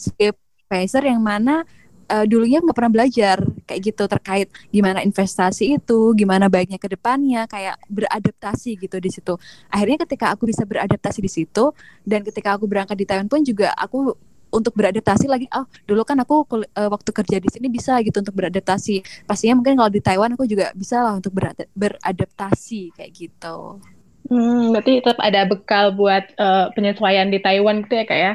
sebagai 0.00 0.40
advisor 0.66 1.04
yang 1.06 1.22
mana 1.22 1.62
uh, 2.10 2.24
dulunya 2.26 2.62
nggak 2.62 2.76
pernah 2.76 2.92
belajar 2.92 3.42
kayak 3.66 3.80
gitu 3.82 4.04
terkait 4.06 4.48
gimana 4.70 5.02
investasi 5.02 5.78
itu, 5.78 6.00
gimana 6.14 6.46
baiknya 6.46 6.78
ke 6.78 6.88
depannya, 6.90 7.46
kayak 7.50 7.76
beradaptasi 7.90 8.78
gitu 8.78 8.96
di 9.02 9.10
situ. 9.10 9.34
Akhirnya 9.70 10.06
ketika 10.06 10.32
aku 10.34 10.46
bisa 10.48 10.62
beradaptasi 10.62 11.18
di 11.22 11.30
situ 11.30 11.74
dan 12.06 12.22
ketika 12.22 12.54
aku 12.54 12.64
berangkat 12.70 12.96
di 12.96 13.06
Taiwan 13.06 13.26
pun 13.26 13.42
juga 13.42 13.74
aku 13.74 14.14
untuk 14.46 14.78
beradaptasi 14.78 15.26
lagi 15.26 15.50
oh 15.52 15.66
dulu 15.84 16.06
kan 16.06 16.22
aku 16.22 16.46
uh, 16.46 16.88
waktu 16.88 17.10
kerja 17.10 17.36
di 17.42 17.50
sini 17.50 17.66
bisa 17.68 17.98
gitu 18.00 18.22
untuk 18.22 18.34
beradaptasi. 18.34 19.26
Pastinya 19.26 19.58
mungkin 19.58 19.74
kalau 19.76 19.90
di 19.90 20.00
Taiwan 20.00 20.38
aku 20.38 20.46
juga 20.46 20.70
bisa 20.72 21.02
lah 21.02 21.18
untuk 21.18 21.34
beradaptasi 21.74 22.94
kayak 22.94 23.10
gitu. 23.12 23.82
Hmm, 24.26 24.74
berarti 24.74 24.98
tetap 24.98 25.22
ada 25.22 25.46
bekal 25.46 25.94
buat 25.94 26.34
uh, 26.34 26.74
penyesuaian 26.74 27.30
di 27.30 27.38
Taiwan 27.38 27.86
gitu 27.86 27.94
ya 27.94 28.04
kak 28.10 28.18
ya 28.18 28.32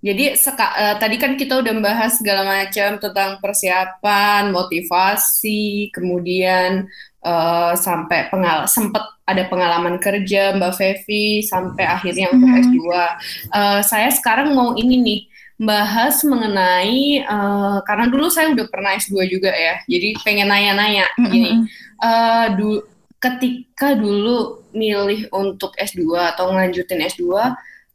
jadi 0.00 0.32
seka, 0.32 0.66
uh, 0.72 0.96
tadi 0.96 1.20
kan 1.20 1.36
kita 1.36 1.60
udah 1.60 1.72
membahas 1.76 2.16
segala 2.16 2.40
macam 2.40 2.96
tentang 2.96 3.36
persiapan, 3.36 4.48
motivasi, 4.48 5.92
kemudian 5.92 6.88
uh, 7.20 7.76
sampai 7.76 8.32
pengal 8.32 8.64
sempat 8.64 9.04
ada 9.28 9.46
pengalaman 9.46 10.00
kerja 10.00 10.56
Mbak 10.56 10.74
Fevi 10.74 11.44
sampai 11.44 11.84
akhirnya 11.84 12.32
untuk 12.32 12.48
mm-hmm. 12.48 12.64
S2. 12.72 12.80
Uh, 13.52 13.80
saya 13.84 14.08
sekarang 14.10 14.56
mau 14.56 14.72
ini 14.74 14.96
nih 15.04 15.20
bahas 15.60 16.24
mengenai 16.24 17.20
uh, 17.28 17.84
karena 17.84 18.08
dulu 18.08 18.32
saya 18.32 18.50
udah 18.56 18.66
pernah 18.72 18.96
S2 18.96 19.28
juga 19.28 19.52
ya. 19.52 19.84
Jadi 19.84 20.16
pengen 20.24 20.48
nanya-nanya 20.48 21.06
mm-hmm. 21.14 21.30
gini. 21.30 21.50
Uh, 22.00 22.46
du 22.56 22.68
ketika 23.20 23.92
dulu 23.92 24.64
milih 24.72 25.28
untuk 25.36 25.76
S2 25.76 26.08
atau 26.32 26.50
ngelanjutin 26.56 27.04
S2 27.04 27.36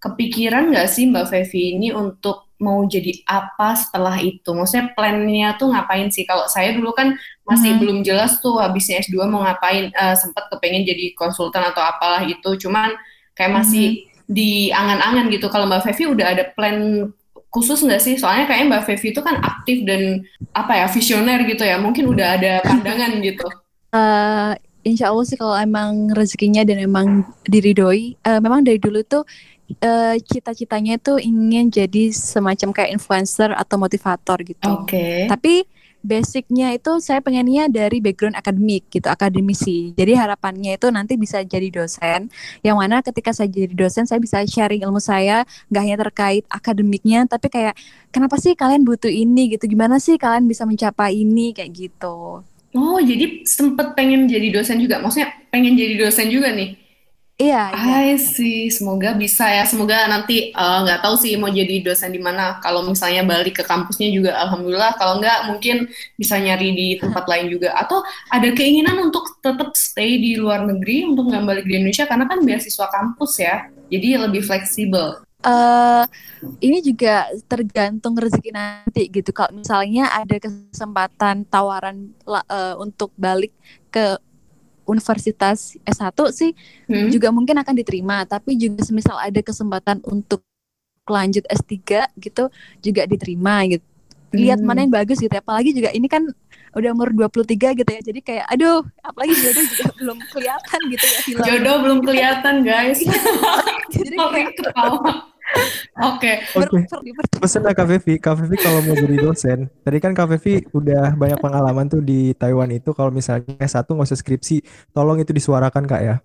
kepikiran 0.06 0.70
nggak 0.70 0.86
sih 0.86 1.10
Mbak 1.10 1.26
Fevi 1.34 1.74
ini 1.74 1.90
untuk 1.90 2.46
mau 2.62 2.86
jadi 2.88 3.12
apa 3.26 3.76
setelah 3.76 4.16
itu? 4.22 4.54
Maksudnya 4.54 4.94
plannya 4.96 5.58
tuh 5.60 5.74
ngapain 5.74 6.08
sih? 6.14 6.24
Kalau 6.24 6.46
saya 6.48 6.72
dulu 6.78 6.94
kan 6.96 7.18
masih 7.44 7.76
hmm. 7.76 7.80
belum 7.82 7.98
jelas 8.06 8.40
tuh 8.40 8.62
habisnya 8.62 9.02
S2 9.04 9.28
mau 9.28 9.44
ngapain, 9.44 9.92
uh, 9.92 10.14
eh, 10.14 10.16
sempat 10.16 10.48
kepengen 10.54 10.88
jadi 10.88 11.12
konsultan 11.18 11.66
atau 11.68 11.84
apalah 11.84 12.24
itu, 12.24 12.56
cuman 12.62 12.96
kayak 13.36 13.52
masih 13.52 14.08
hmm. 14.08 14.32
di 14.32 14.72
angan-angan 14.72 15.28
gitu. 15.34 15.52
Kalau 15.52 15.68
Mbak 15.68 15.84
Fevi 15.92 16.04
udah 16.16 16.28
ada 16.32 16.44
plan 16.56 17.10
khusus 17.52 17.84
nggak 17.84 18.02
sih? 18.04 18.16
Soalnya 18.16 18.48
kayaknya 18.48 18.68
Mbak 18.78 18.84
Fevi 18.88 19.08
itu 19.12 19.22
kan 19.26 19.36
aktif 19.44 19.84
dan 19.84 20.24
apa 20.56 20.80
ya 20.80 20.88
visioner 20.88 21.44
gitu 21.44 21.64
ya. 21.68 21.76
Mungkin 21.82 22.08
udah 22.08 22.40
ada 22.40 22.54
pandangan 22.68 23.20
gitu. 23.20 23.48
Uh, 23.92 24.56
insya 24.88 25.12
Allah 25.12 25.26
sih 25.28 25.36
kalau 25.36 25.60
emang 25.60 26.14
rezekinya 26.16 26.64
dan 26.64 26.80
emang 26.80 27.28
diridoi, 27.48 28.16
uh, 28.24 28.40
memang 28.40 28.64
dari 28.64 28.80
dulu 28.80 29.04
tuh 29.04 29.24
uh, 29.82 30.16
cita-citanya 30.20 30.98
itu 31.02 31.18
ingin 31.18 31.72
jadi 31.74 32.14
semacam 32.14 32.70
kayak 32.74 32.92
influencer 32.96 33.52
atau 33.54 33.76
motivator 33.82 34.38
gitu. 34.46 34.70
Oke. 34.70 34.90
Okay. 34.90 35.20
Tapi 35.30 35.54
basicnya 36.06 36.70
itu 36.78 37.02
saya 37.02 37.18
pengennya 37.18 37.66
dari 37.66 37.98
background 37.98 38.38
akademik 38.38 38.86
gitu, 38.94 39.10
akademisi. 39.10 39.90
Jadi 39.98 40.14
harapannya 40.14 40.78
itu 40.78 40.94
nanti 40.94 41.18
bisa 41.18 41.42
jadi 41.42 41.66
dosen, 41.74 42.30
yang 42.62 42.78
mana 42.78 43.02
ketika 43.02 43.34
saya 43.34 43.50
jadi 43.50 43.74
dosen 43.74 44.06
saya 44.06 44.22
bisa 44.22 44.46
sharing 44.46 44.86
ilmu 44.86 45.02
saya, 45.02 45.50
nggak 45.74 45.82
hanya 45.82 45.98
terkait 46.06 46.44
akademiknya, 46.46 47.26
tapi 47.26 47.50
kayak 47.50 47.74
kenapa 48.14 48.38
sih 48.38 48.54
kalian 48.54 48.86
butuh 48.86 49.10
ini 49.10 49.58
gitu, 49.58 49.66
gimana 49.66 49.98
sih 49.98 50.22
kalian 50.22 50.46
bisa 50.46 50.70
mencapai 50.70 51.26
ini 51.26 51.58
kayak 51.58 51.74
gitu. 51.74 52.46
Oh, 52.76 53.00
jadi 53.02 53.42
sempet 53.42 53.98
pengen 53.98 54.30
jadi 54.30 54.54
dosen 54.54 54.78
juga, 54.78 55.02
maksudnya 55.02 55.34
pengen 55.50 55.74
jadi 55.74 55.98
dosen 55.98 56.30
juga 56.30 56.54
nih? 56.54 56.85
Iya. 57.36 57.76
Hai 57.76 58.16
iya. 58.16 58.18
sih, 58.18 58.72
semoga 58.72 59.12
bisa 59.12 59.44
ya. 59.52 59.68
Semoga 59.68 60.08
nanti 60.08 60.56
eh, 60.56 60.80
nggak 60.88 61.00
uh, 61.00 61.04
tahu 61.04 61.16
sih 61.20 61.36
mau 61.36 61.52
jadi 61.52 61.84
dosen 61.84 62.16
di 62.16 62.22
mana. 62.24 62.64
Kalau 62.64 62.88
misalnya 62.88 63.28
balik 63.28 63.60
ke 63.60 63.64
kampusnya 63.68 64.08
juga, 64.08 64.40
alhamdulillah. 64.40 64.96
Kalau 64.96 65.20
nggak, 65.20 65.52
mungkin 65.52 65.92
bisa 66.16 66.40
nyari 66.40 66.72
di 66.72 66.88
tempat 66.96 67.28
lain 67.28 67.52
juga. 67.52 67.76
Atau 67.76 68.08
ada 68.32 68.48
keinginan 68.56 69.12
untuk 69.12 69.36
tetap 69.44 69.76
stay 69.76 70.16
di 70.16 70.40
luar 70.40 70.64
negeri 70.64 71.12
untuk 71.12 71.28
nggak 71.28 71.44
balik 71.44 71.66
di 71.68 71.76
Indonesia 71.76 72.08
karena 72.08 72.24
kan 72.24 72.40
beasiswa 72.40 72.88
kampus 72.88 73.32
ya. 73.44 73.68
Jadi 73.92 74.08
lebih 74.16 74.40
fleksibel. 74.40 75.20
Uh, 75.46 76.08
ini 76.58 76.82
juga 76.82 77.30
tergantung 77.52 78.16
rezeki 78.16 78.50
nanti 78.56 79.12
gitu. 79.12 79.36
Kalau 79.36 79.52
misalnya 79.52 80.08
ada 80.08 80.40
kesempatan 80.40 81.44
tawaran 81.52 82.16
uh, 82.26 82.80
untuk 82.80 83.12
balik 83.20 83.52
ke 83.92 84.18
universitas 84.86 85.78
S1 85.84 86.18
sih 86.32 86.52
hmm. 86.90 87.10
juga 87.12 87.30
mungkin 87.30 87.58
akan 87.62 87.76
diterima, 87.76 88.24
tapi 88.26 88.56
juga 88.56 88.86
semisal 88.86 89.18
ada 89.20 89.42
kesempatan 89.42 90.02
untuk 90.06 90.46
lanjut 91.06 91.46
S3 91.46 92.10
gitu 92.18 92.50
juga 92.82 93.06
diterima 93.06 93.66
gitu. 93.70 93.86
Lihat 94.34 94.60
hmm. 94.60 94.68
mana 94.68 94.80
yang 94.84 94.94
bagus 94.94 95.22
gitu. 95.22 95.32
Apalagi 95.32 95.72
juga 95.72 95.94
ini 95.94 96.10
kan 96.10 96.26
udah 96.76 96.90
umur 96.92 97.10
23 97.16 97.80
gitu 97.80 97.90
ya. 97.90 98.02
Jadi 98.04 98.20
kayak 98.20 98.46
aduh, 98.52 98.84
apalagi 99.00 99.34
jodoh 99.40 99.64
juga 99.64 99.86
belum 100.02 100.18
kelihatan 100.34 100.80
gitu 100.92 101.06
ya. 101.06 101.20
Jodoh 101.46 101.76
belum 101.82 102.00
kelihatan, 102.04 102.56
guys. 102.68 103.00
Jadi 103.96 104.16
kayak 104.18 104.52
ketawa. 104.60 105.35
Oke. 105.96 106.44
Oke. 106.60 106.84
Pesan 107.40 107.64
lah 107.64 107.72
Kak 107.72 107.88
Fevi. 107.88 108.20
Kak 108.20 108.36
Fevi 108.44 108.56
kalau 108.60 108.84
mau 108.84 108.96
jadi 108.98 109.16
dosen, 109.22 109.72
tadi 109.86 109.98
kan 110.04 110.12
Kak 110.12 110.28
Fevi 110.36 110.68
udah 110.76 111.16
banyak 111.16 111.40
pengalaman 111.40 111.88
tuh 111.88 112.04
di 112.04 112.36
Taiwan 112.36 112.68
itu. 112.74 112.92
Kalau 112.92 113.14
misalnya 113.14 113.56
S1 113.62 113.88
nggak 113.88 114.08
usah 114.12 114.20
skripsi, 114.20 114.58
tolong 114.92 115.24
itu 115.24 115.32
disuarakan 115.32 115.88
Kak 115.88 116.02
ya. 116.04 116.16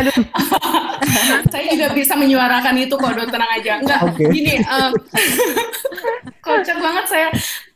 Aduh. 0.00 0.14
saya 1.52 1.64
juga 1.72 1.90
bisa 1.92 2.14
menyuarakan 2.14 2.74
itu 2.80 2.94
kok, 2.94 3.12
do 3.12 3.24
tenang 3.28 3.50
aja. 3.56 3.72
Enggak, 3.82 4.00
okay. 4.08 4.28
gini, 4.30 4.54
um, 4.68 4.92
kocak 6.44 6.76
banget 6.78 7.04
saya. 7.08 7.28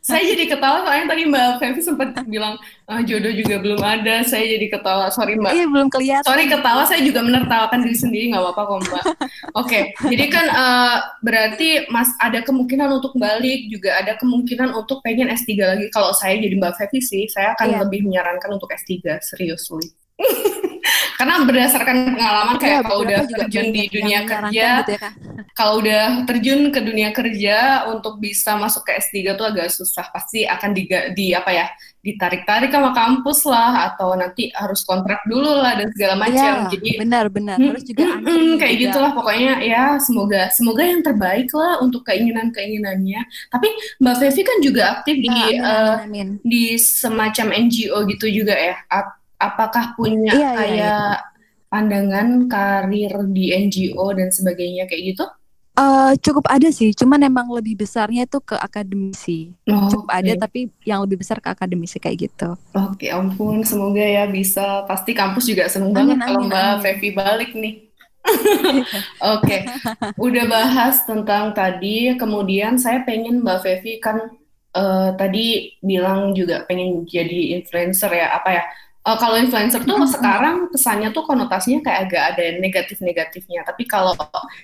Saya 0.05 0.21
jadi 0.21 0.45
ketawa 0.53 0.85
soalnya 0.85 1.17
tadi 1.17 1.23
Mbak 1.25 1.49
Fevi 1.57 1.81
sempat 1.81 2.09
bilang 2.29 2.61
ah, 2.85 3.01
jodoh 3.01 3.33
juga 3.33 3.57
belum 3.57 3.81
ada. 3.81 4.21
Saya 4.21 4.45
jadi 4.45 4.69
ketawa. 4.69 5.09
Sorry 5.09 5.33
Mbak. 5.33 5.51
Iya 5.57 5.65
belum 5.65 5.87
kelihatan. 5.89 6.29
Sorry 6.29 6.45
ketawa. 6.45 6.85
Saya 6.85 7.01
juga 7.01 7.25
menertawakan 7.25 7.81
diri 7.81 7.97
sendiri 7.97 8.25
nggak 8.29 8.43
apa-apa 8.45 8.61
kok 8.69 8.79
Mbak. 8.85 9.03
Oke. 9.09 9.17
Okay. 9.65 9.83
Jadi 10.13 10.25
kan 10.29 10.45
uh, 10.53 10.97
berarti 11.25 11.89
Mas 11.89 12.13
ada 12.21 12.45
kemungkinan 12.45 13.01
untuk 13.01 13.17
balik 13.17 13.65
juga 13.73 13.97
ada 13.97 14.13
kemungkinan 14.21 14.77
untuk 14.77 15.01
pengen 15.01 15.33
S3 15.33 15.49
lagi. 15.57 15.85
Kalau 15.89 16.13
saya 16.13 16.37
jadi 16.37 16.53
Mbak 16.53 16.77
Fevi 16.77 16.99
sih, 17.01 17.23
saya 17.25 17.57
akan 17.57 17.67
yeah. 17.73 17.81
lebih 17.81 18.05
menyarankan 18.05 18.53
untuk 18.53 18.69
S3 18.69 19.17
serius 19.25 19.65
karena 21.15 21.35
berdasarkan 21.47 21.97
pengalaman 22.19 22.55
kayak 22.59 22.75
ya, 22.75 22.81
kalau 22.83 22.99
udah 23.07 23.19
terjun 23.23 23.67
di 23.71 23.83
dunia 23.87 24.19
kerja 24.27 24.67
gitu 24.83 24.91
ya, 24.99 25.09
kalau 25.55 25.73
udah 25.79 26.03
terjun 26.27 26.59
ke 26.75 26.79
dunia 26.83 27.09
kerja 27.15 27.87
untuk 27.87 28.19
bisa 28.19 28.59
masuk 28.59 28.83
ke 28.83 28.99
S3 28.99 29.39
tuh 29.39 29.47
agak 29.47 29.71
susah. 29.71 30.11
Pasti 30.11 30.43
akan 30.43 30.75
di, 30.75 30.83
di 31.15 31.31
apa 31.31 31.51
ya 31.55 31.65
ditarik-tarik 32.03 32.69
sama 32.69 32.91
kampus 32.91 33.47
lah 33.47 33.89
atau 33.89 34.13
nanti 34.13 34.51
harus 34.53 34.83
kontrak 34.83 35.23
dulu 35.25 35.55
lah 35.57 35.79
dan 35.79 35.87
segala 35.95 36.15
macam. 36.19 36.67
Ya, 36.67 36.71
jadi 36.75 36.89
benar-benar 37.01 37.57
hmm, 37.57 37.69
harus 37.71 37.83
juga 37.87 38.03
hmm, 38.05 38.51
kayak 38.59 38.75
juga. 38.75 38.83
gitulah. 38.91 39.11
Pokoknya 39.15 39.53
ya 39.63 39.83
semoga 40.03 40.41
semoga 40.51 40.83
yang 40.83 41.01
terbaik 41.01 41.49
lah 41.55 41.79
untuk 41.79 42.03
keinginan-keinginannya. 42.03 43.21
Tapi 43.49 43.67
Mbak 44.03 44.15
Fevi 44.19 44.41
kan 44.43 44.57
juga 44.59 44.81
aktif 44.99 45.15
di 45.17 45.31
amin, 45.31 45.63
uh, 45.63 45.95
amin. 46.03 46.27
di 46.43 46.75
semacam 46.75 47.55
NGO 47.55 48.03
gitu 48.11 48.27
juga 48.27 48.53
ya 48.53 48.75
apakah 49.39 49.95
punya 49.95 50.31
iya, 50.31 50.51
iya, 50.51 50.51
kayak 50.55 51.13
iya. 51.19 51.69
pandangan 51.71 52.27
karir 52.47 53.13
di 53.31 53.51
NGO 53.51 54.05
dan 54.15 54.29
sebagainya 54.31 54.87
kayak 54.87 55.15
gitu? 55.15 55.25
Uh, 55.75 56.15
cukup 56.23 56.47
ada 56.47 56.71
sih, 56.71 56.95
cuman 56.95 57.19
emang 57.27 57.51
lebih 57.51 57.75
besarnya 57.83 58.23
itu 58.23 58.39
ke 58.39 58.55
akademisi. 58.55 59.51
Oh, 59.67 59.91
cukup 59.91 60.07
okay. 60.07 60.23
ada 60.23 60.47
tapi 60.47 60.59
yang 60.87 61.03
lebih 61.03 61.19
besar 61.19 61.43
ke 61.43 61.51
akademisi 61.51 61.99
kayak 61.99 62.31
gitu. 62.31 62.55
Oke, 62.71 63.03
okay, 63.03 63.09
ampun, 63.11 63.59
semoga 63.67 63.99
ya 63.99 64.23
bisa. 64.23 64.87
Pasti 64.87 65.11
kampus 65.11 65.51
juga 65.51 65.67
seneng 65.67 65.91
amin, 65.91 66.15
banget 66.15 66.17
amin, 66.23 66.27
kalau 66.31 66.41
Mbak 66.47 66.75
Fevi 66.79 67.09
balik 67.11 67.51
nih. 67.59 67.75
Oke, 68.23 68.87
okay. 69.19 69.59
udah 70.15 70.45
bahas 70.55 71.03
tentang 71.03 71.51
tadi, 71.51 72.15
kemudian 72.15 72.79
saya 72.79 73.03
pengen 73.03 73.43
Mbak 73.43 73.59
Fevi 73.59 73.99
kan 73.99 74.31
uh, 74.79 75.11
tadi 75.19 75.75
bilang 75.83 76.31
juga 76.31 76.63
pengen 76.71 77.03
jadi 77.03 77.59
influencer 77.59 78.15
ya, 78.15 78.31
apa 78.31 78.49
ya? 78.55 78.63
Uh, 79.05 79.17
kalau 79.21 79.37
influencer 79.37 79.85
tuh 79.85 79.95
mm-hmm. 79.95 80.13
sekarang 80.17 80.55
pesannya 80.73 81.09
tuh 81.13 81.23
konotasinya 81.23 81.85
kayak 81.85 81.99
agak 82.09 82.23
ada 82.35 82.45
negatif-negatifnya. 82.57 83.61
Tapi 83.61 83.85
kalau 83.85 84.17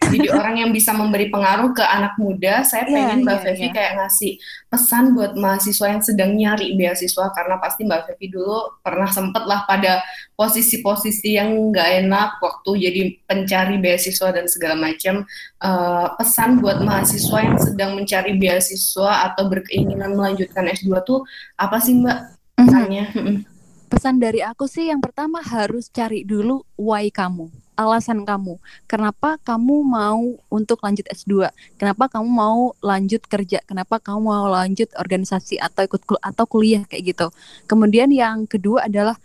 jadi 0.09 0.33
orang 0.33 0.65
yang 0.65 0.71
bisa 0.73 0.91
memberi 0.91 1.29
pengaruh 1.29 1.71
ke 1.77 1.85
anak 1.85 2.17
muda, 2.17 2.65
saya 2.65 2.89
iya, 2.89 2.91
pengen 2.91 3.21
yeah, 3.21 3.25
Mbak 3.25 3.37
yeah, 3.37 3.43
Fevi 3.45 3.61
yeah. 3.69 3.73
kayak 3.77 3.93
ngasih 4.01 4.31
pesan 4.71 5.05
buat 5.13 5.31
mahasiswa 5.37 5.85
yang 5.87 6.01
sedang 6.01 6.31
nyari 6.33 6.67
beasiswa 6.73 7.25
karena 7.37 7.55
pasti 7.61 7.81
Mbak 7.85 8.01
Fevi 8.09 8.27
dulu 8.33 8.81
pernah 8.81 9.09
sempet 9.13 9.43
lah 9.45 9.63
pada 9.69 10.01
posisi-posisi 10.33 11.37
yang 11.37 11.53
nggak 11.69 11.89
enak 12.07 12.41
waktu 12.41 12.71
jadi 12.89 13.01
pencari 13.29 13.77
beasiswa 13.77 14.33
dan 14.33 14.49
segala 14.49 14.75
macam. 14.75 15.23
Uh, 15.61 16.17
pesan 16.17 16.57
buat 16.57 16.81
mahasiswa 16.81 17.37
yang 17.37 17.57
sedang 17.61 17.91
mencari 17.93 18.33
beasiswa 18.33 19.29
atau 19.29 19.45
berkeinginan 19.45 20.17
melanjutkan 20.17 20.65
S2 20.73 20.97
tuh 21.05 21.21
apa 21.53 21.77
sih 21.77 22.01
Mbak? 22.01 22.19
Pesannya? 22.57 23.05
Mm-hmm. 23.13 23.50
Pesan 23.91 24.23
dari 24.23 24.39
aku 24.39 24.71
sih 24.71 24.87
yang 24.87 25.03
pertama 25.03 25.43
harus 25.43 25.91
cari 25.91 26.23
dulu 26.23 26.63
why 26.79 27.11
kamu, 27.11 27.51
alasan 27.75 28.23
kamu. 28.23 28.55
Kenapa 28.87 29.35
kamu 29.43 29.83
mau 29.83 30.39
untuk 30.47 30.79
lanjut 30.79 31.03
S2? 31.11 31.51
Kenapa 31.75 32.07
kamu 32.07 32.23
mau 32.23 32.71
lanjut 32.79 33.19
kerja? 33.27 33.59
Kenapa 33.67 33.99
kamu 33.99 34.23
mau 34.23 34.47
lanjut 34.47 34.87
organisasi 34.95 35.59
atau 35.59 35.83
ikut 35.83 36.07
kul 36.07 36.15
atau 36.23 36.47
kuliah 36.47 36.87
kayak 36.87 37.03
gitu. 37.03 37.27
Kemudian 37.67 38.15
yang 38.15 38.47
kedua 38.47 38.87
adalah 38.87 39.19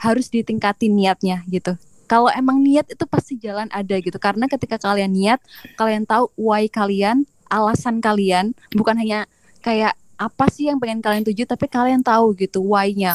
harus 0.00 0.32
ditingkatin 0.32 0.96
niatnya 0.96 1.44
gitu. 1.52 1.76
Kalau 2.08 2.32
emang 2.32 2.64
niat 2.64 2.88
itu 2.88 3.04
pasti 3.04 3.36
jalan 3.36 3.68
ada 3.68 4.00
gitu. 4.00 4.16
Karena 4.16 4.48
ketika 4.48 4.80
kalian 4.80 5.12
niat, 5.12 5.44
kalian 5.76 6.08
tahu 6.08 6.32
why 6.40 6.64
kalian, 6.72 7.28
alasan 7.52 8.00
kalian, 8.00 8.56
bukan 8.72 8.96
hanya 8.96 9.28
kayak 9.60 9.92
apa 10.16 10.48
sih 10.48 10.72
yang 10.72 10.80
pengen 10.80 11.04
kalian 11.04 11.20
tuju, 11.20 11.44
tapi 11.44 11.68
kalian 11.68 12.00
tahu 12.00 12.32
gitu 12.32 12.64
why-nya 12.64 13.12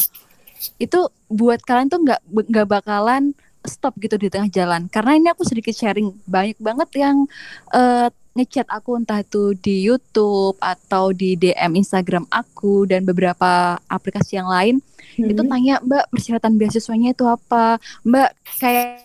itu 0.78 1.10
buat 1.32 1.62
kalian 1.64 1.90
tuh 1.90 2.00
nggak 2.06 2.22
nggak 2.28 2.68
bakalan 2.70 3.34
stop 3.66 3.94
gitu 4.02 4.18
di 4.18 4.30
tengah 4.30 4.50
jalan. 4.50 4.90
Karena 4.90 5.18
ini 5.18 5.28
aku 5.30 5.46
sedikit 5.46 5.74
sharing. 5.74 6.14
Banyak 6.26 6.58
banget 6.58 6.90
yang 6.98 7.30
uh, 7.74 8.10
ngechat 8.34 8.66
aku 8.72 8.96
entah 8.96 9.22
itu 9.22 9.54
di 9.60 9.86
YouTube 9.86 10.56
atau 10.64 11.12
di 11.12 11.36
DM 11.36 11.84
Instagram 11.84 12.26
aku 12.32 12.88
dan 12.88 13.04
beberapa 13.04 13.78
aplikasi 13.86 14.40
yang 14.40 14.50
lain. 14.50 14.76
Hmm. 15.12 15.28
itu 15.28 15.44
tanya 15.44 15.76
Mbak 15.84 16.06
persyaratan 16.08 16.56
beasiswanya 16.56 17.12
itu 17.12 17.28
apa? 17.28 17.78
Mbak 18.08 18.30
kayak 18.64 19.04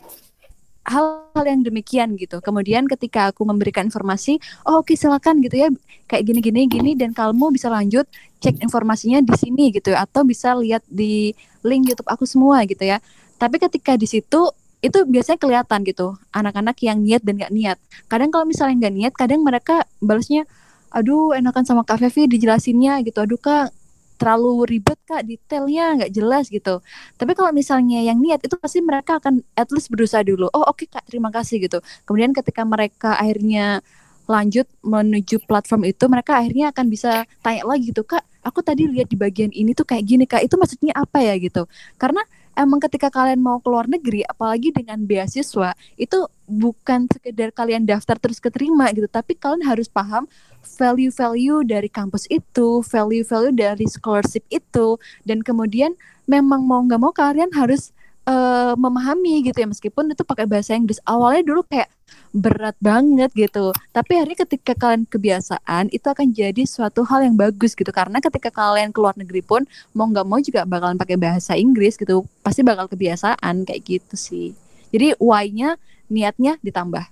hal-hal 0.87 1.45
yang 1.45 1.67
demikian 1.67 2.15
gitu. 2.15 2.39
Kemudian 2.39 2.87
ketika 2.87 3.35
aku 3.35 3.43
memberikan 3.43 3.91
informasi, 3.91 4.39
oh 4.65 4.81
oke 4.81 4.95
okay, 4.95 4.97
silakan 4.97 5.43
gitu 5.43 5.59
ya, 5.59 5.69
kayak 6.07 6.23
gini-gini 6.31 6.71
gini 6.71 6.93
dan 6.95 7.11
kamu 7.11 7.51
bisa 7.51 7.67
lanjut 7.67 8.07
cek 8.39 8.63
informasinya 8.63 9.19
di 9.21 9.35
sini 9.35 9.75
gitu 9.75 9.93
ya, 9.93 10.07
atau 10.07 10.23
bisa 10.23 10.55
lihat 10.55 10.87
di 10.87 11.35
link 11.67 11.91
YouTube 11.91 12.07
aku 12.07 12.25
semua 12.25 12.63
gitu 12.65 12.87
ya. 12.87 13.03
Tapi 13.37 13.59
ketika 13.59 13.99
di 13.99 14.07
situ 14.07 14.49
itu 14.81 14.99
biasanya 15.03 15.39
kelihatan 15.43 15.83
gitu 15.83 16.15
anak-anak 16.31 16.79
yang 16.85 17.03
niat 17.03 17.27
dan 17.27 17.43
gak 17.43 17.53
niat. 17.53 17.79
Kadang 18.07 18.31
kalau 18.31 18.47
misalnya 18.47 18.87
gak 18.87 18.95
niat, 18.95 19.13
kadang 19.19 19.43
mereka 19.43 19.83
balasnya, 19.99 20.47
aduh 20.95 21.35
enakan 21.35 21.67
sama 21.67 21.83
Kak 21.83 21.99
Fevi 22.01 22.31
dijelasinnya 22.31 23.03
gitu, 23.03 23.19
aduh 23.21 23.41
Kak 23.41 23.75
terlalu 24.17 24.77
ribet 24.77 24.99
kak 25.05 25.23
detailnya 25.29 26.03
nggak 26.03 26.13
jelas 26.13 26.49
gitu. 26.49 26.81
Tapi 27.17 27.33
kalau 27.37 27.53
misalnya 27.53 28.03
yang 28.03 28.19
niat 28.21 28.43
itu 28.45 28.57
pasti 28.57 28.81
mereka 28.83 29.21
akan 29.21 29.45
at 29.57 29.69
least 29.73 29.93
berusaha 29.93 30.25
dulu. 30.25 30.49
Oh 30.53 30.65
oke 30.67 30.85
okay, 30.85 30.87
kak 30.91 31.05
terima 31.09 31.29
kasih 31.33 31.63
gitu. 31.63 31.79
Kemudian 32.09 32.33
ketika 32.33 32.65
mereka 32.65 33.15
akhirnya 33.17 33.85
lanjut 34.27 34.67
menuju 34.83 35.47
platform 35.47 35.87
itu 35.87 36.05
mereka 36.11 36.43
akhirnya 36.43 36.75
akan 36.75 36.87
bisa 36.91 37.23
tanya 37.47 37.63
lagi 37.63 37.95
gitu 37.95 38.03
kak 38.03 38.27
aku 38.47 38.63
tadi 38.63 38.87
lihat 38.87 39.11
di 39.11 39.19
bagian 39.19 39.51
ini 39.51 39.75
tuh 39.75 39.83
kayak 39.83 40.05
gini 40.07 40.25
kak. 40.31 40.47
Itu 40.47 40.55
maksudnya 40.55 40.95
apa 40.95 41.19
ya? 41.19 41.35
Gitu. 41.35 41.67
Karena 41.99 42.23
emang 42.57 42.81
ketika 42.83 43.13
kalian 43.13 43.39
mau 43.39 43.61
keluar 43.61 43.87
negeri 43.87 44.25
apalagi 44.27 44.73
dengan 44.73 45.05
beasiswa 45.05 45.77
itu 46.01 46.27
bukan 46.49 47.07
sekedar 47.13 47.53
kalian 47.53 47.85
daftar 47.85 48.17
terus 48.17 48.41
keterima 48.41 48.89
gitu 48.97 49.07
tapi 49.07 49.37
kalian 49.37 49.63
harus 49.63 49.87
paham 49.87 50.25
value-value 50.67 51.63
dari 51.63 51.87
kampus 51.87 52.27
itu, 52.29 52.83
value-value 52.83 53.55
dari 53.55 53.87
scholarship 53.87 54.43
itu, 54.51 54.99
dan 55.23 55.41
kemudian 55.41 55.95
memang 56.27 56.67
mau 56.67 56.83
nggak 56.83 57.01
mau 57.01 57.15
kalian 57.15 57.55
harus 57.55 57.95
uh, 58.27 58.75
memahami 58.75 59.47
gitu 59.47 59.63
ya 59.63 59.69
meskipun 59.71 60.13
itu 60.13 60.27
pakai 60.27 60.45
bahasa 60.45 60.75
Inggris. 60.75 60.99
Awalnya 61.07 61.47
dulu 61.47 61.63
kayak 61.65 61.89
berat 62.37 62.77
banget 62.85 63.33
gitu, 63.33 63.73
tapi 63.97 64.13
hari 64.21 64.37
ketika 64.37 64.77
kalian 64.77 65.09
kebiasaan 65.09 65.89
itu 65.89 66.05
akan 66.05 66.37
jadi 66.37 66.63
suatu 66.69 67.01
hal 67.09 67.25
yang 67.25 67.33
bagus 67.33 67.73
gitu 67.73 67.89
karena 67.89 68.21
ketika 68.21 68.53
kalian 68.53 68.93
keluar 68.93 69.17
negeri 69.17 69.41
pun 69.41 69.65
mau 69.97 70.05
nggak 70.05 70.27
mau 70.29 70.37
juga 70.39 70.69
bakalan 70.69 71.01
pakai 71.01 71.17
bahasa 71.17 71.57
Inggris 71.57 71.97
gitu, 71.97 72.29
pasti 72.45 72.61
bakal 72.61 72.93
kebiasaan 72.93 73.65
kayak 73.65 73.83
gitu 73.83 74.15
sih. 74.15 74.53
Jadi 74.93 75.17
why-nya 75.17 75.81
niatnya 76.13 76.61
ditambah. 76.61 77.09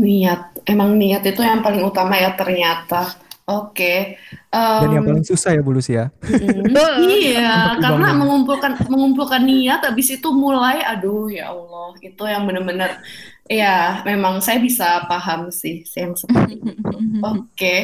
Niat, 0.00 0.64
emang 0.64 0.96
niat 0.96 1.22
itu 1.24 1.40
yang 1.44 1.60
paling 1.60 1.84
utama 1.84 2.16
ya 2.16 2.32
ternyata. 2.32 3.20
Oke. 3.44 4.16
Um, 4.48 4.88
Dan 4.88 4.90
yang 4.96 5.04
paling 5.04 5.26
susah 5.28 5.52
ya 5.52 5.60
Bu 5.60 5.76
Lucia. 5.76 6.08
Mm, 6.24 6.72
iya, 7.04 7.76
karena 7.76 8.16
mengumpulkan 8.16 8.80
mengumpulkan 8.88 9.44
niat 9.44 9.84
habis 9.84 10.08
itu 10.16 10.32
mulai 10.32 10.80
aduh 10.80 11.28
ya 11.28 11.52
Allah, 11.52 11.92
itu 12.00 12.24
yang 12.24 12.48
benar-benar 12.48 13.04
ya 13.44 14.00
memang 14.08 14.40
saya 14.40 14.56
bisa 14.56 15.04
paham 15.04 15.52
sih 15.52 15.84
yang 15.96 16.16
seperti 16.16 16.60
itu. 16.60 16.72
Oke. 17.34 17.76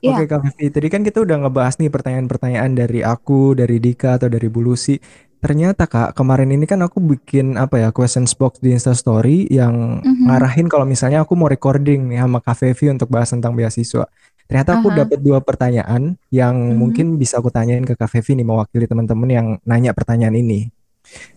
Oke 0.00 0.06
okay, 0.06 0.26
Kak 0.30 0.40
Vivi, 0.46 0.66
tadi 0.70 0.88
kan 0.88 1.02
kita 1.02 1.18
udah 1.22 1.46
ngebahas 1.46 1.74
nih 1.82 1.90
pertanyaan-pertanyaan 1.90 2.72
dari 2.78 3.00
aku, 3.02 3.58
dari 3.58 3.82
Dika 3.82 4.18
atau 4.18 4.30
dari 4.30 4.46
Bu 4.46 4.62
Lucy. 4.62 4.98
Ternyata 5.40 5.88
Kak, 5.88 6.12
kemarin 6.12 6.52
ini 6.52 6.68
kan 6.68 6.84
aku 6.84 7.00
bikin 7.00 7.56
apa 7.56 7.80
ya, 7.80 7.88
questions 7.96 8.36
box 8.36 8.60
di 8.60 8.76
Insta 8.76 8.92
Story 8.92 9.48
yang 9.48 10.04
mm-hmm. 10.04 10.28
ngarahin 10.28 10.68
kalau 10.68 10.84
misalnya 10.84 11.24
aku 11.24 11.32
mau 11.32 11.48
recording 11.48 12.12
nih 12.12 12.20
sama 12.20 12.44
Kak 12.44 12.60
Fevi 12.60 12.92
untuk 12.92 13.08
bahas 13.08 13.32
tentang 13.32 13.56
beasiswa. 13.56 14.04
Ternyata 14.44 14.82
aku 14.82 14.92
uh-huh. 14.92 15.00
dapat 15.06 15.18
dua 15.24 15.40
pertanyaan 15.40 16.20
yang 16.28 16.54
mm-hmm. 16.54 16.76
mungkin 16.76 17.06
bisa 17.16 17.40
aku 17.40 17.48
tanyain 17.48 17.88
ke 17.88 17.96
Kak 17.96 18.12
Fevi 18.12 18.36
nih 18.36 18.44
mewakili 18.44 18.84
teman-teman 18.84 19.28
yang 19.32 19.46
nanya 19.64 19.96
pertanyaan 19.96 20.36
ini. 20.36 20.68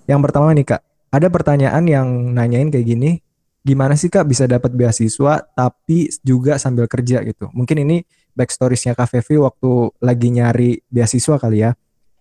Yang 0.04 0.20
pertama 0.20 0.52
nih 0.52 0.68
Kak, 0.68 0.82
ada 1.08 1.28
pertanyaan 1.32 1.84
yang 1.88 2.08
nanyain 2.36 2.68
kayak 2.76 2.84
gini, 2.84 3.24
gimana 3.64 3.96
sih 3.96 4.12
Kak 4.12 4.28
bisa 4.28 4.44
dapat 4.44 4.76
beasiswa 4.76 5.40
tapi 5.56 6.12
juga 6.22 6.60
sambil 6.60 6.86
kerja 6.92 7.24
gitu. 7.24 7.48
Mungkin 7.56 7.88
ini 7.88 8.04
backstoriesnya 8.36 8.94
Kak 8.94 9.08
Fevi 9.10 9.40
waktu 9.40 9.72
lagi 10.04 10.30
nyari 10.30 10.84
beasiswa 10.92 11.40
kali 11.40 11.64
ya. 11.64 11.72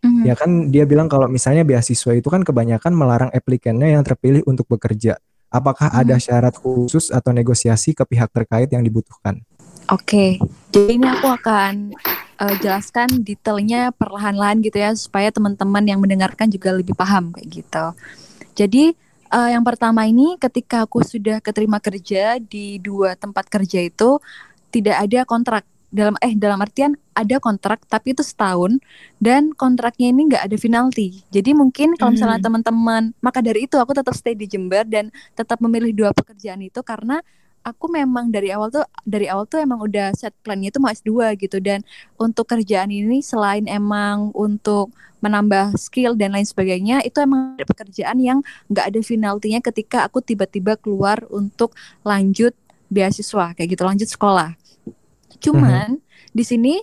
Mm-hmm. 0.02 0.24
Ya 0.26 0.34
kan 0.38 0.50
dia 0.70 0.84
bilang 0.86 1.10
kalau 1.10 1.26
misalnya 1.26 1.66
beasiswa 1.66 2.14
itu 2.14 2.26
kan 2.30 2.46
kebanyakan 2.46 2.94
melarang 2.94 3.30
aplikannya 3.34 3.94
yang 3.98 4.06
terpilih 4.06 4.46
untuk 4.46 4.70
bekerja. 4.70 5.18
Apakah 5.52 5.90
mm-hmm. 5.90 6.02
ada 6.06 6.16
syarat 6.22 6.54
khusus 6.54 7.10
atau 7.10 7.34
negosiasi 7.34 7.92
ke 7.92 8.06
pihak 8.06 8.30
terkait 8.30 8.70
yang 8.70 8.86
dibutuhkan? 8.86 9.42
Oke, 9.90 10.38
okay. 10.38 10.70
jadi 10.70 10.94
ini 10.94 11.06
aku 11.10 11.26
akan 11.26 11.90
uh, 12.38 12.54
jelaskan 12.62 13.10
detailnya 13.26 13.90
perlahan-lahan 13.90 14.62
gitu 14.62 14.78
ya 14.78 14.94
supaya 14.94 15.34
teman-teman 15.34 15.82
yang 15.82 15.98
mendengarkan 15.98 16.46
juga 16.48 16.70
lebih 16.70 16.94
paham 16.94 17.34
kayak 17.34 17.48
gitu. 17.50 17.86
Jadi 18.54 18.94
uh, 19.32 19.48
yang 19.50 19.64
pertama 19.64 20.04
ini 20.04 20.36
ketika 20.36 20.84
aku 20.84 21.00
sudah 21.00 21.40
keterima 21.40 21.80
kerja 21.80 22.36
di 22.38 22.76
dua 22.78 23.16
tempat 23.16 23.48
kerja 23.48 23.80
itu 23.80 24.20
tidak 24.68 24.96
ada 25.08 25.24
kontrak 25.24 25.64
dalam 25.92 26.16
eh 26.24 26.32
dalam 26.32 26.56
artian 26.56 26.96
ada 27.12 27.36
kontrak 27.36 27.84
tapi 27.84 28.16
itu 28.16 28.24
setahun 28.24 28.80
dan 29.20 29.52
kontraknya 29.52 30.08
ini 30.08 30.32
nggak 30.32 30.48
ada 30.48 30.56
penalti. 30.56 31.20
Jadi 31.28 31.52
mungkin 31.52 31.92
kalau 32.00 32.16
misalnya 32.16 32.40
mm. 32.40 32.46
teman-teman 32.48 33.02
maka 33.20 33.44
dari 33.44 33.68
itu 33.68 33.76
aku 33.76 33.92
tetap 33.92 34.16
stay 34.16 34.32
di 34.32 34.48
Jember 34.48 34.88
dan 34.88 35.12
tetap 35.36 35.60
memilih 35.60 35.92
dua 35.92 36.10
pekerjaan 36.16 36.64
itu 36.64 36.80
karena 36.80 37.20
aku 37.62 37.86
memang 37.90 38.30
dari 38.30 38.50
awal 38.50 38.68
tuh 38.70 38.84
dari 39.06 39.26
awal 39.30 39.46
tuh 39.46 39.62
emang 39.62 39.82
udah 39.82 40.14
set 40.14 40.34
plannya 40.42 40.70
itu 40.70 40.78
mau 40.82 40.90
S2 40.90 41.38
gitu 41.38 41.58
dan 41.62 41.82
untuk 42.18 42.50
kerjaan 42.50 42.90
ini 42.90 43.22
selain 43.22 43.64
emang 43.70 44.34
untuk 44.34 44.90
menambah 45.22 45.78
skill 45.78 46.18
dan 46.18 46.34
lain 46.34 46.46
sebagainya 46.46 47.06
itu 47.06 47.22
emang 47.22 47.54
ada 47.54 47.66
pekerjaan 47.66 48.18
yang 48.18 48.38
nggak 48.66 48.90
ada 48.90 48.98
penaltinya 49.00 49.60
ketika 49.62 49.98
aku 50.10 50.18
tiba-tiba 50.18 50.74
keluar 50.74 51.22
untuk 51.30 51.78
lanjut 52.02 52.52
beasiswa 52.90 53.54
kayak 53.54 53.78
gitu 53.78 53.86
lanjut 53.86 54.10
sekolah 54.10 54.58
Cuman 55.42 55.98
mm-hmm. 55.98 56.30
di 56.30 56.44
sini 56.46 56.74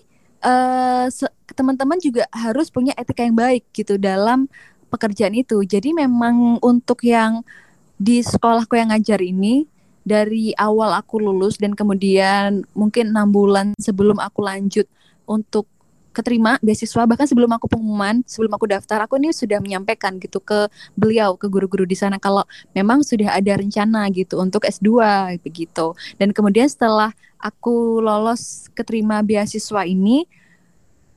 uh, 0.43 1.07
teman-teman 1.55 1.97
juga 2.03 2.27
harus 2.36 2.67
punya 2.67 2.91
etika 2.99 3.23
yang 3.23 3.39
baik 3.39 3.63
gitu 3.71 3.95
dalam 3.95 4.51
pekerjaan 4.91 5.34
itu. 5.34 5.63
Jadi 5.63 5.95
memang 5.95 6.59
untuk 6.59 7.07
yang 7.07 7.47
di 7.95 8.19
sekolahku 8.19 8.75
yang 8.75 8.91
ngajar 8.91 9.23
ini 9.23 9.63
dari 10.10 10.57
awal 10.57 10.97
aku 10.97 11.22
lulus 11.22 11.62
dan 11.62 11.78
kemudian 11.78 12.66
mungkin 12.74 13.14
enam 13.14 13.30
bulan 13.30 13.78
sebelum 13.78 14.18
aku 14.18 14.41
lanjut 14.41 14.89
untuk 15.30 15.70
keterima 16.10 16.57
beasiswa 16.60 17.05
bahkan 17.05 17.30
sebelum 17.30 17.53
aku 17.53 17.70
pengumuman 17.70 18.26
sebelum 18.26 18.49
aku 18.57 18.66
daftar 18.66 19.05
aku 19.05 19.22
ini 19.22 19.30
sudah 19.30 19.62
menyampaikan 19.62 20.18
gitu 20.18 20.41
ke 20.41 20.66
beliau 20.97 21.38
ke 21.38 21.45
guru-guru 21.45 21.86
di 21.86 21.93
sana 21.93 22.18
kalau 22.18 22.41
memang 22.74 23.05
sudah 23.05 23.38
ada 23.38 23.53
rencana 23.53 24.10
gitu 24.10 24.41
untuk 24.41 24.66
S2 24.66 24.89
begitu. 25.45 25.93
Dan 26.18 26.34
kemudian 26.34 26.66
setelah 26.66 27.14
aku 27.38 28.01
lolos 28.01 28.68
keterima 28.74 29.22
beasiswa 29.22 29.86
ini 29.86 30.26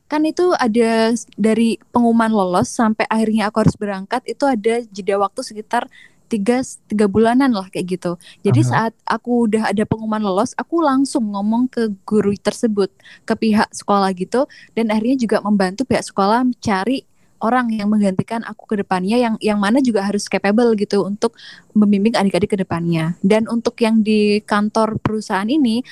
kan 0.06 0.28
itu 0.28 0.52
ada 0.60 1.16
dari 1.40 1.80
pengumuman 1.88 2.28
lolos 2.28 2.68
sampai 2.68 3.08
akhirnya 3.08 3.48
aku 3.48 3.64
harus 3.64 3.72
berangkat 3.80 4.20
itu 4.28 4.44
ada 4.44 4.84
jeda 4.92 5.16
waktu 5.16 5.40
sekitar 5.40 5.88
tiga 6.32 6.64
tiga 6.88 7.04
bulanan 7.04 7.52
lah 7.52 7.68
kayak 7.68 8.00
gitu. 8.00 8.16
Jadi 8.40 8.64
Aha. 8.64 8.70
saat 8.72 8.92
aku 9.04 9.52
udah 9.52 9.68
ada 9.68 9.84
pengumuman 9.84 10.24
lolos, 10.24 10.56
aku 10.56 10.80
langsung 10.80 11.28
ngomong 11.36 11.68
ke 11.68 11.92
guru 12.08 12.32
tersebut, 12.40 12.88
ke 13.28 13.34
pihak 13.36 13.68
sekolah 13.76 14.08
gitu, 14.16 14.48
dan 14.72 14.88
akhirnya 14.88 15.20
juga 15.20 15.44
membantu 15.44 15.84
pihak 15.84 16.08
sekolah 16.08 16.48
mencari 16.48 17.04
orang 17.42 17.74
yang 17.74 17.90
menggantikan 17.90 18.40
aku 18.46 18.70
ke 18.70 18.78
depannya 18.80 19.18
yang 19.18 19.34
yang 19.42 19.58
mana 19.58 19.82
juga 19.82 20.06
harus 20.06 20.30
capable 20.30 20.78
gitu 20.78 21.02
untuk 21.02 21.34
membimbing 21.74 22.14
adik-adik 22.14 22.54
ke 22.54 22.58
depannya. 22.62 23.18
Dan 23.20 23.50
untuk 23.50 23.76
yang 23.82 24.00
di 24.00 24.40
kantor 24.46 24.96
perusahaan 25.02 25.50
ini 25.50 25.82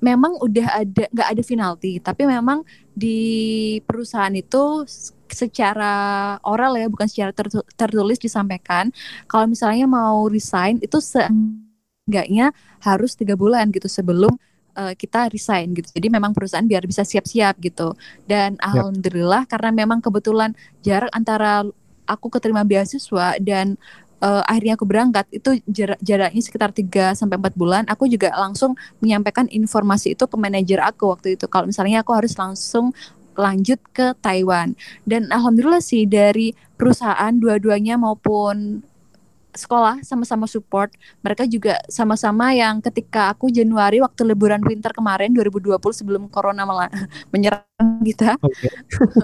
memang 0.00 0.40
udah 0.40 0.66
ada 0.84 1.04
nggak 1.12 1.28
ada 1.28 1.42
penalti, 1.44 1.92
tapi 2.00 2.24
memang 2.24 2.64
di 2.96 3.20
perusahaan 3.84 4.32
itu 4.32 4.84
secara 5.30 5.94
oral 6.42 6.74
ya 6.74 6.90
bukan 6.90 7.06
secara 7.06 7.30
tertulis 7.78 8.18
disampaikan 8.18 8.90
kalau 9.30 9.46
misalnya 9.46 9.86
mau 9.86 10.26
resign 10.26 10.82
itu 10.82 10.98
seenggaknya 10.98 12.50
harus 12.82 13.14
tiga 13.14 13.38
bulan 13.38 13.70
gitu 13.70 13.86
sebelum 13.86 14.34
uh, 14.74 14.92
kita 14.98 15.30
resign 15.30 15.76
gitu. 15.76 15.88
Jadi 15.94 16.08
memang 16.10 16.34
perusahaan 16.34 16.66
biar 16.66 16.82
bisa 16.88 17.06
siap-siap 17.06 17.60
gitu. 17.62 17.94
Dan 18.26 18.58
yep. 18.58 18.66
alhamdulillah 18.66 19.46
karena 19.46 19.70
memang 19.70 20.02
kebetulan 20.02 20.56
jarak 20.82 21.12
antara 21.14 21.62
aku 22.10 22.26
keterima 22.26 22.66
beasiswa 22.66 23.38
dan 23.38 23.78
uh, 24.20 24.42
akhirnya 24.46 24.76
aku 24.76 24.86
berangkat 24.86 25.26
itu 25.32 25.58
jarak 25.66 25.98
jaraknya 26.00 26.42
sekitar 26.44 26.70
3 26.70 27.16
sampai 27.16 27.36
4 27.40 27.56
bulan 27.56 27.82
aku 27.88 28.06
juga 28.06 28.32
langsung 28.36 28.76
menyampaikan 29.00 29.48
informasi 29.50 30.14
itu 30.14 30.24
ke 30.28 30.36
manajer 30.36 30.80
aku 30.80 31.10
waktu 31.10 31.34
itu 31.36 31.48
kalau 31.48 31.68
misalnya 31.68 32.04
aku 32.04 32.12
harus 32.14 32.36
langsung 32.36 32.92
lanjut 33.34 33.80
ke 33.96 34.12
Taiwan 34.20 34.76
dan 35.08 35.32
alhamdulillah 35.32 35.80
sih 35.80 36.04
dari 36.04 36.52
perusahaan 36.76 37.32
dua-duanya 37.32 37.96
maupun 37.96 38.84
sekolah 39.54 40.02
sama-sama 40.06 40.46
support. 40.46 40.94
Mereka 41.22 41.46
juga 41.50 41.78
sama-sama 41.90 42.54
yang 42.54 42.78
ketika 42.78 43.34
aku 43.34 43.50
Januari 43.50 43.98
waktu 43.98 44.22
liburan 44.22 44.62
winter 44.62 44.94
kemarin 44.94 45.34
2020 45.34 45.78
sebelum 45.90 46.22
corona 46.30 46.62
malah 46.62 46.90
menyerang 47.34 48.02
kita. 48.06 48.38
Okay. 48.38 48.70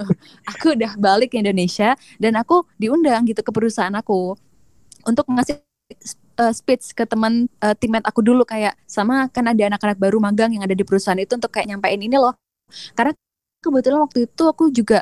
aku 0.51 0.75
udah 0.75 0.91
balik 0.99 1.31
ke 1.35 1.39
Indonesia 1.39 1.95
dan 2.19 2.35
aku 2.35 2.67
diundang 2.75 3.23
gitu 3.27 3.39
ke 3.43 3.51
perusahaan 3.51 3.93
aku 3.95 4.35
untuk 5.07 5.25
ngasih 5.31 5.63
uh, 6.37 6.53
speech 6.53 6.91
ke 6.91 7.07
teman 7.07 7.47
uh, 7.63 7.73
teammate 7.73 8.05
aku 8.05 8.19
dulu. 8.21 8.43
Kayak 8.43 8.75
sama 8.85 9.31
kan 9.31 9.47
ada 9.47 9.63
anak-anak 9.71 9.97
baru 9.97 10.19
magang 10.19 10.53
yang 10.53 10.63
ada 10.67 10.75
di 10.75 10.83
perusahaan 10.83 11.17
itu 11.17 11.39
untuk 11.39 11.49
kayak 11.49 11.71
nyampein 11.71 11.99
ini 12.03 12.19
loh. 12.19 12.35
Karena 12.93 13.15
kebetulan 13.63 13.99
waktu 14.03 14.27
itu 14.27 14.43
aku 14.43 14.69
juga 14.69 15.01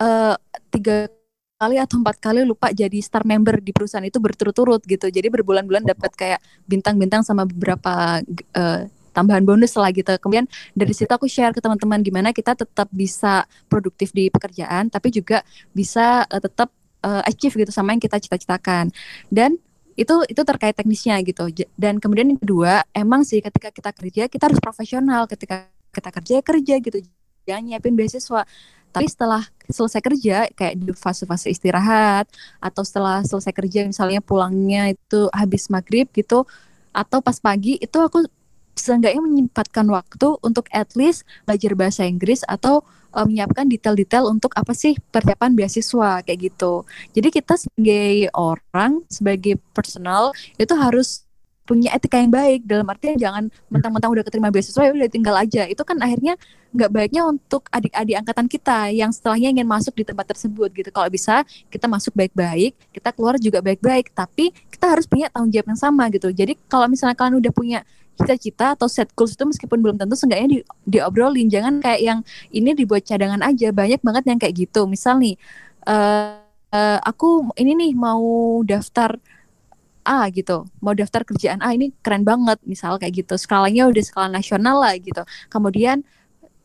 uh, 0.00 0.34
tiga 0.72 1.12
kali 1.54 1.78
atau 1.78 2.02
empat 2.02 2.18
kali 2.18 2.42
lupa 2.42 2.74
jadi 2.74 2.98
star 2.98 3.22
member 3.22 3.62
di 3.62 3.70
perusahaan 3.70 4.04
itu 4.04 4.18
berturut-turut 4.18 4.82
gitu. 4.84 5.06
Jadi 5.08 5.28
berbulan-bulan 5.30 5.86
dapat 5.86 6.12
kayak 6.16 6.40
bintang-bintang 6.66 7.22
sama 7.22 7.46
beberapa 7.46 8.20
uh, 8.58 8.80
tambahan 9.14 9.46
bonus 9.46 9.78
lah 9.78 9.94
gitu. 9.94 10.10
Kemudian 10.18 10.50
dari 10.74 10.90
situ 10.90 11.08
aku 11.08 11.30
share 11.30 11.54
ke 11.54 11.62
teman-teman 11.62 12.02
gimana 12.02 12.34
kita 12.34 12.58
tetap 12.58 12.90
bisa 12.90 13.46
produktif 13.70 14.10
di 14.10 14.28
pekerjaan 14.28 14.90
tapi 14.90 15.14
juga 15.14 15.46
bisa 15.70 16.26
uh, 16.26 16.42
tetap 16.42 16.74
uh, 17.04 17.22
achieve 17.28 17.52
gitu 17.60 17.68
sama 17.70 17.92
yang 17.92 18.00
kita 18.00 18.16
cita-citakan. 18.16 18.88
Dan 19.28 19.60
itu 19.94 20.24
itu 20.26 20.42
terkait 20.42 20.74
teknisnya 20.74 21.20
gitu. 21.22 21.52
Dan 21.76 22.00
kemudian 22.00 22.32
yang 22.32 22.40
kedua, 22.40 22.82
emang 22.96 23.22
sih 23.22 23.44
ketika 23.44 23.68
kita 23.70 23.90
kerja 23.92 24.22
kita 24.26 24.44
harus 24.48 24.58
profesional. 24.58 25.28
Ketika 25.28 25.68
kita 25.92 26.10
kerja 26.10 26.34
kerja 26.40 26.74
gitu. 26.80 26.98
Jangan 27.44 27.62
nyiapin 27.68 27.94
beasiswa. 27.94 28.42
Tapi 28.94 29.06
setelah 29.10 29.42
selesai 29.66 30.00
kerja 30.00 30.46
kayak 30.54 30.74
di 30.78 30.94
fase-fase 30.94 31.50
istirahat 31.50 32.30
atau 32.62 32.86
setelah 32.86 33.26
selesai 33.26 33.50
kerja 33.50 33.90
misalnya 33.90 34.22
pulangnya 34.22 34.94
itu 34.94 35.26
habis 35.34 35.66
maghrib 35.66 36.06
gitu 36.14 36.46
atau 36.94 37.18
pas 37.18 37.34
pagi 37.42 37.74
itu 37.82 37.98
aku 37.98 38.22
seenggaknya 38.74 39.22
menyempatkan 39.22 39.86
waktu 39.88 40.38
untuk 40.42 40.66
at 40.74 40.92
least 40.98 41.22
belajar 41.46 41.72
bahasa 41.78 42.02
Inggris 42.04 42.42
atau 42.46 42.82
uh, 43.14 43.24
menyiapkan 43.24 43.70
detail-detail 43.70 44.26
untuk 44.26 44.52
apa 44.58 44.74
sih 44.74 44.98
persiapan 45.14 45.54
beasiswa 45.54 46.20
kayak 46.26 46.38
gitu. 46.52 46.82
Jadi 47.14 47.28
kita 47.30 47.54
sebagai 47.54 48.28
orang, 48.34 49.00
sebagai 49.06 49.56
personal 49.72 50.34
itu 50.58 50.74
harus 50.74 51.24
punya 51.64 51.96
etika 51.96 52.20
yang 52.20 52.28
baik. 52.28 52.68
Dalam 52.68 52.84
artian 52.92 53.16
jangan 53.16 53.48
mentang-mentang 53.72 54.12
udah 54.12 54.24
keterima 54.26 54.52
beasiswa 54.52 54.84
ya 54.84 54.92
udah 54.92 55.08
tinggal 55.08 55.34
aja. 55.34 55.64
Itu 55.64 55.80
kan 55.82 55.96
akhirnya 56.04 56.36
nggak 56.74 56.90
baiknya 56.92 57.22
untuk 57.24 57.70
adik-adik 57.72 58.18
angkatan 58.20 58.46
kita 58.50 58.90
yang 58.92 59.14
setelahnya 59.14 59.48
ingin 59.54 59.64
masuk 59.64 59.96
di 59.96 60.04
tempat 60.04 60.28
tersebut 60.36 60.68
gitu. 60.76 60.90
Kalau 60.92 61.08
bisa 61.08 61.40
kita 61.72 61.88
masuk 61.88 62.12
baik-baik 62.12 62.76
kita 62.92 63.08
keluar 63.16 63.40
juga 63.40 63.64
baik-baik. 63.64 64.12
Tapi 64.12 64.52
kita 64.68 64.92
harus 64.92 65.08
punya 65.08 65.32
tanggung 65.32 65.50
jawab 65.56 65.72
yang 65.72 65.80
sama 65.80 66.04
gitu. 66.12 66.28
Jadi 66.28 66.60
kalau 66.68 66.84
misalnya 66.84 67.16
kalian 67.16 67.40
udah 67.40 67.52
punya 67.56 67.80
cita-cita 68.14 68.78
atau 68.78 68.86
set 68.90 69.10
goals 69.12 69.34
itu 69.34 69.44
meskipun 69.44 69.78
belum 69.82 69.96
tentu 70.00 70.14
seenggaknya 70.14 70.48
di, 70.48 70.58
diobrolin. 70.86 71.50
Jangan 71.50 71.82
kayak 71.82 72.00
yang 72.00 72.18
ini 72.54 72.74
dibuat 72.74 73.04
cadangan 73.04 73.42
aja. 73.42 73.70
Banyak 73.74 74.00
banget 74.00 74.24
yang 74.30 74.38
kayak 74.38 74.54
gitu. 74.54 74.86
Misal 74.86 75.18
nih 75.20 75.34
uh, 75.86 76.40
uh, 76.72 76.98
aku 77.02 77.50
ini 77.58 77.74
nih 77.74 77.92
mau 77.94 78.60
daftar 78.62 79.18
A 80.04 80.28
gitu. 80.28 80.68
Mau 80.84 80.92
daftar 80.92 81.24
kerjaan 81.24 81.64
A 81.64 81.72
ini 81.74 81.90
keren 82.04 82.22
banget. 82.22 82.60
Misal 82.64 82.96
kayak 83.00 83.24
gitu. 83.24 83.34
Skalanya 83.36 83.88
udah 83.90 84.02
skala 84.04 84.28
nasional 84.30 84.80
lah 84.80 84.94
gitu. 85.00 85.22
Kemudian 85.48 86.04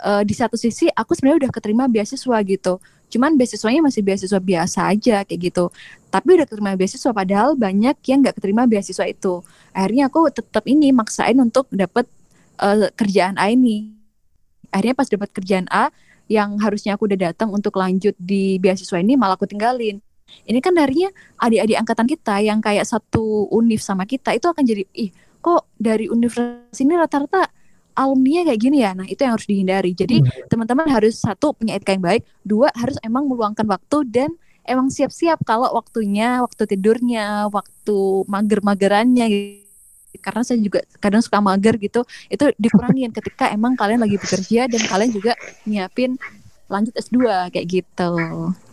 uh, 0.03 0.23
di 0.23 0.33
satu 0.35 0.55
sisi 0.55 0.87
aku 0.91 1.15
sebenarnya 1.15 1.47
udah 1.47 1.51
keterima 1.51 1.85
beasiswa 1.91 2.37
gitu 2.43 2.79
cuman 3.09 3.35
beasiswanya 3.35 3.81
masih 3.83 4.05
beasiswa 4.05 4.39
biasa 4.39 4.79
aja 4.89 5.25
kayak 5.25 5.39
gitu. 5.51 5.73
Tapi 6.09 6.29
udah 6.37 6.45
keterima 6.45 6.73
beasiswa 6.77 7.11
padahal 7.11 7.57
banyak 7.57 7.97
yang 8.05 8.21
nggak 8.21 8.37
keterima 8.37 8.69
beasiswa 8.69 9.05
itu. 9.09 9.41
Akhirnya 9.73 10.09
aku 10.09 10.29
tetap 10.29 10.63
ini 10.69 10.93
maksain 10.93 11.37
untuk 11.41 11.65
dapat 11.73 12.05
uh, 12.61 12.87
eh, 12.87 12.89
kerjaan 12.93 13.35
A 13.41 13.49
ini. 13.49 13.89
Akhirnya 14.69 14.95
pas 14.95 15.09
dapat 15.09 15.29
kerjaan 15.33 15.65
A 15.73 15.89
yang 16.29 16.61
harusnya 16.61 16.93
aku 16.93 17.09
udah 17.09 17.33
datang 17.33 17.49
untuk 17.49 17.73
lanjut 17.81 18.13
di 18.21 18.61
beasiswa 18.61 19.01
ini 19.01 19.17
malah 19.17 19.33
aku 19.33 19.49
tinggalin. 19.49 19.97
Ini 20.45 20.61
kan 20.61 20.77
darinya 20.77 21.09
adik-adik 21.41 21.77
angkatan 21.81 22.05
kita 22.05 22.35
yang 22.45 22.61
kayak 22.61 22.85
satu 22.85 23.49
univ 23.49 23.81
sama 23.81 24.05
kita 24.05 24.37
itu 24.37 24.45
akan 24.45 24.61
jadi 24.61 24.85
ih 24.93 25.09
kok 25.41 25.71
dari 25.79 26.05
universitas 26.11 26.77
ini 26.83 26.93
rata-rata 26.99 27.47
alumni 27.99 28.47
kayak 28.47 28.59
gini 28.59 28.77
ya. 28.79 28.95
Nah, 28.95 29.03
itu 29.03 29.19
yang 29.19 29.35
harus 29.35 29.47
dihindari. 29.47 29.91
Jadi, 29.91 30.23
hmm. 30.23 30.47
teman-teman 30.47 30.87
harus 30.87 31.19
satu 31.19 31.51
punya 31.51 31.75
etika 31.75 31.91
yang 31.91 32.05
baik, 32.05 32.23
dua 32.47 32.71
harus 32.71 32.95
emang 33.03 33.27
meluangkan 33.27 33.67
waktu 33.67 34.07
dan 34.07 34.29
emang 34.63 34.87
siap-siap 34.87 35.43
kalau 35.43 35.67
waktunya, 35.75 36.39
waktu 36.39 36.63
tidurnya, 36.69 37.51
waktu 37.51 37.97
mager-magerannya 38.29 39.25
gitu. 39.27 39.67
Karena 40.23 40.41
saya 40.41 40.57
juga 40.57 40.81
kadang 40.97 41.21
suka 41.21 41.37
mager 41.37 41.77
gitu, 41.77 42.01
itu 42.33 42.49
dikurangin 42.57 43.13
ketika 43.13 43.53
emang 43.53 43.77
kalian 43.77 44.01
lagi 44.01 44.17
bekerja 44.17 44.65
dan 44.65 44.81
kalian 44.89 45.11
juga 45.13 45.37
nyiapin 45.69 46.17
lanjut 46.69 46.93
S2 46.93 47.49
kayak 47.49 47.67
gitu. 47.67 48.13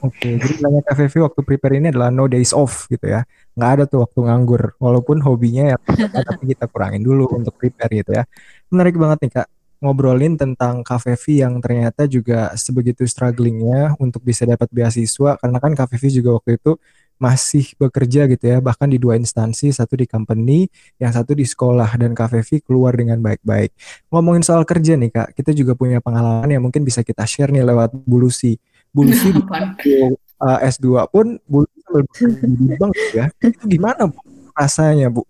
Oke, 0.04 0.36
jadi 0.36 0.54
banyak 0.60 0.84
KVV 0.84 1.14
waktu 1.32 1.40
prepare 1.42 1.74
ini 1.80 1.88
adalah 1.88 2.12
no 2.12 2.28
days 2.28 2.52
off 2.52 2.84
gitu 2.92 3.08
ya. 3.08 3.24
Nggak 3.56 3.70
ada 3.72 3.82
tuh 3.88 4.04
waktu 4.04 4.18
nganggur, 4.28 4.62
walaupun 4.76 5.24
hobinya 5.24 5.74
ya 5.74 5.76
tapi 6.28 6.52
kita 6.52 6.68
kurangin 6.68 7.00
dulu 7.00 7.24
untuk 7.32 7.56
prepare 7.56 8.04
gitu 8.04 8.12
ya. 8.12 8.28
Menarik 8.72 8.96
banget 8.98 9.18
nih 9.22 9.32
Kak, 9.40 9.48
ngobrolin 9.78 10.34
tentang 10.34 10.82
KVV 10.82 11.24
yang 11.46 11.54
ternyata 11.62 12.08
juga 12.10 12.50
sebegitu 12.58 13.06
strugglingnya 13.06 13.94
untuk 14.02 14.24
bisa 14.24 14.42
dapat 14.42 14.66
beasiswa, 14.72 15.38
karena 15.38 15.58
kan 15.62 15.72
KVV 15.76 16.02
juga 16.22 16.30
waktu 16.40 16.58
itu 16.58 16.74
masih 17.16 17.72
bekerja 17.80 18.28
gitu 18.28 18.44
ya, 18.44 18.58
bahkan 18.60 18.88
di 18.92 19.00
dua 19.00 19.16
instansi, 19.16 19.72
satu 19.72 19.96
di 19.96 20.04
company, 20.04 20.68
yang 21.00 21.12
satu 21.16 21.32
di 21.32 21.48
sekolah, 21.48 21.88
dan 21.96 22.12
Fevi 22.12 22.60
keluar 22.60 22.92
dengan 22.92 23.16
baik-baik. 23.24 23.72
Ngomongin 24.12 24.44
soal 24.44 24.68
kerja 24.68 25.00
nih 25.00 25.10
Kak, 25.12 25.28
kita 25.32 25.56
juga 25.56 25.72
punya 25.72 26.04
pengalaman 26.04 26.48
yang 26.48 26.60
mungkin 26.60 26.84
bisa 26.84 27.00
kita 27.00 27.24
share 27.24 27.48
nih 27.52 27.64
lewat 27.64 27.96
Bulusi. 28.04 28.60
Bulusi 28.92 29.32
uh, 29.32 30.58
S2 30.60 31.08
pun 31.08 31.40
Bulusi 31.48 31.80
lebih 31.92 32.76
bang 32.76 32.92
ya. 33.16 33.24
Itu 33.40 33.64
gimana 33.64 34.08
Bu 34.08 34.20
rasanya 34.56 35.08
Bu? 35.12 35.24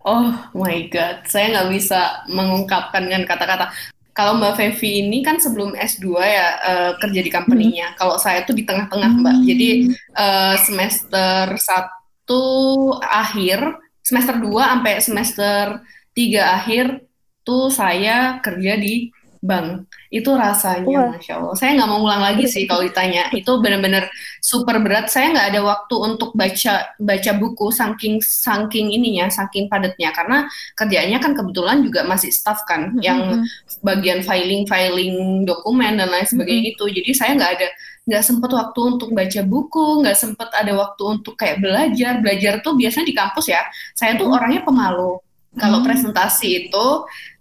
Oh 0.00 0.32
my 0.56 0.88
God, 0.88 1.28
saya 1.28 1.52
nggak 1.52 1.70
bisa 1.76 2.24
mengungkapkan 2.32 3.04
dengan 3.04 3.28
kata-kata 3.28 3.68
kalau 4.10 4.36
Mbak 4.36 4.54
Fevi 4.58 5.06
ini 5.06 5.24
kan 5.24 5.40
sebelum 5.40 5.72
S2 5.72 6.06
ya 6.20 6.48
uh, 6.60 6.92
kerja 7.00 7.20
di 7.24 7.30
company-nya. 7.32 7.94
Hmm. 7.94 7.96
Kalau 7.96 8.16
saya 8.20 8.42
tuh 8.44 8.52
di 8.52 8.68
tengah-tengah 8.68 9.16
Mbak. 9.22 9.36
Hmm. 9.40 9.46
Jadi 9.46 9.68
uh, 10.12 10.54
semester 10.60 11.56
satu 11.56 12.44
akhir, 13.00 13.80
semester 14.04 14.36
2 14.36 14.50
sampai 14.60 14.94
semester 15.00 15.62
3 16.12 16.56
akhir 16.58 16.84
tuh 17.46 17.72
saya 17.72 18.42
kerja 18.44 18.76
di 18.76 19.08
Bang, 19.40 19.88
itu 20.10 20.30
rasanya 20.34 20.90
Wah. 20.90 21.10
Masya 21.14 21.32
Allah. 21.38 21.54
Saya 21.54 21.70
nggak 21.78 21.90
mau 21.90 22.02
ulang 22.02 22.22
lagi 22.26 22.44
sih 22.50 22.66
kalau 22.66 22.82
ditanya. 22.82 23.30
Itu 23.38 23.62
benar-benar 23.62 24.10
super 24.42 24.82
berat. 24.82 25.06
Saya 25.06 25.30
nggak 25.30 25.46
ada 25.54 25.60
waktu 25.62 25.94
untuk 26.02 26.34
baca 26.34 26.90
baca 26.98 27.30
buku 27.38 27.70
saking 27.70 28.18
saking 28.18 28.90
ininya, 28.90 29.30
saking 29.30 29.70
padatnya. 29.70 30.10
Karena 30.10 30.50
kerjanya 30.74 31.22
kan 31.22 31.32
kebetulan 31.38 31.86
juga 31.86 32.02
masih 32.02 32.34
staff 32.34 32.66
kan, 32.66 32.98
yang 32.98 33.22
Mm-mm. 33.22 33.46
bagian 33.86 34.26
filing-filing 34.26 35.46
dokumen 35.46 35.94
dan 36.02 36.10
lain 36.10 36.26
sebagainya 36.26 36.74
itu. 36.74 36.84
Jadi 36.90 37.10
saya 37.14 37.38
nggak 37.38 37.52
ada 37.62 37.68
nggak 38.10 38.22
sempat 38.26 38.50
waktu 38.50 38.80
untuk 38.98 39.08
baca 39.14 39.40
buku, 39.46 39.86
nggak 40.02 40.16
sempat 40.18 40.50
ada 40.58 40.72
waktu 40.74 41.02
untuk 41.06 41.38
kayak 41.38 41.62
belajar. 41.62 42.18
Belajar 42.18 42.52
tuh 42.66 42.74
biasanya 42.74 43.06
di 43.06 43.14
kampus 43.14 43.46
ya. 43.46 43.62
Saya 43.94 44.18
tuh 44.18 44.26
orangnya 44.26 44.66
pemalu. 44.66 45.22
Kalau 45.58 45.78
Mm. 45.82 45.86
presentasi 45.86 46.48
itu 46.66 46.86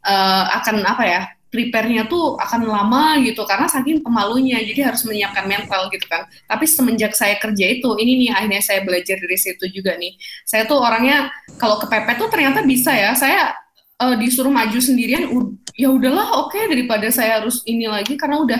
eh, 0.06 0.46
akan 0.58 0.76
apa 0.86 1.04
ya? 1.06 1.22
Prepare-nya 1.50 2.06
tuh 2.06 2.38
akan 2.38 2.62
lama 2.70 3.18
gitu 3.26 3.42
karena 3.44 3.66
saking 3.66 4.06
pemalunya 4.06 4.62
jadi 4.62 4.94
harus 4.94 5.02
menyiapkan 5.06 5.50
mental 5.50 5.90
gitu 5.90 6.06
kan. 6.06 6.30
Tapi 6.46 6.66
semenjak 6.70 7.18
saya 7.18 7.36
kerja 7.42 7.66
itu 7.66 7.90
ini 7.98 8.26
nih 8.26 8.30
akhirnya 8.34 8.62
saya 8.62 8.80
belajar 8.86 9.18
dari 9.18 9.38
situ 9.38 9.66
juga 9.74 9.98
nih. 9.98 10.14
Saya 10.46 10.70
tuh 10.70 10.78
orangnya 10.78 11.34
kalau 11.58 11.82
kepepet 11.82 12.22
tuh 12.22 12.30
ternyata 12.30 12.62
bisa 12.62 12.94
ya. 12.94 13.18
Saya 13.18 13.54
eh, 14.02 14.16
disuruh 14.22 14.54
maju 14.54 14.78
sendirian 14.78 15.26
ya 15.74 15.90
udahlah 15.90 16.46
oke 16.46 16.60
daripada 16.70 17.10
saya 17.10 17.42
harus 17.42 17.66
ini 17.66 17.90
lagi 17.90 18.14
karena 18.20 18.42
udah 18.46 18.60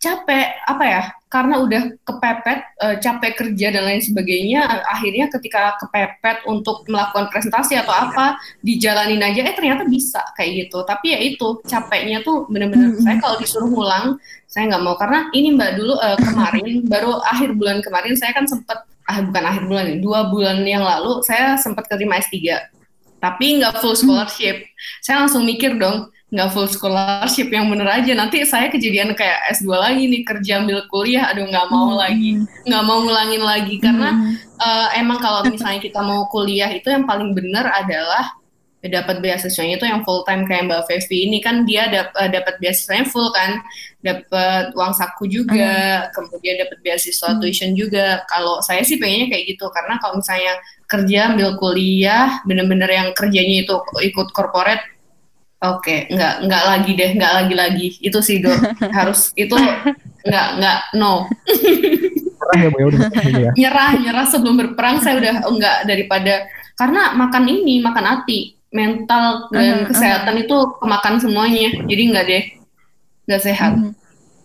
capek 0.00 0.48
apa 0.64 0.84
ya 0.88 1.02
karena 1.30 1.62
udah 1.62 1.82
kepepet 2.02 2.60
eh, 2.82 2.96
capek 2.98 3.32
kerja 3.38 3.70
dan 3.70 3.86
lain 3.86 4.02
sebagainya 4.02 4.66
akhirnya 4.90 5.30
ketika 5.30 5.78
kepepet 5.78 6.42
untuk 6.50 6.82
melakukan 6.90 7.30
presentasi 7.30 7.78
atau 7.78 7.94
apa 7.94 8.34
dijalanin 8.66 9.22
aja 9.22 9.46
eh 9.46 9.54
ternyata 9.54 9.86
bisa 9.86 10.18
kayak 10.34 10.66
gitu. 10.66 10.82
Tapi 10.82 11.14
ya 11.14 11.18
itu 11.22 11.62
capeknya 11.62 12.26
tuh 12.26 12.50
bener-bener 12.50 12.98
Mm-mm. 12.98 13.04
saya 13.06 13.22
kalau 13.22 13.38
disuruh 13.38 13.70
ngulang 13.70 14.18
saya 14.50 14.74
nggak 14.74 14.82
mau. 14.82 14.98
Karena 14.98 15.30
ini 15.30 15.54
mbak 15.54 15.78
dulu 15.78 15.94
eh, 16.02 16.18
kemarin 16.18 16.66
baru 16.92 17.22
akhir 17.22 17.54
bulan 17.54 17.78
kemarin 17.78 18.18
saya 18.18 18.34
kan 18.34 18.50
sempat 18.50 18.82
ah 19.06 19.18
bukan 19.22 19.44
akhir 19.46 19.62
bulan 19.70 19.84
nih 19.86 19.98
dua 20.02 20.20
bulan 20.30 20.62
yang 20.66 20.82
lalu 20.82 21.18
saya 21.26 21.58
sempat 21.58 21.90
keterima 21.90 22.18
S3 22.22 22.38
tapi 23.20 23.60
nggak 23.62 23.78
full 23.78 23.94
scholarship. 23.94 24.66
Saya 25.04 25.22
langsung 25.22 25.46
mikir 25.46 25.78
dong 25.78 26.10
nggak 26.30 26.48
full 26.54 26.70
scholarship 26.70 27.50
yang 27.50 27.66
bener 27.66 27.90
aja. 27.90 28.12
Nanti 28.14 28.46
saya 28.46 28.70
kejadian 28.70 29.18
kayak 29.18 29.50
S2 29.50 29.66
lagi 29.74 30.06
nih 30.06 30.22
kerja 30.22 30.62
ambil 30.62 30.86
kuliah 30.86 31.26
aduh 31.26 31.42
nggak 31.42 31.66
mau 31.68 31.90
lagi. 31.92 32.38
Nggak 32.66 32.84
mau 32.86 33.02
ngulangin 33.02 33.42
lagi 33.42 33.76
karena 33.82 34.08
eh, 34.56 34.88
emang 35.02 35.18
kalau 35.18 35.42
misalnya 35.44 35.82
kita 35.82 35.98
mau 36.00 36.30
kuliah 36.30 36.70
itu 36.70 36.86
yang 36.86 37.02
paling 37.02 37.34
benar 37.34 37.66
adalah 37.74 38.30
dapat 38.80 39.20
beasiswanya 39.20 39.76
itu 39.76 39.84
yang 39.84 40.00
full 40.08 40.24
time 40.24 40.48
kayak 40.48 40.64
Mbak 40.64 40.88
Fevi 40.88 41.28
ini. 41.28 41.42
Kan 41.42 41.66
dia 41.68 41.90
dap- 41.90 42.14
eh, 42.16 42.30
dapat 42.30 42.56
beasiswanya 42.62 43.10
full 43.10 43.28
kan. 43.34 43.60
Dapat 44.00 44.72
uang 44.72 44.94
saku 44.96 45.28
juga 45.28 46.08
kemudian 46.16 46.62
dapat 46.62 46.78
beasiswa 46.80 47.28
Hmm. 47.34 47.42
tuition 47.42 47.74
juga. 47.74 48.22
Kalau 48.24 48.62
saya 48.62 48.80
sih 48.80 48.96
pengennya 48.96 49.28
kayak 49.28 49.44
gitu 49.50 49.66
karena 49.68 49.98
kalau 49.98 50.22
misalnya 50.22 50.54
kerja 50.86 51.34
ambil 51.34 51.58
kuliah 51.58 52.38
bener-bener 52.46 52.88
yang 52.88 53.08
kerjanya 53.12 53.66
itu 53.66 53.74
ikut 54.00 54.30
corporate 54.32 54.80
oke 55.62 55.96
nggak 56.08 56.34
nggak 56.42 56.62
lagi 56.66 56.90
deh 56.92 57.10
nggak 57.12 57.32
lagi 57.34 57.54
lagi 57.54 57.86
itu 57.98 58.18
sih 58.18 58.38
Dor 58.38 58.56
harus 58.98 59.30
itu 59.34 59.52
nggak 60.22 60.46
nggak 60.56 60.78
no 60.94 61.28
Pernah 62.40 62.56
ya 62.58 62.68
Bu 62.68 62.76
ya 62.76 62.86
udah 62.88 63.00
ya. 63.30 63.50
nyerah 63.54 63.90
nyerah 63.96 64.26
sebelum 64.26 64.54
berperang 64.56 64.98
saya 64.98 65.16
udah 65.16 65.34
enggak 65.44 65.76
daripada 65.84 66.34
karena 66.74 67.12
makan 67.12 67.44
ini 67.46 67.78
makan 67.78 68.04
hati 68.06 68.56
mental 68.70 69.50
dan 69.50 69.82
Mhm, 69.82 69.86
kesehatan 69.86 70.34
itu 70.40 70.56
kemakan 70.78 71.18
semuanya 71.18 71.68
jadi 71.84 72.02
enggak 72.02 72.24
deh 72.26 72.44
nggak 73.26 73.42
sehat 73.42 73.72
Mm. 73.76 73.92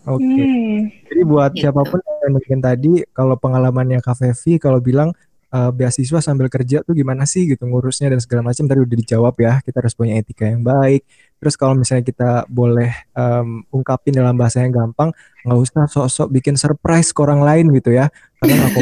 Oke. 0.06 0.22
Hmm. 0.22 0.78
Jadi 1.02 1.22
buat 1.24 1.50
Gitu. 1.50 1.66
siapa 1.66 1.82
pun 1.82 1.98
yang 1.98 2.30
mungkin 2.30 2.58
tadi 2.60 3.02
kalau 3.10 3.34
pengalamannya 3.34 3.98
Kak 3.98 4.14
Fevi 4.16 4.54
kalau 4.56 4.78
bilang 4.78 5.10
eh, 5.52 5.70
beasiswa 5.74 6.18
sambil 6.22 6.50
kerja 6.50 6.82
tuh 6.82 6.94
gimana 6.96 7.22
sih 7.28 7.46
gitu 7.46 7.66
ngurusnya 7.66 8.10
dan 8.10 8.20
segala 8.22 8.50
macam 8.50 8.64
tadi 8.66 8.80
udah 8.82 8.96
dijawab 8.96 9.34
ya. 9.38 9.52
Kita 9.62 9.76
harus 9.82 9.94
punya 9.94 10.18
etika 10.18 10.46
yang 10.48 10.62
baik. 10.66 11.06
Terus 11.36 11.54
kalau 11.54 11.76
misalnya 11.76 12.04
kita 12.06 12.30
boleh 12.48 12.88
em, 13.12 13.60
ungkapin 13.68 14.16
dalam 14.16 14.32
bahasa 14.40 14.64
yang 14.64 14.72
gampang, 14.72 15.12
nggak 15.44 15.58
usah 15.60 15.84
sok-sok 15.84 16.28
bikin 16.32 16.56
surprise 16.56 17.12
ke 17.12 17.20
orang 17.20 17.44
lain 17.44 17.68
gitu 17.76 17.92
ya. 17.92 18.08
Karena 18.40 18.64
nggak 18.64 18.72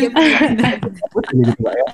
Iya, 1.35 1.47
gitu 1.51 1.63
ya. 1.67 1.87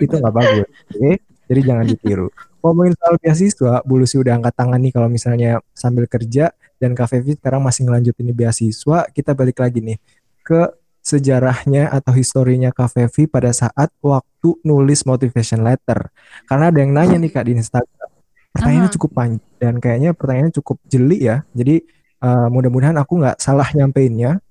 Itu 0.00 0.14
nggak 0.16 0.34
bagus. 0.34 0.66
Oke, 0.94 1.12
jadi 1.52 1.60
jangan 1.60 1.84
ditiru. 1.84 2.28
Ngomongin 2.64 2.94
soal 2.98 3.14
beasiswa, 3.20 3.74
Bu 3.86 4.02
Lucy 4.02 4.16
udah 4.18 4.42
angkat 4.42 4.54
tangan 4.58 4.80
nih 4.82 4.90
kalau 4.90 5.08
misalnya 5.12 5.62
sambil 5.76 6.08
kerja 6.10 6.50
dan 6.82 6.96
Kak 6.96 7.08
Fevi 7.12 7.38
sekarang 7.38 7.62
masih 7.62 7.86
ngelanjutin 7.86 8.26
di 8.26 8.34
beasiswa, 8.34 9.06
kita 9.12 9.32
balik 9.36 9.60
lagi 9.62 9.78
nih 9.84 9.98
ke 10.42 10.66
sejarahnya 11.06 11.86
atau 11.94 12.10
historinya 12.10 12.74
Kak 12.74 12.98
Fevi 12.98 13.30
pada 13.30 13.54
saat 13.54 13.94
waktu 14.02 14.58
nulis 14.66 15.06
motivation 15.06 15.62
letter. 15.62 16.10
Karena 16.50 16.74
ada 16.74 16.78
yang 16.82 16.90
nanya 16.90 17.22
nih 17.22 17.30
Kak 17.30 17.46
di 17.46 17.54
Instagram. 17.54 18.10
Pertanyaannya 18.50 18.90
Aha. 18.90 18.96
cukup 18.98 19.10
panjang 19.14 19.54
dan 19.62 19.74
kayaknya 19.78 20.10
pertanyaannya 20.18 20.54
cukup 20.58 20.82
jeli 20.90 21.22
ya. 21.22 21.46
Jadi 21.54 21.86
eh, 22.26 22.46
mudah-mudahan 22.50 22.98
aku 22.98 23.22
nggak 23.22 23.38
salah 23.38 23.70
nyampeinnya. 23.70 24.42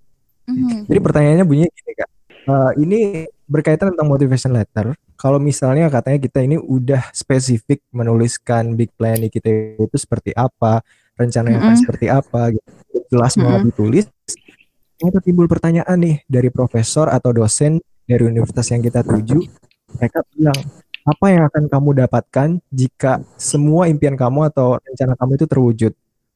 Mhm. 0.47 0.87
Jadi 0.87 0.99
pertanyaannya 1.01 1.43
bunyinya 1.43 1.71
gini 1.73 1.93
kak, 1.97 2.09
Eh, 2.45 2.71
ini 2.77 3.25
berkaitan 3.49 3.93
tentang 3.93 4.05
motivation 4.05 4.53
letter. 4.53 4.93
Kalau 5.17 5.41
misalnya 5.41 5.89
katanya 5.89 6.21
kita 6.21 6.45
ini 6.45 6.61
udah 6.61 7.09
spesifik 7.09 7.81
menuliskan 7.89 8.77
big 8.77 8.93
plan 8.93 9.17
kita 9.17 9.81
itu 9.81 9.97
seperti 9.97 10.29
apa, 10.37 10.85
rencana 11.17 11.49
yang 11.49 11.61
akan 11.65 11.73
Mm-mm. 11.73 11.81
seperti 11.81 12.05
apa, 12.05 12.53
gitu. 12.53 12.69
jelas 13.09 13.33
mau 13.41 13.57
Mm-mm. 13.57 13.65
ditulis. 13.73 14.05
Ternyata 14.95 15.19
timbul 15.19 15.51
pertanyaan 15.51 15.97
nih 15.99 16.23
dari 16.23 16.47
profesor 16.47 17.11
atau 17.11 17.35
dosen 17.35 17.83
dari 18.07 18.23
universitas 18.23 18.71
yang 18.71 18.79
kita 18.79 19.03
tuju. 19.03 19.43
Mereka 19.99 20.19
bilang, 20.31 20.59
apa 21.03 21.25
yang 21.29 21.43
akan 21.51 21.63
kamu 21.67 21.89
dapatkan 22.07 22.49
jika 22.71 23.19
semua 23.35 23.91
impian 23.91 24.15
kamu 24.15 24.47
atau 24.49 24.79
rencana 24.79 25.13
kamu 25.19 25.31
itu 25.35 25.45
terwujud? 25.45 25.93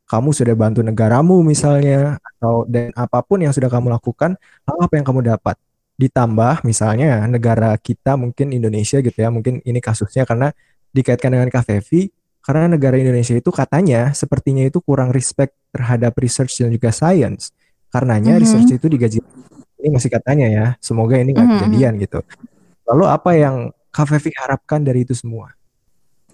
Kamu 0.10 0.30
sudah 0.34 0.57
bantu 0.57 0.82
negaramu 0.84 1.39
misalnya, 1.45 2.18
atau 2.20 2.66
dan 2.66 2.89
apa 2.97 3.22
pun 3.22 3.39
yang 3.39 3.53
sudah 3.53 3.70
kamu 3.70 3.93
lakukan, 3.93 4.36
apa 4.66 4.93
yang 4.97 5.05
kamu 5.05 5.22
dapat? 5.24 5.55
Ditambah 5.95 6.66
misalnya 6.66 7.30
negara 7.30 7.78
kita 7.78 8.18
mungkin 8.18 8.51
Indonesia 8.51 8.99
gitu 8.99 9.14
ya, 9.14 9.30
mungkin 9.30 9.62
ini 9.64 9.80
kasusnya 9.80 10.26
karena 10.26 10.49
dikaitkan 10.91 11.30
dengan 11.30 11.47
KVV, 11.53 12.10
karena 12.41 12.66
negara 12.74 12.97
Indonesia 12.97 13.38
itu 13.38 13.53
katanya 13.53 14.10
sepertinya 14.18 14.66
itu 14.66 14.82
kurang 14.82 15.14
respect 15.14 15.53
terhadap 15.70 16.18
research 16.18 16.57
dan 16.57 16.74
juga 16.74 16.89
science. 16.89 17.53
Karenanya 17.89 18.37
Mhm. 18.37 18.41
research 18.41 18.69
itu 18.73 18.85
digaji. 18.85 19.17
Ini 19.79 19.89
masih 19.89 20.11
katanya 20.11 20.47
ya, 20.49 20.65
semoga 20.77 21.15
ini 21.17 21.33
nggak 21.33 21.47
Mhm, 21.47 21.53
kejadian 21.57 21.93
gitu. 22.03 22.19
Lalu 22.85 23.05
apa 23.05 23.31
yang 23.33 23.55
KVV 23.89 24.25
harapkan 24.37 24.83
dari 24.83 25.01
itu 25.01 25.17
semua? 25.17 25.53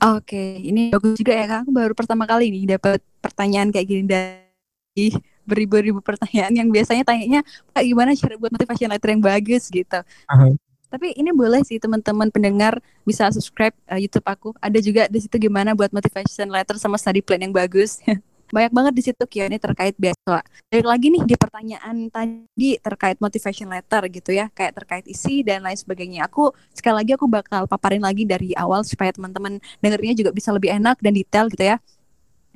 Oke, 0.03 0.59
ini 0.59 0.91
bagus 0.91 1.15
juga 1.15 1.31
ya 1.31 1.45
Kak. 1.47 1.59
Aku 1.63 1.71
baru 1.71 1.93
pertama 1.95 2.27
kali 2.27 2.51
nih 2.51 2.75
dapat 2.75 2.99
pertanyaan 3.23 3.71
kayak 3.71 3.87
gini 3.87 4.03
dari 4.03 5.07
beribu-ribu 5.47 6.03
pertanyaan 6.03 6.51
yang 6.51 6.67
biasanya 6.67 7.07
tanyanya 7.07 7.41
Kak 7.71 7.83
gimana 7.85 8.11
cara 8.11 8.35
buat 8.35 8.51
motivation 8.51 8.91
letter 8.91 9.09
yang 9.15 9.23
bagus 9.23 9.71
gitu. 9.71 9.99
Aha. 10.27 10.51
Tapi 10.91 11.15
ini 11.15 11.31
boleh 11.31 11.63
sih 11.63 11.79
teman-teman 11.79 12.31
pendengar 12.31 12.79
bisa 13.03 13.27
subscribe 13.31 13.75
uh, 13.87 13.99
YouTube 13.99 14.27
aku. 14.27 14.51
Ada 14.59 14.79
juga 14.83 15.07
di 15.07 15.19
situ 15.23 15.35
gimana 15.39 15.71
buat 15.75 15.91
motivation 15.91 16.51
letter 16.51 16.75
sama 16.75 16.99
study 16.99 17.23
plan 17.23 17.39
yang 17.39 17.55
bagus. 17.55 17.99
Banyak 18.53 18.71
banget 18.73 18.93
di 18.93 19.03
situ 19.05 19.23
Q&A 19.25 19.57
terkait 19.57 19.95
beasiswa. 19.97 20.41
Balik 20.69 20.87
lagi 20.87 21.07
nih 21.09 21.23
di 21.25 21.35
pertanyaan 21.37 21.95
tadi 22.13 22.69
terkait 22.77 23.17
motivation 23.17 23.67
letter 23.69 24.05
gitu 24.13 24.31
ya, 24.35 24.49
kayak 24.53 24.73
terkait 24.77 25.05
isi 25.09 25.41
dan 25.41 25.65
lain 25.65 25.77
sebagainya. 25.77 26.29
Aku 26.29 26.53
sekali 26.73 27.01
lagi 27.01 27.11
aku 27.17 27.25
bakal 27.25 27.65
paparin 27.65 28.05
lagi 28.05 28.23
dari 28.23 28.53
awal 28.53 28.85
supaya 28.85 29.09
teman-teman 29.09 29.57
dengernya 29.81 30.13
juga 30.13 30.31
bisa 30.35 30.53
lebih 30.53 30.69
enak 30.73 31.01
dan 31.01 31.13
detail 31.13 31.49
gitu 31.49 31.65
ya. 31.65 31.77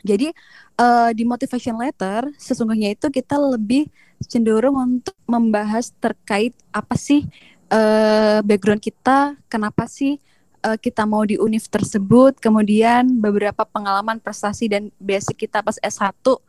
Jadi 0.05 0.31
eh, 0.79 1.09
di 1.11 1.23
motivation 1.27 1.75
letter 1.75 2.31
sesungguhnya 2.39 2.95
itu 2.95 3.11
kita 3.11 3.35
lebih 3.35 3.91
cenderung 4.27 4.75
untuk 4.79 5.15
membahas 5.27 5.91
terkait 5.99 6.55
apa 6.71 6.95
sih 6.95 7.27
eh, 7.71 8.39
background 8.45 8.79
kita, 8.79 9.35
kenapa 9.51 9.89
sih 9.89 10.21
eh, 10.63 10.77
kita 10.79 11.03
mau 11.07 11.23
di 11.23 11.39
univ 11.39 11.67
tersebut, 11.67 12.37
kemudian 12.37 13.19
beberapa 13.19 13.63
pengalaman 13.67 14.19
prestasi 14.19 14.67
dan 14.67 14.91
basic 14.99 15.47
kita 15.47 15.63
pas 15.63 15.77
S1 15.79 16.39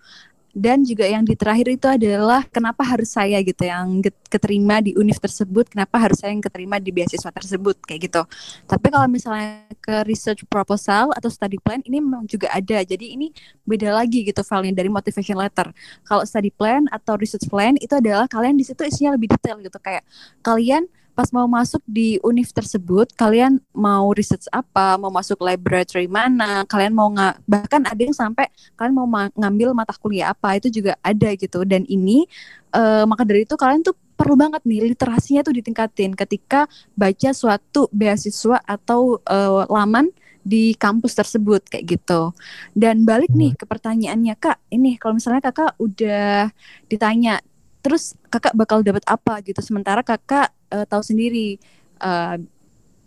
dan 0.50 0.82
juga 0.82 1.06
yang 1.06 1.22
di 1.22 1.38
terakhir 1.38 1.70
itu 1.70 1.86
adalah 1.86 2.42
kenapa 2.50 2.82
harus 2.82 3.14
saya 3.14 3.38
gitu 3.38 3.62
yang 3.62 4.02
keterima 4.26 4.82
di 4.82 4.98
univ 4.98 5.14
tersebut, 5.22 5.70
kenapa 5.70 5.94
harus 6.02 6.18
saya 6.18 6.34
yang 6.34 6.42
keterima 6.42 6.82
di 6.82 6.90
beasiswa 6.90 7.30
tersebut 7.30 7.78
kayak 7.86 8.10
gitu. 8.10 8.22
Tapi 8.66 8.86
kalau 8.90 9.06
misalnya 9.06 9.62
ke 9.78 10.02
research 10.10 10.42
proposal 10.50 11.14
atau 11.14 11.30
study 11.30 11.62
plan 11.62 11.78
ini 11.86 12.02
memang 12.02 12.26
juga 12.26 12.50
ada. 12.50 12.82
Jadi 12.82 13.14
ini 13.14 13.30
beda 13.62 13.94
lagi 13.94 14.26
gitu 14.26 14.42
filenya 14.42 14.82
dari 14.82 14.90
motivation 14.90 15.38
letter. 15.38 15.70
Kalau 16.02 16.26
study 16.26 16.50
plan 16.50 16.90
atau 16.90 17.14
research 17.14 17.46
plan 17.46 17.78
itu 17.78 17.94
adalah 17.94 18.26
kalian 18.26 18.58
di 18.58 18.66
situ 18.66 18.82
isinya 18.82 19.14
lebih 19.14 19.30
detail 19.30 19.62
gitu 19.62 19.78
kayak 19.78 20.02
kalian 20.42 20.90
pas 21.12 21.28
mau 21.34 21.46
masuk 21.46 21.82
di 21.86 22.16
univ 22.24 22.48
tersebut 22.50 23.12
kalian 23.14 23.58
mau 23.74 24.10
research 24.14 24.46
apa? 24.54 24.96
Mau 24.96 25.12
masuk 25.12 25.42
laboratory 25.42 26.06
mana? 26.06 26.64
Kalian 26.64 26.92
mau 26.94 27.10
nggak 27.12 27.44
bahkan 27.44 27.82
ada 27.84 28.00
yang 28.00 28.16
sampai 28.16 28.48
kalian 28.78 28.94
mau 28.94 29.06
ma 29.06 29.28
ngambil 29.34 29.74
mata 29.76 29.94
kuliah 29.98 30.32
apa? 30.32 30.56
Itu 30.56 30.70
juga 30.70 30.96
ada 31.02 31.28
gitu. 31.34 31.66
Dan 31.66 31.84
ini 31.86 32.24
uh, 32.72 33.04
maka 33.04 33.26
dari 33.26 33.44
itu 33.44 33.54
kalian 33.58 33.84
tuh 33.84 33.94
perlu 34.14 34.36
banget 34.36 34.60
nih 34.64 34.92
literasinya 34.92 35.44
tuh 35.44 35.54
ditingkatin. 35.56 36.16
Ketika 36.16 36.70
baca 36.96 37.30
suatu 37.36 37.90
beasiswa 37.92 38.60
atau 38.64 39.20
uh, 39.24 39.66
laman 39.68 40.08
di 40.40 40.72
kampus 40.76 41.16
tersebut 41.16 41.60
kayak 41.68 42.00
gitu. 42.00 42.32
Dan 42.72 43.04
balik 43.04 43.32
nih 43.32 43.52
ke 43.56 43.64
pertanyaannya 43.68 44.34
Kak, 44.40 44.58
ini 44.72 44.96
kalau 44.96 45.20
misalnya 45.20 45.44
Kakak 45.44 45.76
udah 45.76 46.48
ditanya 46.88 47.44
terus 47.80 48.16
Kakak 48.28 48.54
bakal 48.56 48.84
dapat 48.84 49.04
apa 49.08 49.40
gitu 49.44 49.60
sementara 49.64 50.04
Kakak 50.04 50.52
uh, 50.72 50.86
tahu 50.86 51.02
sendiri 51.02 51.56
uh, 52.00 52.36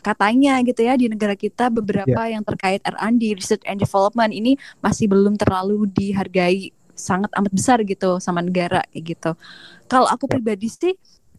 katanya 0.03 0.59
gitu 0.67 0.83
ya 0.83 0.99
di 0.99 1.07
negara 1.07 1.33
kita 1.33 1.71
beberapa 1.71 2.27
yeah. 2.27 2.35
yang 2.35 2.43
terkait 2.43 2.83
R&D 2.83 3.39
research 3.39 3.63
and 3.63 3.79
development 3.79 4.35
ini 4.35 4.59
masih 4.83 5.07
belum 5.07 5.39
terlalu 5.39 5.87
dihargai 5.87 6.75
sangat 6.93 7.31
amat 7.33 7.51
besar 7.55 7.81
gitu 7.87 8.19
sama 8.21 8.43
negara 8.43 8.85
kayak 8.93 9.17
gitu. 9.17 9.31
Kalau 9.89 10.05
aku 10.05 10.27
ya. 10.29 10.37
pribadi 10.37 10.67
sih 10.69 10.93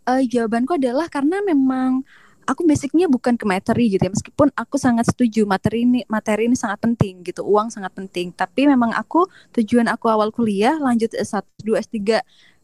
uh, 0.09 0.23
jawabanku 0.25 0.81
adalah 0.81 1.07
karena 1.13 1.45
memang 1.45 2.03
aku 2.45 2.65
basicnya 2.69 3.09
bukan 3.09 3.41
ke 3.41 3.45
materi 3.49 3.89
gitu 3.89 4.05
ya 4.05 4.13
meskipun 4.13 4.53
aku 4.53 4.77
sangat 4.77 5.09
setuju 5.09 5.49
materi 5.49 5.89
ini 5.89 6.05
materi 6.07 6.45
ini 6.49 6.57
sangat 6.57 6.85
penting 6.85 7.25
gitu 7.25 7.41
uang 7.41 7.73
sangat 7.73 7.93
penting 7.97 8.37
tapi 8.37 8.69
memang 8.69 8.93
aku 8.93 9.25
tujuan 9.57 9.89
aku 9.89 10.13
awal 10.13 10.29
kuliah 10.29 10.77
lanjut 10.77 11.09
S1 11.17 11.45
2 11.65 11.81
S3 11.81 12.21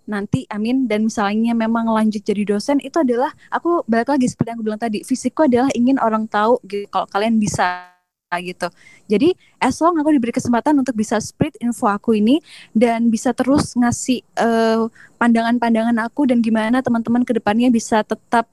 nanti 0.08 0.44
amin. 0.48 0.86
Dan 0.88 1.08
misalnya 1.08 1.52
memang 1.52 1.88
lanjut 1.88 2.22
jadi 2.24 2.44
dosen 2.46 2.78
itu 2.80 2.96
adalah 3.00 3.32
aku 3.52 3.84
balik 3.88 4.12
lagi 4.12 4.26
seperti 4.28 4.54
yang 4.54 4.58
aku 4.60 4.66
bilang 4.66 4.82
tadi 4.82 4.98
fisikku 5.04 5.44
adalah 5.44 5.70
ingin 5.76 5.96
orang 6.00 6.24
tahu 6.28 6.60
gitu 6.68 6.86
kalau 6.92 7.06
kalian 7.10 7.36
bisa 7.40 7.90
gitu. 8.38 8.70
Jadi 9.10 9.34
as 9.58 9.74
long 9.82 9.98
aku 9.98 10.14
diberi 10.14 10.30
kesempatan 10.30 10.78
untuk 10.78 10.94
bisa 10.94 11.18
spread 11.18 11.50
info 11.58 11.90
aku 11.90 12.14
ini 12.14 12.38
dan 12.70 13.10
bisa 13.10 13.34
terus 13.34 13.74
ngasih 13.74 14.22
eh, 14.22 14.86
pandangan-pandangan 15.18 15.98
aku 16.06 16.30
dan 16.30 16.38
gimana 16.38 16.78
teman-teman 16.78 17.26
ke 17.26 17.34
depannya 17.34 17.74
bisa 17.74 18.06
tetap 18.06 18.46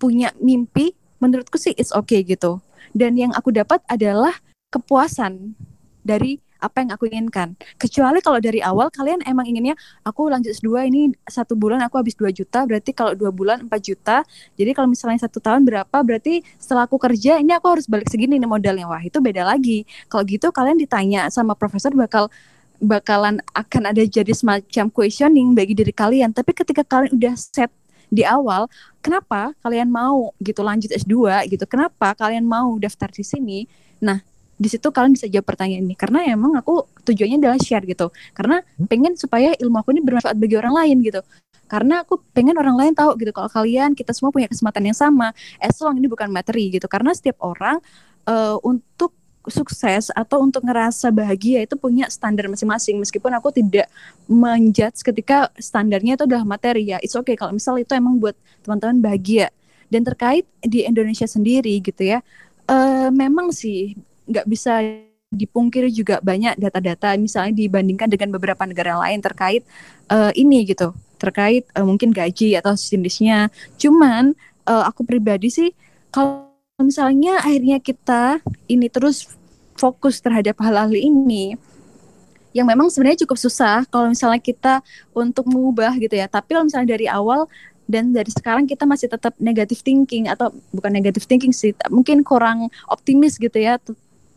punya 0.00 0.32
mimpi 0.40 0.96
menurutku 1.20 1.60
sih 1.60 1.76
it's 1.76 1.92
okay 1.92 2.24
gitu. 2.24 2.64
Dan 2.96 3.20
yang 3.20 3.36
aku 3.36 3.52
dapat 3.52 3.84
adalah 3.92 4.32
kepuasan 4.72 5.52
dari 6.00 6.43
apa 6.64 6.80
yang 6.80 6.90
aku 6.96 7.04
inginkan. 7.12 7.52
Kecuali 7.76 8.24
kalau 8.24 8.40
dari 8.40 8.64
awal 8.64 8.88
kalian 8.88 9.20
emang 9.28 9.44
inginnya 9.44 9.76
aku 10.00 10.32
lanjut 10.32 10.56
S2 10.56 10.88
ini 10.88 11.12
satu 11.28 11.52
bulan 11.52 11.84
aku 11.84 12.00
habis 12.00 12.16
2 12.16 12.32
juta, 12.32 12.64
berarti 12.64 12.96
kalau 12.96 13.12
dua 13.12 13.28
bulan 13.28 13.68
4 13.68 13.70
juta. 13.84 14.24
Jadi 14.56 14.70
kalau 14.72 14.88
misalnya 14.88 15.20
satu 15.28 15.38
tahun 15.44 15.68
berapa, 15.68 15.96
berarti 16.00 16.40
setelah 16.56 16.88
aku 16.88 16.96
kerja 16.96 17.36
ini 17.36 17.52
aku 17.52 17.68
harus 17.76 17.84
balik 17.84 18.08
segini 18.08 18.40
nih 18.40 18.48
modalnya. 18.48 18.88
Wah 18.88 19.04
itu 19.04 19.20
beda 19.20 19.44
lagi. 19.44 19.84
Kalau 20.08 20.24
gitu 20.24 20.48
kalian 20.48 20.80
ditanya 20.80 21.28
sama 21.28 21.52
profesor 21.52 21.92
bakal 21.92 22.32
bakalan 22.82 23.38
akan 23.54 23.82
ada 23.94 24.02
jadi 24.04 24.32
semacam 24.34 24.90
questioning 24.90 25.52
bagi 25.52 25.76
diri 25.76 25.92
kalian. 25.92 26.32
Tapi 26.32 26.50
ketika 26.56 26.82
kalian 26.82 27.14
udah 27.14 27.34
set 27.36 27.70
di 28.12 28.22
awal, 28.22 28.68
kenapa 29.00 29.56
kalian 29.64 29.90
mau 29.90 30.30
gitu 30.38 30.60
lanjut 30.62 30.90
S2 30.92 31.48
gitu? 31.50 31.64
Kenapa 31.66 32.14
kalian 32.14 32.44
mau 32.44 32.76
daftar 32.78 33.10
di 33.10 33.24
sini? 33.24 33.58
Nah, 34.04 34.20
di 34.54 34.68
situ 34.70 34.88
kalian 34.90 35.18
bisa 35.18 35.26
jawab 35.26 35.46
pertanyaan 35.46 35.84
ini. 35.86 35.96
Karena 35.98 36.22
emang 36.26 36.54
aku 36.54 36.86
tujuannya 37.02 37.42
adalah 37.42 37.58
share 37.58 37.84
gitu. 37.84 38.10
Karena 38.32 38.62
hmm? 38.62 38.86
pengen 38.86 39.12
supaya 39.18 39.52
ilmu 39.58 39.76
aku 39.82 39.94
ini 39.94 40.02
bermanfaat 40.02 40.36
bagi 40.38 40.56
orang 40.58 40.74
lain 40.74 40.96
gitu. 41.02 41.20
Karena 41.64 42.04
aku 42.04 42.20
pengen 42.36 42.54
orang 42.60 42.76
lain 42.76 42.92
tahu 42.94 43.16
gitu 43.18 43.32
kalau 43.34 43.50
kalian 43.50 43.96
kita 43.96 44.12
semua 44.14 44.30
punya 44.30 44.46
kesempatan 44.46 44.84
yang 44.86 44.96
sama. 44.96 45.34
As 45.58 45.74
long 45.82 45.98
ini 45.98 46.06
bukan 46.06 46.30
materi 46.30 46.70
gitu. 46.70 46.86
Karena 46.86 47.10
setiap 47.16 47.42
orang 47.42 47.82
uh, 48.30 48.56
untuk 48.62 49.16
sukses 49.44 50.08
atau 50.16 50.40
untuk 50.40 50.64
ngerasa 50.64 51.12
bahagia 51.12 51.68
itu 51.68 51.74
punya 51.76 52.06
standar 52.08 52.46
masing-masing. 52.48 52.96
Meskipun 53.02 53.34
aku 53.34 53.52
tidak 53.52 53.90
menjudge 54.30 55.04
ketika 55.04 55.52
standarnya 55.60 56.16
itu 56.16 56.24
adalah 56.24 56.46
materi 56.46 56.94
ya 56.94 57.02
it's 57.02 57.18
okay. 57.18 57.34
Kalau 57.34 57.52
misal 57.52 57.76
itu 57.76 57.92
emang 57.92 58.22
buat 58.22 58.38
teman-teman 58.62 59.02
bahagia. 59.02 59.50
Dan 59.92 60.00
terkait 60.02 60.48
di 60.64 60.82
Indonesia 60.82 61.28
sendiri 61.28 61.78
gitu 61.78 62.02
ya 62.02 62.18
uh, 62.68 63.08
memang 63.12 63.52
sih 63.52 63.96
nggak 64.28 64.46
bisa 64.48 64.80
dipungkiri 65.34 65.90
juga 65.90 66.22
banyak 66.22 66.56
data-data 66.60 67.18
misalnya 67.18 67.58
dibandingkan 67.58 68.06
dengan 68.06 68.30
beberapa 68.30 68.62
negara 68.64 68.94
lain 69.02 69.18
terkait 69.18 69.66
uh, 70.08 70.30
ini 70.38 70.62
gitu 70.62 70.94
terkait 71.18 71.66
uh, 71.74 71.82
mungkin 71.82 72.14
gaji 72.14 72.54
atau 72.54 72.78
jenisnya 72.78 73.50
cuman 73.76 74.38
uh, 74.70 74.84
aku 74.86 75.02
pribadi 75.02 75.50
sih 75.50 75.70
kalau 76.14 76.46
misalnya 76.78 77.42
akhirnya 77.42 77.82
kita 77.82 78.38
ini 78.70 78.86
terus 78.86 79.26
fokus 79.74 80.22
terhadap 80.22 80.54
hal-hal 80.62 80.94
ini 80.94 81.58
yang 82.54 82.70
memang 82.70 82.86
sebenarnya 82.86 83.26
cukup 83.26 83.38
susah 83.38 83.82
kalau 83.90 84.14
misalnya 84.14 84.38
kita 84.38 84.78
untuk 85.10 85.50
mengubah 85.50 85.90
gitu 85.98 86.14
ya. 86.14 86.30
Tapi 86.30 86.54
kalau 86.54 86.70
misalnya 86.70 86.94
dari 86.94 87.10
awal 87.10 87.50
dan 87.90 88.14
dari 88.14 88.30
sekarang 88.30 88.64
kita 88.64 88.86
masih 88.86 89.10
tetap 89.10 89.34
negatif 89.42 89.82
thinking 89.84 90.30
atau 90.30 90.54
bukan 90.72 90.88
negatif 90.88 91.28
thinking 91.28 91.52
sih 91.52 91.76
mungkin 91.92 92.24
kurang 92.24 92.72
optimis 92.88 93.36
gitu 93.36 93.60
ya 93.60 93.76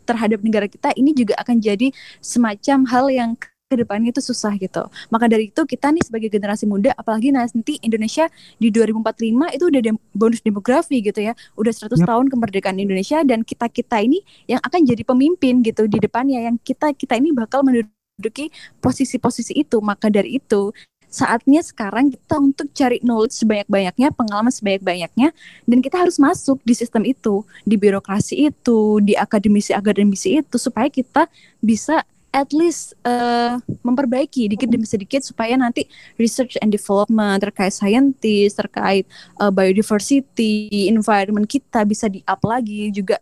terhadap 0.07 0.39
negara 0.39 0.71
kita 0.71 0.95
ini 0.95 1.11
juga 1.11 1.35
akan 1.43 1.59
jadi 1.59 1.91
semacam 2.23 2.87
hal 2.87 3.05
yang 3.11 3.31
ke 3.67 3.75
depannya 3.75 4.15
itu 4.15 4.23
susah 4.23 4.55
gitu. 4.55 4.87
Maka 5.11 5.27
dari 5.27 5.51
itu 5.51 5.61
kita 5.67 5.91
nih 5.91 6.03
sebagai 6.07 6.31
generasi 6.31 6.63
muda, 6.63 6.95
apalagi 6.95 7.35
nanti 7.35 7.75
Indonesia 7.83 8.31
di 8.55 8.71
2045 8.71 9.55
itu 9.59 9.63
udah 9.67 9.81
dem 9.83 9.99
bonus 10.15 10.39
demografi 10.39 11.03
gitu 11.03 11.19
ya, 11.19 11.35
udah 11.59 11.73
100 11.75 11.99
yep. 11.99 12.07
tahun 12.07 12.25
kemerdekaan 12.31 12.79
Indonesia 12.79 13.19
dan 13.27 13.43
kita 13.43 13.67
kita 13.67 13.99
ini 13.99 14.23
yang 14.47 14.63
akan 14.63 14.87
jadi 14.87 15.03
pemimpin 15.03 15.59
gitu 15.67 15.85
di 15.91 15.99
depannya, 15.99 16.47
yang 16.47 16.55
kita 16.63 16.95
kita 16.95 17.19
ini 17.19 17.35
bakal 17.35 17.67
menduduki 17.67 18.49
posisi-posisi 18.79 19.51
itu. 19.59 19.83
Maka 19.83 20.07
dari 20.07 20.39
itu 20.39 20.71
saatnya 21.07 21.63
sekarang 21.63 22.11
kita 22.13 22.35
untuk 22.37 22.67
cari 22.75 22.99
knowledge 23.01 23.35
sebanyak-banyaknya, 23.39 24.11
pengalaman 24.13 24.51
sebanyak-banyaknya, 24.51 25.31
dan 25.65 25.77
kita 25.79 25.97
harus 26.03 26.19
masuk 26.19 26.59
di 26.67 26.75
sistem 26.75 27.07
itu, 27.07 27.41
di 27.63 27.79
birokrasi 27.79 28.51
itu, 28.51 28.99
di 29.01 29.15
akademisi-akademisi 29.15 30.43
itu, 30.43 30.55
supaya 30.59 30.91
kita 30.91 31.31
bisa 31.63 32.03
at 32.35 32.51
least 32.53 32.93
uh, 33.07 33.57
memperbaiki 33.81 34.51
dikit 34.51 34.69
demi 34.69 34.85
sedikit 34.85 35.23
supaya 35.25 35.57
nanti 35.57 35.87
research 36.21 36.59
and 36.61 36.69
development 36.69 37.41
terkait 37.41 37.73
scientist, 37.73 38.59
terkait 38.61 39.07
uh, 39.41 39.49
biodiversity, 39.49 40.91
environment 40.91 41.47
kita 41.49 41.81
bisa 41.87 42.05
di-up 42.11 42.43
lagi 42.45 42.93
juga 42.93 43.17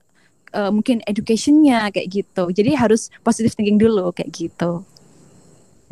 uh, 0.51 0.73
mungkin 0.73 0.99
educationnya 1.05 1.87
kayak 1.95 2.07
gitu. 2.11 2.43
Jadi 2.51 2.75
harus 2.75 3.07
positive 3.21 3.55
thinking 3.55 3.79
dulu 3.79 4.11
kayak 4.11 4.35
gitu. 4.35 4.83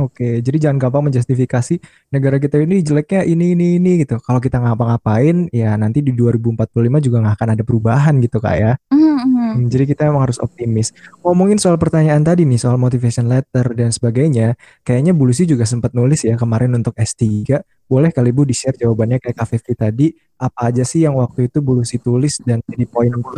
Oke, 0.01 0.41
jadi 0.41 0.57
jangan 0.57 0.77
gampang 0.81 1.05
menjustifikasi 1.05 1.77
negara 2.09 2.41
kita 2.41 2.57
ini 2.57 2.81
jeleknya 2.81 3.21
ini 3.29 3.53
ini 3.53 3.77
ini 3.77 4.01
gitu. 4.01 4.17
Kalau 4.17 4.41
kita 4.41 4.57
ngapa-ngapain, 4.57 5.53
ya 5.53 5.77
nanti 5.77 6.01
di 6.01 6.09
2045 6.17 6.97
juga 6.97 7.21
nggak 7.21 7.35
akan 7.37 7.49
ada 7.53 7.63
perubahan 7.63 8.17
gitu 8.17 8.41
kak 8.41 8.55
ya. 8.57 8.73
Mm-hmm. 8.89 9.69
Jadi 9.69 9.83
kita 9.93 10.09
emang 10.09 10.25
harus 10.25 10.41
optimis. 10.41 10.89
Ngomongin 11.21 11.61
soal 11.61 11.77
pertanyaan 11.77 12.25
tadi 12.25 12.41
nih, 12.41 12.57
soal 12.57 12.81
motivation 12.81 13.29
letter 13.29 13.69
dan 13.77 13.93
sebagainya, 13.93 14.57
kayaknya 14.81 15.13
Bu 15.13 15.29
Lucy 15.29 15.45
juga 15.45 15.69
sempat 15.69 15.93
nulis 15.93 16.25
ya 16.25 16.33
kemarin 16.41 16.73
untuk 16.73 16.97
S3. 16.97 17.61
Boleh 17.85 18.09
kali 18.09 18.33
Bu 18.33 18.49
di-share 18.49 18.73
jawabannya 18.73 19.21
kayak 19.21 19.37
Kak 19.37 19.47
Fevi 19.53 19.73
tadi, 19.77 20.07
apa 20.41 20.73
aja 20.73 20.81
sih 20.81 21.05
yang 21.05 21.21
waktu 21.21 21.53
itu 21.53 21.61
Bu 21.61 21.77
Lucy 21.77 22.01
tulis 22.01 22.41
dan 22.41 22.65
jadi 22.65 22.89
poin 22.89 23.13
Bu 23.13 23.29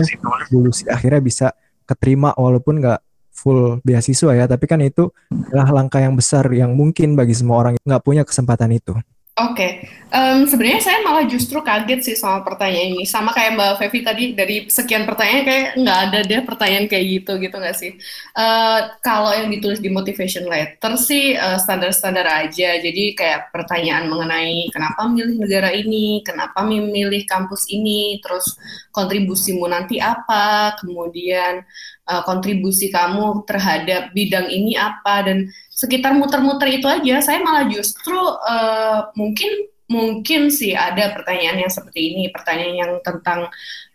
Lucy 0.64 0.88
akhirnya 0.88 1.20
bisa 1.20 1.47
keterima 1.84 2.32
walaupun 2.34 2.80
nggak 2.80 2.99
full 3.36 3.83
beasiswa 3.83 4.31
ya, 4.31 4.45
tapi 4.47 4.65
kan 4.65 4.79
itu 4.79 5.11
adalah 5.51 5.83
langkah 5.83 5.99
yang 5.99 6.15
besar 6.15 6.47
yang 6.55 6.71
mungkin 6.73 7.19
bagi 7.19 7.36
semua 7.36 7.67
orang 7.67 7.73
nggak 7.83 8.03
punya 8.03 8.23
kesempatan 8.23 8.71
itu. 8.71 8.95
Oke, 9.36 9.51
okay. 9.51 9.71
um, 10.15 10.47
sebenarnya 10.47 10.79
saya 10.79 11.03
malah 11.03 11.27
justru 11.27 11.59
kaget 11.59 11.99
sih 12.07 12.15
sama 12.15 12.39
pertanyaan 12.47 12.95
ini. 12.95 13.03
Sama 13.03 13.36
kayak 13.36 13.59
Mbak 13.59 13.71
Fevi 13.83 13.99
tadi 13.99 14.23
dari 14.31 14.55
sekian 14.71 15.03
pertanyaan 15.03 15.43
kayak 15.43 15.65
nggak 15.75 15.99
ada 16.07 16.19
deh 16.23 16.39
pertanyaan 16.47 16.88
kayak 16.88 17.05
gitu 17.19 17.36
gitu 17.43 17.51
nggak 17.59 17.75
sih? 17.75 17.99
Uh, 18.31 18.95
kalau 19.03 19.36
yang 19.36 19.51
ditulis 19.51 19.83
di 19.83 19.91
motivation 19.91 20.47
letter 20.47 20.95
sih 20.95 21.36
uh, 21.36 21.59
standar-standar 21.59 22.23
aja. 22.23 22.79
Jadi 22.79 23.11
kayak 23.11 23.51
pertanyaan 23.51 24.07
mengenai 24.07 24.71
kenapa 24.71 25.03
milih 25.03 25.36
negara 25.36 25.67
ini, 25.75 26.23
kenapa 26.23 26.63
memilih 26.63 27.27
kampus 27.27 27.67
ini, 27.67 28.23
terus 28.23 28.55
kontribusimu 28.95 29.67
nanti 29.67 29.99
apa, 29.99 30.79
kemudian 30.79 31.59
uh, 32.07 32.23
kontribusi 32.23 32.88
kamu 32.88 33.43
terhadap 33.43 34.15
bidang 34.15 34.47
ini 34.47 34.79
apa 34.79 35.27
dan 35.27 35.51
sekitar 35.76 36.15
muter-muter 36.15 36.71
itu 36.71 36.88
aja 36.88 37.19
saya 37.19 37.43
malah 37.43 37.67
justru 37.67 38.15
uh, 38.47 39.11
mungkin 39.19 39.67
mungkin 39.86 40.49
sih 40.49 40.73
ada 40.73 41.13
pertanyaan 41.13 41.67
yang 41.67 41.71
seperti 41.71 42.15
ini 42.15 42.23
pertanyaan 42.32 42.76
yang 42.80 42.93
tentang 43.05 43.51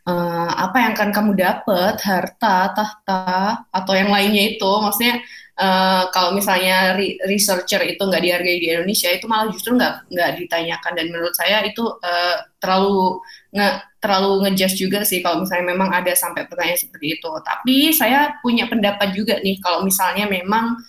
uh, 0.07 0.51
apa 0.55 0.77
yang 0.77 0.93
akan 0.95 1.11
kamu 1.11 1.33
dapat 1.35 1.97
harta 2.05 2.71
tahta 2.77 3.25
atau 3.73 3.93
yang 3.97 4.13
lainnya 4.13 4.55
itu 4.55 4.71
maksudnya 4.79 5.19
uh, 5.59 6.07
kalau 6.15 6.37
misalnya 6.37 6.95
re 6.95 7.19
researcher 7.27 7.83
itu 7.83 7.99
nggak 7.99 8.23
dihargai 8.23 8.59
di 8.61 8.69
Indonesia 8.71 9.11
itu 9.11 9.27
malah 9.27 9.51
justru 9.51 9.75
nggak 9.75 10.13
nggak 10.15 10.31
ditanyakan 10.41 10.93
dan 10.95 11.07
menurut 11.11 11.35
saya 11.35 11.65
itu 11.67 11.83
uh, 11.83 12.37
terlalu 12.63 13.19
nggak 13.51 13.75
terlalu 14.01 14.49
ngejudge 14.49 14.77
juga 14.81 15.05
sih 15.05 15.21
kalau 15.21 15.45
misalnya 15.45 15.77
memang 15.77 15.93
ada 15.93 16.17
sampai 16.17 16.49
pertanyaan 16.49 16.81
seperti 16.81 17.21
itu. 17.21 17.31
Tapi 17.45 17.93
saya 17.93 18.41
punya 18.41 18.65
pendapat 18.65 19.13
juga 19.13 19.37
nih 19.45 19.61
kalau 19.61 19.85
misalnya 19.85 20.25
memang 20.25 20.81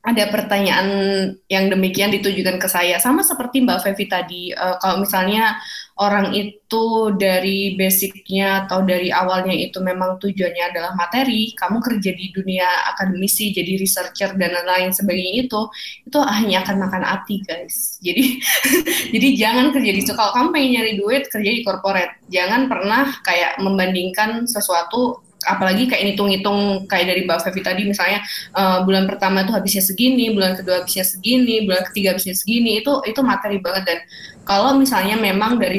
ada 0.00 0.32
pertanyaan 0.32 0.88
yang 1.52 1.68
demikian 1.68 2.08
ditujukan 2.08 2.56
ke 2.56 2.68
saya. 2.72 2.96
Sama 2.96 3.20
seperti 3.20 3.60
Mbak 3.60 3.84
Fevi 3.84 4.04
tadi 4.08 4.42
uh, 4.56 4.80
kalau 4.80 5.04
misalnya 5.04 5.60
orang 6.00 6.32
itu 6.32 7.12
dari 7.20 7.76
basicnya 7.76 8.64
atau 8.64 8.80
dari 8.80 9.12
awalnya 9.12 9.52
itu 9.52 9.76
memang 9.84 10.16
tujuannya 10.16 10.72
adalah 10.72 10.96
materi 10.96 11.52
kamu 11.52 11.84
kerja 11.84 12.16
di 12.16 12.32
dunia 12.32 12.64
akademisi 12.96 13.52
jadi 13.52 13.76
researcher 13.76 14.32
dan 14.40 14.56
lain-lain 14.56 14.96
sebagainya 14.96 15.44
itu 15.44 15.60
itu 16.08 16.18
hanya 16.24 16.64
akan 16.64 16.76
makan 16.80 17.04
hati 17.04 17.44
guys. 17.44 18.00
Jadi 18.00 18.40
jadi 19.14 19.28
jangan 19.36 19.68
kerja 19.76 19.90
di 19.92 20.02
kalau 20.16 20.32
kamu 20.32 20.48
pengen 20.56 20.70
nyari 20.80 20.92
duit 20.96 21.28
kerja 21.28 21.50
di 21.52 21.60
corporate. 21.60 22.24
Jangan 22.32 22.72
pernah 22.72 23.20
kayak 23.20 23.60
membandingkan 23.60 24.48
sesuatu 24.48 25.20
apalagi 25.46 25.88
kayak 25.88 26.12
ngitung-ngitung 26.12 26.84
kayak 26.84 27.16
dari 27.16 27.20
Mbak 27.24 27.40
Fevi 27.48 27.60
tadi 27.64 27.82
misalnya 27.88 28.20
uh, 28.52 28.84
bulan 28.84 29.08
pertama 29.08 29.44
itu 29.44 29.52
habisnya 29.56 29.84
segini, 29.84 30.32
bulan 30.36 30.58
kedua 30.58 30.84
habisnya 30.84 31.06
segini, 31.06 31.64
bulan 31.64 31.82
ketiga 31.88 32.12
habisnya 32.12 32.36
segini 32.36 32.84
itu 32.84 32.92
itu 33.08 33.20
materi 33.24 33.56
banget 33.60 33.84
dan 33.88 33.98
kalau 34.50 34.74
misalnya 34.74 35.14
memang 35.14 35.62
dari 35.62 35.78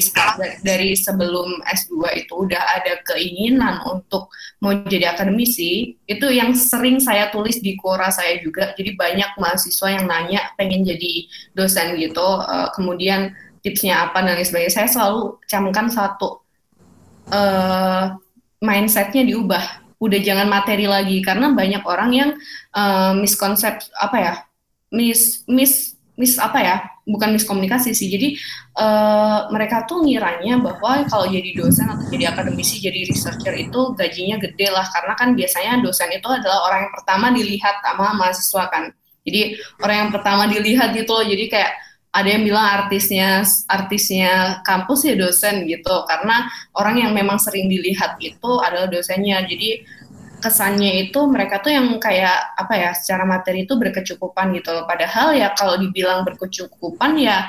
dari 0.63 0.95
sebelum 0.95 1.59
S2 1.65 2.23
itu 2.23 2.33
udah 2.47 2.61
ada 2.79 3.03
keinginan 3.03 3.83
untuk 3.83 4.31
mau 4.63 4.71
jadi 4.87 5.11
akademisi, 5.11 5.99
itu 6.07 6.27
yang 6.31 6.55
sering 6.55 7.01
saya 7.03 7.27
tulis 7.33 7.59
di 7.59 7.75
Quora 7.75 8.07
saya 8.13 8.39
juga. 8.39 8.71
Jadi 8.77 8.95
banyak 8.95 9.35
mahasiswa 9.35 9.87
yang 9.91 10.05
nanya 10.07 10.55
pengen 10.55 10.87
jadi 10.87 11.27
dosen 11.51 11.99
gitu, 11.99 12.23
uh, 12.23 12.71
kemudian 12.71 13.35
tipsnya 13.59 14.07
apa 14.07 14.23
dan 14.23 14.39
lain 14.39 14.47
sebagainya. 14.47 14.71
Saya 14.71 14.87
selalu 14.87 15.41
camkan 15.51 15.91
satu 15.91 16.39
uh, 17.27 18.15
mindsetnya 18.61 19.25
diubah. 19.25 19.83
Udah 20.01 20.17
jangan 20.17 20.49
materi 20.49 20.89
lagi 20.89 21.21
karena 21.21 21.53
banyak 21.53 21.83
orang 21.85 22.09
yang 22.13 22.29
uh, 22.73 23.13
miskonsep 23.13 23.85
apa 23.97 24.17
ya 24.17 24.33
mis 24.89 25.45
mis 25.45 25.93
mis 26.17 26.37
apa 26.37 26.59
ya 26.61 26.75
bukan 27.05 27.33
miskomunikasi 27.33 27.97
sih. 27.97 28.09
Jadi 28.09 28.37
uh, 28.77 29.49
mereka 29.49 29.89
tuh 29.89 30.05
ngiranya 30.05 30.61
bahwa 30.61 31.05
kalau 31.09 31.25
jadi 31.25 31.53
dosen 31.57 31.89
atau 31.89 32.05
jadi 32.09 32.29
akademisi 32.29 32.77
jadi 32.77 33.09
researcher 33.09 33.53
itu 33.57 33.93
gajinya 33.97 34.37
gede 34.37 34.69
lah. 34.69 34.85
Karena 34.89 35.13
kan 35.17 35.33
biasanya 35.33 35.81
dosen 35.81 36.13
itu 36.13 36.29
adalah 36.29 36.65
orang 36.69 36.89
yang 36.89 36.93
pertama 36.93 37.25
dilihat 37.33 37.75
sama 37.81 38.13
mahasiswa 38.13 38.63
kan. 38.69 38.83
Jadi 39.21 39.57
orang 39.81 39.97
yang 40.07 40.11
pertama 40.13 40.43
dilihat 40.49 40.93
gitu 40.97 41.13
loh. 41.13 41.25
Jadi 41.25 41.45
kayak 41.49 41.71
ada 42.11 42.27
yang 42.27 42.43
bilang 42.43 42.67
artisnya 42.67 43.47
artisnya 43.71 44.59
kampus 44.67 45.07
ya 45.07 45.15
dosen 45.15 45.63
gitu. 45.63 46.03
Karena 46.03 46.43
orang 46.75 46.99
yang 46.99 47.11
memang 47.15 47.39
sering 47.39 47.71
dilihat 47.71 48.19
itu 48.19 48.51
adalah 48.59 48.91
dosennya. 48.91 49.47
Jadi 49.47 49.87
kesannya 50.43 51.07
itu 51.07 51.19
mereka 51.29 51.63
tuh 51.63 51.71
yang 51.71 51.87
kayak 52.01 52.57
apa 52.57 52.73
ya 52.75 52.89
secara 52.97 53.23
materi 53.23 53.63
itu 53.63 53.79
berkecukupan 53.79 54.51
gitu 54.59 54.75
loh. 54.75 54.83
Padahal 54.83 55.31
ya 55.39 55.55
kalau 55.55 55.79
dibilang 55.79 56.27
berkecukupan 56.27 57.15
ya 57.15 57.47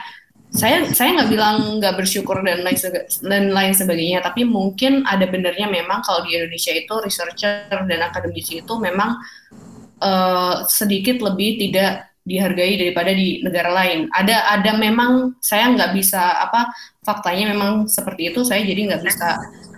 saya 0.52 0.84
saya 0.92 1.16
nggak 1.16 1.30
bilang 1.32 1.80
nggak 1.80 1.96
bersyukur 1.96 2.44
dan 2.44 2.62
lain 2.62 2.78
dan 3.26 3.50
lain 3.50 3.74
sebagainya. 3.74 4.22
Tapi 4.22 4.46
mungkin 4.46 5.02
ada 5.10 5.26
benernya 5.26 5.66
memang 5.66 6.06
kalau 6.06 6.22
di 6.22 6.38
Indonesia 6.38 6.70
itu 6.70 6.94
researcher 7.02 7.66
dan 7.66 8.00
akademisi 8.04 8.62
itu 8.62 8.74
memang 8.78 9.18
uh, 9.98 10.62
sedikit 10.70 11.18
lebih 11.18 11.58
tidak 11.66 12.11
dihargai 12.22 12.78
daripada 12.78 13.10
di 13.10 13.42
negara 13.42 13.70
lain. 13.74 14.06
Ada 14.14 14.58
ada 14.58 14.72
memang 14.78 15.36
saya 15.42 15.70
nggak 15.74 15.92
bisa 15.94 16.22
apa 16.48 16.70
faktanya 17.02 17.50
memang 17.50 17.90
seperti 17.90 18.30
itu 18.30 18.46
saya 18.46 18.62
jadi 18.62 18.94
nggak 18.94 19.02
bisa 19.02 19.28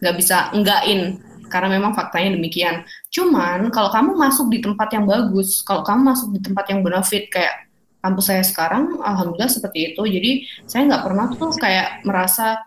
nggak 0.05 0.17
bisa 0.21 0.37
enggakin 0.53 1.19
karena 1.49 1.79
memang 1.79 1.95
faktanya 1.95 2.37
demikian. 2.37 2.85
Cuman 3.09 3.71
kalau 3.71 3.89
kamu 3.89 4.19
masuk 4.19 4.51
di 4.51 4.59
tempat 4.59 4.91
yang 4.93 5.07
bagus, 5.07 5.63
kalau 5.63 5.87
kamu 5.87 6.01
masuk 6.13 6.29
di 6.35 6.41
tempat 6.43 6.67
yang 6.69 6.83
benefit 6.83 7.31
kayak 7.31 7.71
kampus 8.05 8.27
saya 8.29 8.45
sekarang, 8.45 9.01
alhamdulillah 9.01 9.49
seperti 9.49 9.95
itu. 9.95 10.03
Jadi 10.05 10.31
saya 10.69 10.85
nggak 10.91 11.05
pernah 11.07 11.27
tuh 11.33 11.55
kayak 11.57 12.05
merasa 12.05 12.61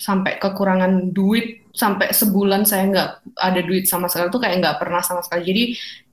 sampai 0.00 0.40
kekurangan 0.40 1.12
duit 1.12 1.68
sampai 1.70 2.10
sebulan 2.10 2.64
saya 2.64 2.88
nggak 2.88 3.08
ada 3.36 3.60
duit 3.60 3.84
sama 3.86 4.08
sekali 4.08 4.32
tuh 4.32 4.40
kayak 4.40 4.56
nggak 4.64 4.76
pernah 4.80 5.02
sama 5.04 5.20
sekali. 5.20 5.42
Jadi 5.44 5.62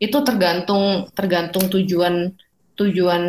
itu 0.04 0.18
tergantung 0.22 1.08
tergantung 1.16 1.72
tujuan 1.72 2.36
tujuan 2.78 3.24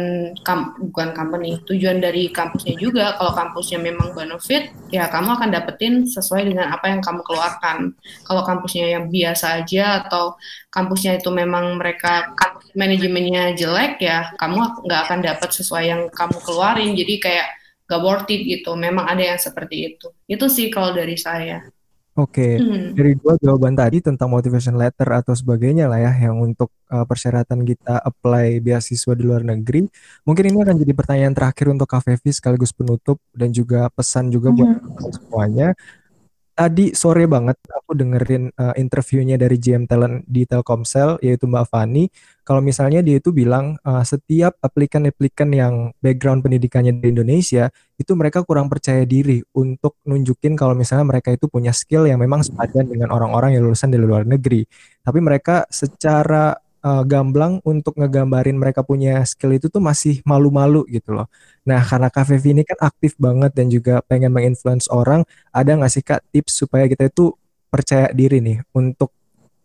kam, 0.45 0.77
bukan 0.93 1.17
company, 1.17 1.57
tujuan 1.65 2.05
dari 2.05 2.29
kampusnya 2.29 2.77
juga. 2.77 3.17
Kalau 3.17 3.33
kampusnya 3.33 3.81
memang 3.81 4.13
benefit, 4.13 4.69
ya 4.93 5.09
kamu 5.09 5.41
akan 5.41 5.49
dapetin 5.49 6.05
sesuai 6.05 6.53
dengan 6.53 6.69
apa 6.69 6.93
yang 6.93 7.01
kamu 7.01 7.25
keluarkan. 7.25 7.97
Kalau 8.29 8.45
kampusnya 8.45 9.01
yang 9.01 9.09
biasa 9.09 9.65
aja 9.65 10.05
atau 10.05 10.37
kampusnya 10.69 11.17
itu 11.17 11.33
memang 11.33 11.81
mereka 11.81 12.37
manajemennya 12.77 13.57
jelek, 13.57 14.05
ya 14.05 14.37
kamu 14.37 14.85
nggak 14.85 15.01
akan 15.09 15.19
dapat 15.25 15.51
sesuai 15.51 15.85
yang 15.89 16.03
kamu 16.13 16.37
keluarin. 16.45 16.93
Jadi 16.93 17.15
kayak 17.17 17.49
gak 17.89 18.05
worth 18.05 18.29
it 18.29 18.45
gitu. 18.45 18.77
Memang 18.77 19.09
ada 19.09 19.25
yang 19.25 19.41
seperti 19.41 19.97
itu. 19.97 20.13
Itu 20.29 20.53
sih 20.53 20.69
kalau 20.69 20.93
dari 20.93 21.17
saya. 21.17 21.65
Oke, 22.19 22.59
hmm. 22.59 22.99
dari 22.99 23.15
dua 23.15 23.39
jawaban 23.39 23.79
tadi 23.79 24.03
tentang 24.03 24.27
motivation 24.27 24.75
letter 24.75 25.07
atau 25.07 25.39
sebagainya 25.39 25.87
lah 25.87 26.03
ya, 26.03 26.13
yang 26.27 26.43
untuk 26.43 26.75
uh, 26.91 27.07
persyaratan 27.07 27.63
kita 27.63 27.95
apply 28.03 28.59
beasiswa 28.59 29.15
di 29.15 29.23
luar 29.23 29.47
negeri, 29.47 29.87
mungkin 30.27 30.51
ini 30.51 30.59
akan 30.67 30.83
jadi 30.83 30.93
pertanyaan 30.99 31.31
terakhir 31.31 31.71
untuk 31.71 31.87
Kak 31.87 32.03
Fevi 32.03 32.35
sekaligus 32.35 32.75
penutup 32.75 33.23
dan 33.31 33.55
juga 33.55 33.87
pesan 33.95 34.35
juga 34.35 34.51
buat 34.51 34.67
hmm. 34.67 35.15
semuanya 35.15 35.79
tadi 36.59 36.91
sore 36.91 37.31
banget 37.31 37.55
aku 37.71 37.95
dengerin 37.95 38.51
uh, 38.59 38.75
interviewnya 38.75 39.39
dari 39.39 39.63
GM 39.63 39.87
Talent 39.87 40.27
di 40.27 40.43
Telkomsel 40.43 41.23
yaitu 41.23 41.47
Mbak 41.47 41.71
Fani. 41.71 42.11
Kalau 42.43 42.59
misalnya 42.59 42.99
dia 42.99 43.23
itu 43.23 43.31
bilang 43.31 43.79
uh, 43.87 44.03
setiap 44.03 44.59
aplikan-aplikan 44.59 45.55
yang 45.55 45.95
background 46.03 46.43
pendidikannya 46.43 46.99
di 46.99 47.15
Indonesia 47.15 47.71
itu 47.95 48.11
mereka 48.19 48.43
kurang 48.43 48.67
percaya 48.67 49.07
diri 49.07 49.39
untuk 49.55 50.03
nunjukin 50.03 50.59
kalau 50.59 50.75
misalnya 50.75 51.07
mereka 51.07 51.31
itu 51.31 51.47
punya 51.47 51.71
skill 51.71 52.11
yang 52.11 52.19
memang 52.19 52.43
sepadan 52.43 52.91
dengan 52.91 53.15
orang-orang 53.15 53.55
yang 53.55 53.63
lulusan 53.63 53.95
dari 53.95 54.03
luar 54.03 54.27
negeri. 54.27 54.67
Tapi 55.07 55.19
mereka 55.23 55.63
secara 55.71 56.59
uh, 56.89 57.05
gamblang 57.05 57.61
untuk 57.69 57.93
ngegambarin 58.01 58.57
mereka 58.57 58.81
punya 58.81 59.21
skill 59.29 59.53
itu 59.53 59.69
tuh 59.69 59.85
masih 59.85 60.25
malu-malu 60.25 60.89
gitu 60.89 61.13
loh. 61.13 61.29
Nah, 61.69 61.85
karena 61.85 62.09
Kak 62.09 62.25
Fevi 62.33 62.57
ini 62.57 62.63
kan 62.65 62.81
aktif 62.81 63.13
banget 63.21 63.53
dan 63.53 63.69
juga 63.69 64.01
pengen 64.09 64.33
menginfluence 64.33 64.89
orang, 64.89 65.29
ada 65.53 65.71
nggak 65.77 65.93
sih 65.93 66.01
Kak 66.01 66.25
tips 66.33 66.65
supaya 66.65 66.89
kita 66.89 67.13
itu 67.13 67.37
percaya 67.69 68.09
diri 68.17 68.41
nih 68.41 68.65
untuk 68.73 69.13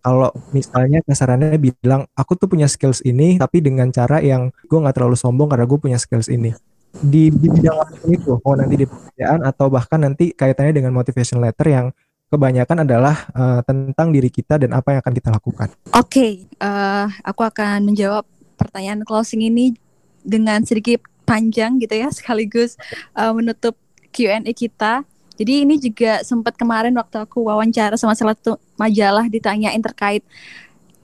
kalau 0.04 0.36
misalnya 0.52 1.00
kasarannya 1.08 1.56
bilang 1.56 2.04
aku 2.12 2.36
tuh 2.36 2.52
punya 2.52 2.68
skills 2.68 3.00
ini 3.08 3.40
tapi 3.40 3.64
dengan 3.64 3.88
cara 3.88 4.20
yang 4.20 4.52
gue 4.68 4.76
nggak 4.76 5.00
terlalu 5.00 5.16
sombong 5.16 5.48
karena 5.48 5.64
gue 5.64 5.80
punya 5.80 5.96
skills 5.96 6.28
ini 6.28 6.52
di, 7.00 7.34
bidang 7.34 7.80
apa 7.80 7.96
itu 8.06 8.38
mau 8.44 8.54
nanti 8.54 8.76
di 8.84 8.86
pekerjaan 8.86 9.42
atau 9.42 9.72
bahkan 9.72 10.04
nanti 10.04 10.36
kaitannya 10.36 10.78
dengan 10.78 10.94
motivation 10.94 11.42
letter 11.42 11.72
yang 11.72 11.86
kebanyakan 12.34 12.82
adalah 12.82 13.30
uh, 13.38 13.62
tentang 13.62 14.10
diri 14.10 14.34
kita 14.34 14.58
dan 14.58 14.74
apa 14.74 14.98
yang 14.98 15.00
akan 15.06 15.14
kita 15.14 15.30
lakukan. 15.30 15.70
Oke, 15.94 16.10
okay, 16.10 16.32
uh, 16.58 17.06
eh, 17.06 17.08
aku 17.22 17.46
akan 17.46 17.86
menjawab 17.86 18.26
pertanyaan 18.58 19.06
closing 19.06 19.46
ini 19.46 19.78
dengan 20.26 20.66
sedikit 20.66 21.06
panjang 21.30 21.78
gitu 21.78 21.94
ya, 21.94 22.10
sekaligus 22.10 22.74
uh, 23.14 23.30
menutup 23.38 23.78
Q&A 24.10 24.42
kita. 24.50 25.06
Jadi 25.38 25.66
ini 25.66 25.78
juga 25.78 26.26
sempat 26.26 26.58
kemarin 26.58 26.94
waktu 26.98 27.22
aku 27.22 27.46
wawancara 27.46 27.98
sama 27.98 28.18
salah 28.18 28.34
satu 28.38 28.58
majalah 28.78 29.26
ditanyain 29.30 29.82
terkait 29.82 30.22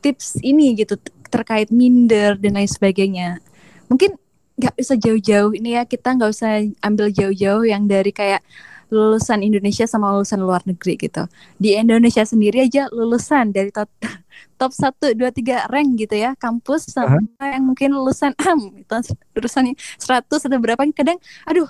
tips 0.02 0.38
ini 0.42 0.78
gitu 0.78 0.98
terkait 1.30 1.70
minder 1.70 2.38
dan 2.38 2.58
lain 2.58 2.70
sebagainya. 2.70 3.42
Mungkin 3.90 4.18
nggak 4.60 4.76
bisa 4.76 4.94
jauh-jauh 5.00 5.56
ini 5.56 5.80
ya 5.80 5.88
kita 5.88 6.14
nggak 6.14 6.30
usah 6.30 6.62
ambil 6.84 7.10
jauh-jauh 7.10 7.64
yang 7.64 7.88
dari 7.88 8.12
kayak 8.12 8.44
lulusan 8.90 9.46
Indonesia 9.46 9.86
sama 9.86 10.10
lulusan 10.14 10.42
luar 10.42 10.66
negeri 10.66 10.98
gitu. 10.98 11.24
Di 11.62 11.78
Indonesia 11.78 12.26
sendiri 12.26 12.66
aja 12.66 12.90
lulusan 12.90 13.54
dari 13.54 13.70
top 13.70 13.90
top 14.60 14.72
1 14.76 15.16
2 15.16 15.24
3 15.24 15.72
rank 15.72 15.90
gitu 15.96 16.16
ya, 16.18 16.34
kampus 16.36 16.90
sama 16.92 17.22
uh-huh. 17.22 17.48
yang 17.54 17.64
mungkin 17.64 17.96
lulusan 17.96 18.34
itu 18.82 18.96
lulusan 19.38 19.74
100 19.74 20.26
atau 20.26 20.60
berapa 20.60 20.82
kadang 20.92 21.16
aduh 21.48 21.70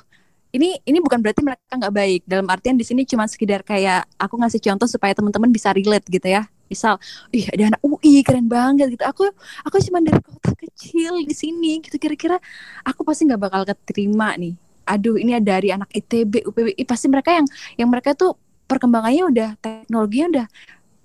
ini 0.49 0.81
ini 0.81 0.97
bukan 0.97 1.21
berarti 1.21 1.45
mereka 1.45 1.77
nggak 1.77 1.93
baik. 1.93 2.21
Dalam 2.25 2.49
artian 2.49 2.73
di 2.73 2.81
sini 2.81 3.05
cuma 3.05 3.29
sekedar 3.29 3.61
kayak 3.61 4.09
aku 4.17 4.33
ngasih 4.41 4.57
contoh 4.65 4.89
supaya 4.89 5.13
teman-teman 5.13 5.53
bisa 5.53 5.69
relate 5.69 6.09
gitu 6.09 6.25
ya. 6.25 6.49
Misal 6.65 6.97
ih 7.29 7.45
ada 7.53 7.75
anak 7.77 7.81
UI 7.85 8.25
keren 8.25 8.49
banget 8.49 8.97
gitu. 8.97 9.05
Aku 9.05 9.29
aku 9.61 9.77
cuma 9.85 10.01
dari 10.01 10.17
kota 10.17 10.57
kecil 10.57 11.21
di 11.21 11.35
sini 11.37 11.85
gitu. 11.85 12.01
Kira-kira 12.01 12.41
aku 12.81 13.05
pasti 13.05 13.29
nggak 13.29 13.41
bakal 13.41 13.61
keterima 13.69 14.33
nih 14.41 14.68
aduh 14.89 15.21
ini 15.21 15.37
dari 15.37 15.69
anak 15.69 15.93
ITB 15.93 16.49
UPW 16.49 16.73
pasti 16.89 17.05
mereka 17.05 17.37
yang 17.37 17.47
yang 17.77 17.89
mereka 17.93 18.17
tuh 18.17 18.33
perkembangannya 18.65 19.23
udah 19.29 19.49
teknologinya 19.61 20.27
udah 20.33 20.45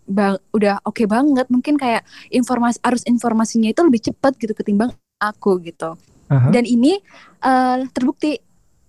bang, 0.09 0.37
udah 0.57 0.75
oke 0.85 0.97
okay 0.97 1.07
banget 1.09 1.47
mungkin 1.53 1.77
kayak 1.77 2.05
informasi 2.33 2.81
arus 2.81 3.05
informasinya 3.05 3.69
itu 3.69 3.81
lebih 3.85 4.01
cepat 4.09 4.37
gitu 4.41 4.57
ketimbang 4.57 4.93
aku 5.21 5.61
gitu 5.61 5.97
uh-huh. 5.97 6.51
dan 6.53 6.65
ini 6.65 7.01
uh, 7.45 7.85
terbukti 7.93 8.41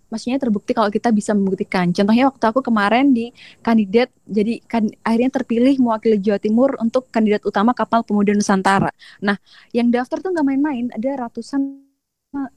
maksudnya 0.10 0.40
terbukti 0.40 0.72
kalau 0.72 0.88
kita 0.88 1.10
bisa 1.12 1.36
membuktikan. 1.36 1.92
Contohnya 1.92 2.32
waktu 2.32 2.46
aku 2.48 2.64
kemarin 2.64 3.12
di 3.12 3.36
kandidat 3.60 4.14
jadi 4.24 4.62
kan 4.64 4.88
akhirnya 5.04 5.42
terpilih 5.42 5.76
mewakili 5.82 6.22
Jawa 6.22 6.40
Timur 6.40 6.78
untuk 6.80 7.10
kandidat 7.12 7.44
utama 7.44 7.76
kapal 7.76 8.06
pemuda 8.08 8.32
Nusantara. 8.32 8.96
Nah, 9.20 9.36
yang 9.76 9.92
daftar 9.92 10.24
tuh 10.24 10.32
nggak 10.32 10.46
main-main, 10.46 10.88
ada 10.96 11.28
ratusan 11.28 11.85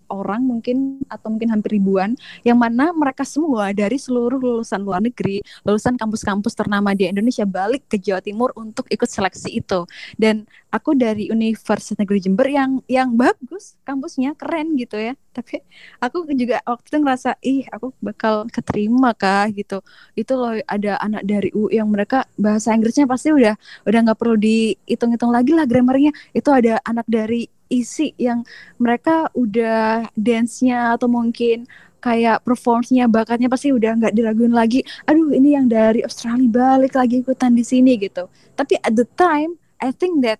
orang 0.09 0.45
mungkin 0.45 1.05
atau 1.09 1.29
mungkin 1.31 1.53
hampir 1.53 1.76
ribuan 1.76 2.16
yang 2.43 2.59
mana 2.59 2.91
mereka 2.93 3.22
semua 3.22 3.70
dari 3.76 3.97
seluruh 4.01 4.41
lulusan 4.41 4.81
luar 4.83 5.05
negeri, 5.05 5.45
lulusan 5.64 5.95
kampus-kampus 6.01 6.57
ternama 6.57 6.97
di 6.97 7.09
Indonesia 7.09 7.45
balik 7.45 7.87
ke 7.87 7.97
Jawa 8.01 8.20
Timur 8.24 8.51
untuk 8.57 8.89
ikut 8.89 9.09
seleksi 9.09 9.61
itu. 9.61 9.85
Dan 10.16 10.49
aku 10.69 10.93
dari 10.93 11.33
Universitas 11.33 11.97
Negeri 11.97 12.21
Jember 12.21 12.49
yang 12.49 12.85
yang 12.89 13.16
bagus 13.16 13.77
kampusnya 13.85 14.37
keren 14.37 14.77
gitu 14.77 15.01
ya. 15.01 15.16
Tapi 15.33 15.64
aku 16.03 16.29
juga 16.37 16.61
waktu 16.66 16.87
itu 16.89 16.99
ngerasa 17.01 17.31
ih 17.41 17.64
aku 17.73 17.95
bakal 18.05 18.45
keterima 18.53 19.16
kah 19.16 19.49
gitu. 19.53 19.81
Itu 20.12 20.37
loh 20.37 20.61
ada 20.69 21.01
anak 21.01 21.23
dari 21.25 21.49
U 21.57 21.73
yang 21.73 21.89
mereka 21.89 22.29
bahasa 22.37 22.73
Inggrisnya 22.77 23.09
pasti 23.09 23.33
udah 23.33 23.57
udah 23.89 23.99
nggak 24.05 24.19
perlu 24.19 24.37
dihitung-hitung 24.37 25.33
lagi 25.33 25.53
lah 25.57 25.64
grammarnya. 25.64 26.12
Itu 26.37 26.53
ada 26.53 26.81
anak 26.85 27.09
dari 27.09 27.49
isi 27.69 28.16
yang 28.16 28.45
mereka 28.81 29.29
udah 29.37 30.09
dance-nya 30.16 30.97
atau 30.97 31.09
mungkin 31.09 31.69
kayak 31.99 32.47
performance-nya 32.47 33.11
bakatnya 33.11 33.51
pasti 33.51 33.75
udah 33.75 33.99
nggak 33.99 34.14
diraguin 34.14 34.55
lagi 34.55 34.87
aduh 35.05 35.35
ini 35.35 35.59
yang 35.59 35.66
dari 35.66 36.07
Australia 36.07 36.47
balik 36.47 36.95
lagi 36.95 37.21
ikutan 37.21 37.53
di 37.53 37.66
sini 37.66 37.99
gitu 37.99 38.31
tapi 38.55 38.79
at 38.87 38.95
the 38.95 39.05
time 39.19 39.59
I 39.83 39.91
think 39.91 40.23
that 40.23 40.39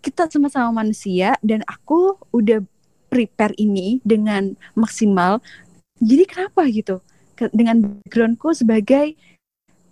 kita 0.00 0.28
sama-sama 0.32 0.84
manusia 0.84 1.36
dan 1.44 1.60
aku 1.68 2.16
udah 2.32 2.64
prepare 3.12 3.52
ini 3.60 4.00
dengan 4.04 4.56
maksimal. 4.72 5.44
Jadi 6.00 6.24
kenapa 6.24 6.64
gitu? 6.72 7.04
Dengan 7.52 8.00
backgroundku 8.04 8.52
sebagai 8.52 9.16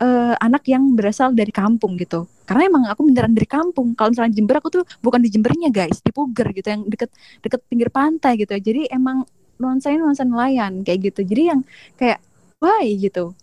uh, 0.01 0.35
anak 0.41 0.65
yang 0.69 0.97
berasal 0.97 1.33
dari 1.37 1.53
kampung 1.53 2.01
gitu. 2.01 2.25
Karena 2.49 2.65
emang 2.65 2.89
aku 2.89 3.05
beneran 3.05 3.37
dari 3.37 3.45
kampung. 3.45 3.93
Kalau 3.93 4.15
misalnya 4.15 4.33
Jember 4.33 4.57
aku 4.61 4.73
tuh 4.73 4.85
bukan 5.05 5.21
di 5.21 5.29
Jembernya 5.29 5.69
guys. 5.69 6.01
Di 6.01 6.13
Puger 6.15 6.49
gitu 6.57 6.69
yang 6.73 6.83
deket 6.89 7.13
deket 7.45 7.61
pinggir 7.69 7.93
pantai 7.93 8.41
gitu. 8.41 8.57
Jadi 8.57 8.89
emang 8.89 9.29
nuansanya 9.61 10.01
nuansa 10.01 10.25
nelayan 10.25 10.81
kayak 10.81 11.13
gitu. 11.13 11.21
Jadi 11.29 11.43
yang 11.53 11.61
kayak 12.01 12.25
why? 12.65 12.89
gitu 12.97 13.37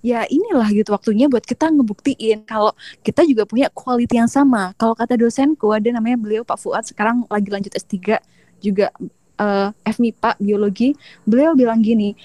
ya 0.00 0.24
inilah 0.28 0.68
gitu 0.72 0.92
waktunya 0.96 1.28
buat 1.28 1.44
kita 1.44 1.68
ngebuktiin 1.68 2.44
kalau 2.48 2.72
kita 3.04 3.24
juga 3.28 3.44
punya 3.44 3.68
quality 3.72 4.16
yang 4.20 4.30
sama. 4.30 4.72
Kalau 4.76 4.96
kata 4.96 5.16
dosenku 5.16 5.72
ada 5.72 5.88
namanya 5.92 6.16
beliau 6.16 6.42
Pak 6.44 6.58
Fuad 6.60 6.84
sekarang 6.88 7.24
lagi 7.28 7.48
lanjut 7.52 7.72
S3 7.76 8.20
juga 8.60 8.92
uh, 9.40 9.68
FMIPA 9.84 10.36
biologi. 10.40 10.96
Beliau 11.24 11.52
bilang 11.56 11.80
gini, 11.80 12.16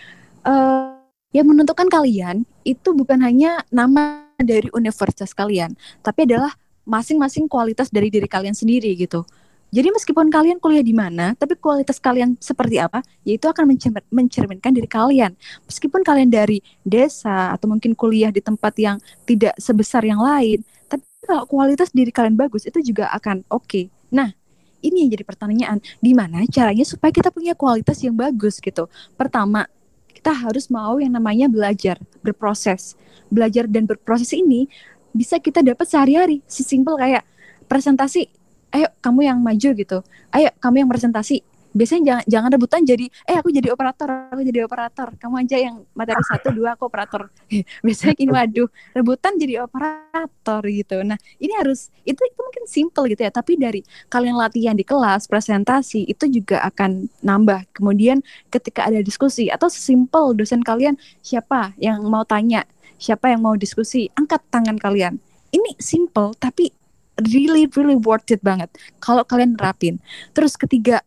uh, 0.47 0.95
yang 1.36 1.47
menentukan 1.51 1.91
kalian 1.91 2.47
itu 2.63 2.95
bukan 2.95 3.19
hanya 3.19 3.63
nama 3.67 4.23
dari 4.39 4.71
universitas 4.71 5.36
kalian, 5.36 5.76
tapi 5.99 6.28
adalah 6.28 6.55
masing-masing 6.88 7.51
kualitas 7.51 7.91
dari 7.91 8.07
diri 8.07 8.28
kalian 8.28 8.55
sendiri 8.55 8.95
gitu. 8.95 9.28
Jadi 9.76 9.91
meskipun 9.91 10.32
kalian 10.32 10.63
kuliah 10.63 10.80
di 10.80 10.95
mana, 10.95 11.36
tapi 11.36 11.59
kualitas 11.59 11.99
kalian 11.99 12.39
seperti 12.39 12.80
apa, 12.80 13.03
yaitu 13.28 13.51
akan 13.51 13.76
mencerminkan 14.07 14.71
diri 14.71 14.88
kalian. 14.88 15.36
Meskipun 15.67 15.99
kalian 15.99 16.32
dari 16.32 16.63
desa 16.88 17.51
atau 17.51 17.67
mungkin 17.67 17.91
kuliah 17.91 18.32
di 18.32 18.39
tempat 18.39 18.71
yang 18.80 19.03
tidak 19.28 19.51
sebesar 19.59 20.07
yang 20.07 20.23
lain, 20.23 20.63
tapi 20.88 21.03
kalau 21.28 21.43
kualitas 21.43 21.91
diri 21.91 22.07
kalian 22.07 22.39
bagus 22.39 22.63
itu 22.63 22.80
juga 22.80 23.11
akan 23.11 23.43
oke. 23.51 23.67
Okay. 23.67 23.91
Nah, 24.15 24.32
ini 24.80 25.03
yang 25.03 25.19
jadi 25.19 25.28
pertanyaan, 25.28 25.84
di 25.99 26.15
mana 26.15 26.47
caranya 26.47 26.88
supaya 26.88 27.11
kita 27.11 27.28
punya 27.36 27.51
kualitas 27.51 27.99
yang 27.99 28.15
bagus 28.15 28.63
gitu. 28.63 28.88
Pertama, 29.19 29.67
kita 30.07 30.32
harus 30.32 30.71
mau 30.71 31.03
yang 31.03 31.11
namanya 31.11 31.51
belajar, 31.51 31.99
berproses. 32.23 32.95
Belajar 33.28 33.67
dan 33.67 33.84
berproses 33.84 34.32
ini 34.32 34.71
bisa 35.11 35.36
kita 35.36 35.59
dapat 35.59 35.84
sehari-hari. 35.84 36.39
Sesimpel 36.47 36.95
kayak 36.95 37.28
presentasi, 37.67 38.44
ayo 38.76 38.88
kamu 38.99 39.32
yang 39.32 39.39
maju 39.39 39.69
gitu. 39.71 39.97
Ayo 40.36 40.51
kamu 40.59 40.84
yang 40.84 40.89
presentasi. 40.91 41.39
Biasanya 41.76 42.03
jangan 42.07 42.23
jangan 42.32 42.49
rebutan 42.55 42.82
jadi 42.88 43.05
eh 43.28 43.36
aku 43.36 43.51
jadi 43.51 43.67
operator 43.76 44.07
aku 44.32 44.41
jadi 44.47 44.63
operator. 44.63 45.11
Kamu 45.19 45.43
aja 45.43 45.59
yang 45.59 45.84
materi 45.91 46.23
satu 46.23 46.55
dua 46.55 46.80
aku 46.80 46.88
operator. 46.88 47.28
Biasanya 47.86 48.15
gini 48.15 48.32
waduh 48.32 48.71
rebutan 48.95 49.36
jadi 49.36 49.59
operator 49.59 50.63
gitu. 50.71 51.03
Nah 51.03 51.19
ini 51.36 51.51
harus 51.59 51.91
itu 52.07 52.15
itu 52.15 52.39
mungkin 52.39 52.63
simple 52.63 53.11
gitu 53.11 53.28
ya 53.28 53.32
tapi 53.32 53.59
dari 53.59 53.84
kalian 54.07 54.39
latihan 54.39 54.71
di 54.71 54.88
kelas 54.88 55.28
presentasi 55.28 56.07
itu 56.07 56.32
juga 56.32 56.63
akan 56.63 57.11
nambah. 57.19 57.67
Kemudian 57.76 58.23
ketika 58.47 58.88
ada 58.88 59.03
diskusi 59.03 59.51
atau 59.51 59.67
sesimpel 59.67 60.32
dosen 60.32 60.63
kalian 60.63 60.95
siapa 61.19 61.76
yang 61.76 62.07
mau 62.07 62.23
tanya? 62.23 62.63
Siapa 62.95 63.36
yang 63.36 63.43
mau 63.43 63.59
diskusi? 63.59 64.07
Angkat 64.15 64.47
tangan 64.47 64.80
kalian. 64.80 65.19
Ini 65.51 65.76
simple 65.76 66.32
tapi 66.39 66.84
really 67.32 67.68
really 67.76 67.97
worth 67.97 68.28
it 68.32 68.41
banget. 68.43 68.72
Kalau 68.99 69.24
kalian 69.24 69.55
nerapin. 69.55 70.01
Terus 70.36 70.59
ketiga 70.59 71.01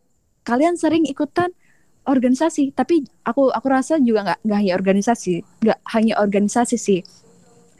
kalian 0.47 0.75
sering 0.75 1.05
ikutan 1.05 1.53
organisasi. 2.09 2.73
Tapi 2.73 3.05
aku 3.21 3.53
aku 3.53 3.67
rasa 3.69 4.01
juga 4.01 4.33
nggak 4.33 4.39
nggak 4.45 4.57
hanya 4.57 4.73
organisasi. 4.73 5.33
Nggak 5.61 5.79
hanya 5.93 6.13
organisasi 6.17 6.77
sih. 6.79 7.01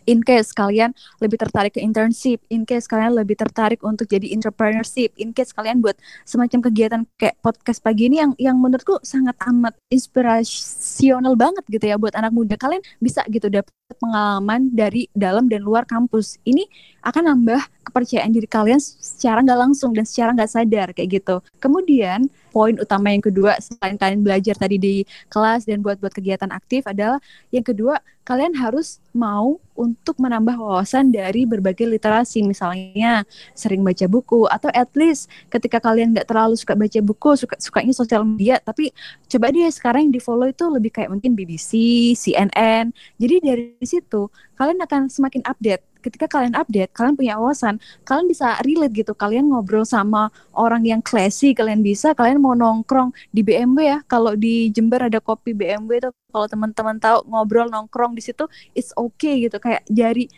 In 0.10 0.26
case 0.26 0.50
kalian 0.58 0.98
lebih 1.22 1.38
tertarik 1.38 1.78
ke 1.78 1.86
internship, 1.86 2.42
in 2.50 2.66
case 2.66 2.90
kalian 2.90 3.14
lebih 3.14 3.38
tertarik 3.38 3.78
untuk 3.86 4.10
jadi 4.10 4.26
entrepreneurship, 4.34 5.14
in 5.22 5.38
case 5.38 5.54
kalian 5.54 5.86
buat 5.86 5.94
semacam 6.26 6.66
kegiatan 6.66 7.02
kayak 7.14 7.38
podcast 7.46 7.78
pagi 7.78 8.10
ini 8.10 8.18
yang 8.18 8.34
yang 8.42 8.58
menurutku 8.58 8.98
sangat 9.06 9.38
amat 9.46 9.78
inspirasional 9.94 11.38
banget 11.38 11.62
gitu 11.70 11.86
ya 11.94 12.02
buat 12.02 12.18
anak 12.18 12.34
muda. 12.34 12.58
Kalian 12.58 12.82
bisa 12.98 13.22
gitu 13.30 13.54
dapat 13.54 13.70
pengalaman 13.98 14.70
dari 14.70 15.10
dalam 15.18 15.50
dan 15.50 15.66
luar 15.66 15.90
kampus. 15.90 16.38
Ini 16.46 16.62
akan 17.02 17.34
nambah 17.34 17.62
kepercayaan 17.90 18.30
diri 18.30 18.46
kalian 18.46 18.78
secara 18.78 19.42
nggak 19.42 19.60
langsung 19.60 19.98
dan 19.98 20.06
secara 20.06 20.36
nggak 20.38 20.52
sadar 20.52 20.88
kayak 20.94 21.22
gitu. 21.22 21.42
Kemudian 21.58 22.30
poin 22.54 22.78
utama 22.78 23.14
yang 23.14 23.24
kedua 23.24 23.58
selain 23.62 23.98
kalian 23.98 24.22
belajar 24.26 24.58
tadi 24.58 24.78
di 24.78 24.96
kelas 25.30 25.66
dan 25.66 25.82
buat-buat 25.82 26.14
kegiatan 26.14 26.50
aktif 26.50 26.86
adalah 26.86 27.22
yang 27.54 27.66
kedua 27.66 28.02
kalian 28.26 28.54
harus 28.54 29.02
mau 29.10 29.58
untuk 29.74 30.22
menambah 30.22 30.54
wawasan 30.54 31.10
dari 31.10 31.50
berbagai 31.50 31.90
literasi 31.90 32.46
misalnya 32.46 33.26
sering 33.58 33.82
baca 33.82 34.06
buku 34.06 34.46
atau 34.46 34.70
at 34.70 34.92
least 34.94 35.34
ketika 35.50 35.82
kalian 35.82 36.14
nggak 36.14 36.30
terlalu 36.30 36.54
suka 36.54 36.78
baca 36.78 37.00
buku 37.02 37.30
suka 37.34 37.56
sukanya 37.58 37.94
sosial 37.96 38.22
media 38.22 38.62
tapi 38.62 38.94
coba 39.26 39.50
deh 39.50 39.66
sekarang 39.74 40.10
yang 40.10 40.14
di 40.14 40.22
follow 40.22 40.46
itu 40.46 40.66
lebih 40.70 40.94
kayak 40.94 41.10
mungkin 41.10 41.34
BBC, 41.34 41.74
CNN 42.14 42.94
jadi 43.18 43.36
dari 43.42 43.79
situ 43.88 44.32
kalian 44.60 44.80
akan 44.84 45.08
semakin 45.08 45.44
update 45.48 45.84
ketika 46.00 46.32
kalian 46.32 46.56
update, 46.56 46.92
kalian 46.96 47.16
punya 47.20 47.36
wawasan, 47.36 47.78
kalian 48.08 48.28
bisa 48.32 48.56
relate 48.64 48.94
gitu. 48.96 49.12
Kalian 49.12 49.52
ngobrol 49.52 49.84
sama 49.84 50.32
orang 50.56 50.84
yang 50.88 51.02
classy, 51.04 51.52
kalian 51.52 51.84
bisa, 51.84 52.16
kalian 52.16 52.40
mau 52.40 52.56
nongkrong 52.56 53.12
di 53.36 53.44
BMW 53.44 53.80
ya. 53.96 53.98
Kalau 54.08 54.34
di 54.36 54.72
Jember 54.72 55.12
ada 55.12 55.20
kopi 55.20 55.52
BMW 55.52 56.00
itu 56.00 56.10
kalau 56.32 56.48
teman-teman 56.48 56.96
tahu 56.98 57.28
ngobrol 57.28 57.68
nongkrong 57.68 58.16
di 58.16 58.24
situ 58.24 58.48
it's 58.72 58.96
okay 58.96 59.48
gitu. 59.48 59.60
Kayak 59.60 59.84
dari 59.92 60.32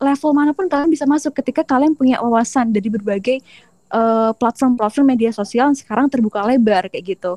level 0.00 0.32
mana 0.32 0.50
pun 0.56 0.66
kalian 0.66 0.90
bisa 0.90 1.04
masuk 1.04 1.36
ketika 1.36 1.62
kalian 1.62 1.94
punya 1.94 2.18
wawasan 2.20 2.72
dari 2.72 2.88
berbagai 2.88 3.38
uh, 3.92 4.32
platform-platform 4.36 5.06
media 5.16 5.30
sosial 5.30 5.70
yang 5.72 5.78
sekarang 5.78 6.08
terbuka 6.08 6.40
lebar 6.42 6.88
kayak 6.88 7.16
gitu. 7.16 7.36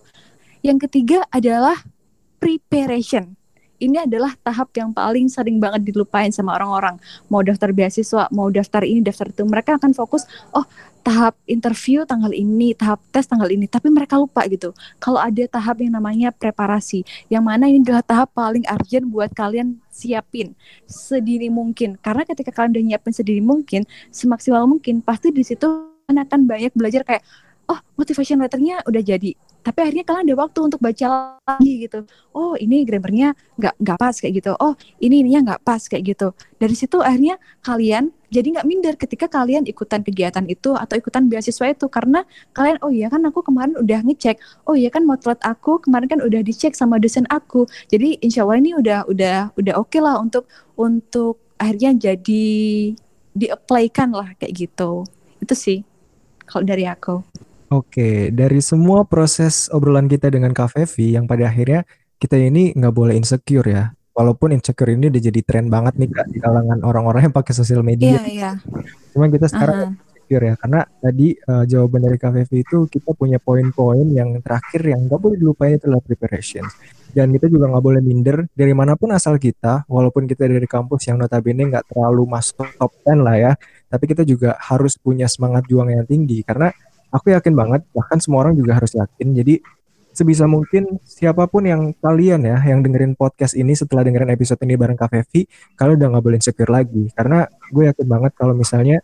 Yang 0.63 0.89
ketiga 0.89 1.23
adalah 1.29 1.77
preparation 2.41 3.37
ini 3.77 3.97
adalah 4.01 4.33
tahap 4.41 4.73
yang 4.73 4.89
paling 4.93 5.29
sering 5.29 5.61
banget 5.61 5.85
dilupain 5.85 6.33
sama 6.33 6.57
orang-orang. 6.57 6.97
Mau 7.29 7.45
daftar 7.45 7.69
beasiswa, 7.73 8.29
mau 8.33 8.49
daftar 8.49 8.81
ini, 8.81 9.05
daftar 9.05 9.29
itu, 9.29 9.45
mereka 9.45 9.77
akan 9.77 9.93
fokus, 9.93 10.25
oh 10.53 10.65
tahap 11.07 11.39
interview 11.47 12.03
tanggal 12.03 12.35
ini, 12.35 12.75
tahap 12.75 12.99
tes 13.15 13.23
tanggal 13.23 13.47
ini, 13.47 13.63
tapi 13.63 13.87
mereka 13.87 14.19
lupa 14.19 14.43
gitu. 14.51 14.75
Kalau 14.99 15.23
ada 15.23 15.39
tahap 15.47 15.79
yang 15.79 15.95
namanya 15.95 16.35
preparasi, 16.35 17.07
yang 17.31 17.47
mana 17.47 17.71
ini 17.71 17.79
adalah 17.79 18.03
tahap 18.03 18.35
paling 18.35 18.67
urgent 18.67 19.07
buat 19.07 19.31
kalian 19.31 19.79
siapin 19.87 20.51
sedini 20.83 21.47
mungkin. 21.47 21.95
Karena 22.03 22.27
ketika 22.27 22.51
kalian 22.51 22.75
udah 22.75 22.83
nyiapin 22.91 23.13
sedini 23.15 23.39
mungkin, 23.39 23.87
semaksimal 24.11 24.67
mungkin, 24.67 24.99
pasti 24.99 25.31
di 25.31 25.47
situ 25.47 25.63
akan 26.11 26.43
banyak 26.43 26.75
belajar 26.75 27.07
kayak, 27.07 27.23
oh 27.67 27.79
motivation 27.99 28.39
letternya 28.39 28.81
udah 28.87 29.03
jadi. 29.03 29.31
Tapi 29.67 29.83
akhirnya 29.83 30.07
kalian 30.07 30.23
ada 30.31 30.35
waktu 30.39 30.59
untuk 30.63 30.79
baca 30.79 31.35
lagi 31.43 31.83
gitu. 31.83 32.07
Oh 32.31 32.55
ini 32.55 32.87
grammarnya 32.87 33.35
nggak 33.59 33.75
nggak 33.83 33.97
pas 33.99 34.15
kayak 34.15 34.33
gitu. 34.39 34.55
Oh 34.63 34.79
ini 35.03 35.19
ininya 35.27 35.51
nggak 35.51 35.61
pas 35.67 35.83
kayak 35.91 36.15
gitu. 36.15 36.31
Dari 36.55 36.71
situ 36.71 37.03
akhirnya 37.03 37.35
kalian 37.67 38.15
jadi 38.31 38.47
nggak 38.55 38.67
minder 38.67 38.95
ketika 38.95 39.27
kalian 39.27 39.67
ikutan 39.67 40.07
kegiatan 40.07 40.47
itu 40.47 40.71
atau 40.71 40.95
ikutan 40.95 41.27
beasiswa 41.27 41.67
itu. 41.67 41.91
Karena 41.91 42.23
kalian 42.55 42.79
oh 42.79 42.91
iya 42.95 43.11
kan 43.11 43.19
aku 43.27 43.43
kemarin 43.43 43.75
udah 43.75 43.99
ngecek. 44.07 44.39
Oh 44.63 44.75
iya 44.79 44.87
kan 44.87 45.03
motret 45.03 45.43
aku 45.43 45.83
kemarin 45.83 46.07
kan 46.07 46.19
udah 46.23 46.39
dicek 46.39 46.71
sama 46.71 46.95
dosen 46.95 47.27
aku. 47.27 47.67
Jadi 47.91 48.23
insya 48.23 48.47
Allah 48.47 48.63
ini 48.63 48.71
udah 48.71 49.03
udah 49.11 49.51
udah 49.59 49.73
oke 49.75 49.91
okay 49.91 49.99
lah 49.99 50.15
untuk 50.15 50.47
untuk 50.79 51.43
akhirnya 51.59 51.91
jadi 51.91 52.45
di-apply-kan 53.35 54.15
lah 54.15 54.31
kayak 54.39 54.55
gitu. 54.55 55.03
Itu 55.43 55.53
sih 55.59 55.83
kalau 56.47 56.63
dari 56.63 56.87
aku 56.87 57.19
Oke, 57.67 58.31
dari 58.31 58.63
semua 58.63 59.03
proses 59.03 59.67
obrolan 59.75 60.07
kita 60.07 60.31
dengan 60.31 60.55
Kak 60.55 60.71
Fevi 60.71 61.19
yang 61.19 61.27
pada 61.27 61.51
akhirnya 61.51 61.83
kita 62.15 62.39
ini 62.39 62.71
nggak 62.71 62.95
boleh 62.95 63.13
insecure 63.19 63.67
ya. 63.67 63.91
Walaupun 64.15 64.55
insecure 64.55 64.95
ini 64.95 65.11
udah 65.11 65.21
jadi 65.21 65.41
tren 65.45 65.67
banget 65.69 65.99
nih 65.99 66.09
kak 66.09 66.25
di 66.33 66.39
kalangan 66.41 66.81
orang-orang 66.81 67.29
yang 67.29 67.35
pakai 67.35 67.53
sosial 67.53 67.85
media. 67.85 68.17
Iya, 68.17 68.23
iya. 68.25 68.51
Cuman 69.13 69.29
kita 69.29 69.45
sekarang 69.51 69.77
Aha. 69.77 69.89
insecure 69.93 70.43
ya, 70.47 70.55
karena 70.57 70.81
tadi 71.03 71.27
uh, 71.37 71.63
jawaban 71.67 72.01
dari 72.07 72.17
Kak 72.17 72.31
Fevi 72.33 72.57
itu 72.65 72.77
kita 72.89 73.13
punya 73.13 73.37
poin-poin 73.37 74.07
yang 74.09 74.39
terakhir 74.41 74.81
yang 74.87 75.05
nggak 75.05 75.19
boleh 75.21 75.37
dilupain 75.37 75.75
itu 75.75 75.85
adalah 75.91 76.01
preparation. 76.01 76.65
Dan 77.13 77.29
kita 77.35 77.51
juga 77.51 77.69
nggak 77.69 77.83
boleh 77.83 78.01
minder 78.01 78.47
dari 78.55 78.73
mana 78.73 78.97
pun 78.97 79.13
asal 79.13 79.37
kita, 79.37 79.85
walaupun 79.85 80.25
kita 80.25 80.49
dari 80.49 80.65
kampus 80.65 81.13
yang 81.13 81.21
notabene 81.21 81.67
nggak 81.69 81.91
terlalu 81.93 82.25
masuk 82.25 82.63
top 82.79 82.91
10 83.05 83.21
lah 83.21 83.35
ya, 83.37 83.51
tapi 83.91 84.03
kita 84.09 84.25
juga 84.25 84.57
harus 84.57 84.97
punya 84.97 85.29
semangat 85.29 85.67
juang 85.69 85.93
yang 85.93 86.07
tinggi 86.09 86.41
karena 86.41 86.73
aku 87.11 87.33
yakin 87.33 87.53
banget, 87.53 87.81
bahkan 87.95 88.17
semua 88.19 88.47
orang 88.47 88.53
juga 88.55 88.77
harus 88.77 88.93
yakin. 88.93 89.33
Jadi 89.35 89.59
sebisa 90.17 90.49
mungkin 90.49 90.97
siapa 91.05 91.45
pun 91.45 91.61
yang 91.61 91.93
kalian 92.01 92.41
ya 92.41 92.57
yang 92.65 92.81
dengerin 92.81 93.13
podcast 93.13 93.53
ini 93.53 93.77
setelah 93.77 94.01
dengerin 94.01 94.33
episode 94.33 94.57
ini 94.65 94.73
bareng 94.73 94.97
Kak 94.97 95.13
Fevi, 95.13 95.45
kalian 95.77 96.01
udah 96.01 96.07
nggak 96.17 96.23
boleh 96.25 96.37
insecure 96.41 96.73
lagi 96.73 97.13
karena 97.13 97.45
gue 97.69 97.83
yakin 97.85 98.07
banget 98.09 98.31
kalau 98.33 98.57
misalnya 98.57 98.97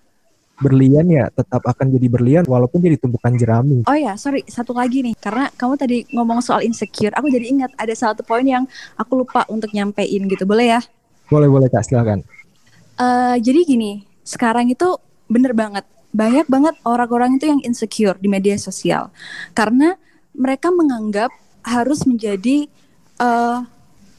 berlian 0.57 1.05
ya 1.09 1.29
tetap 1.33 1.65
akan 1.65 1.91
jadi 1.97 2.07
berlian 2.09 2.43
walaupun 2.45 2.81
jadi 2.81 2.97
tumpukan 2.97 3.33
jerami. 3.37 3.85
Oh 3.85 3.97
ya, 3.97 4.13
sorry, 4.17 4.45
satu 4.45 4.73
lagi 4.73 5.01
nih. 5.01 5.17
Karena 5.17 5.49
kamu 5.53 5.73
tadi 5.77 5.97
ngomong 6.13 6.39
soal 6.45 6.61
insecure, 6.65 7.13
aku 7.13 7.29
jadi 7.29 7.45
ingat 7.49 7.71
ada 7.77 7.93
satu 7.93 8.21
poin 8.21 8.45
yang 8.45 8.65
aku 8.97 9.25
lupa 9.25 9.45
untuk 9.49 9.73
nyampein 9.73 10.29
gitu. 10.29 10.45
Boleh 10.45 10.77
ya? 10.77 10.81
Boleh 11.29 11.49
boleh 11.49 11.67
Kak, 11.69 11.85
silakan. 11.89 12.21
Eh, 13.01 13.35
jadi 13.41 13.59
gini, 13.65 14.05
sekarang 14.21 14.69
itu 14.69 14.97
bener 15.25 15.57
banget. 15.57 15.85
Banyak 16.13 16.45
banget 16.45 16.77
orang-orang 16.85 17.41
itu 17.41 17.49
yang 17.49 17.61
insecure 17.65 18.15
di 18.21 18.29
media 18.29 18.55
sosial. 18.61 19.09
Karena 19.57 19.97
mereka 20.33 20.69
menganggap 20.69 21.33
harus 21.65 22.05
menjadi 22.05 22.69
eh, 23.17 23.59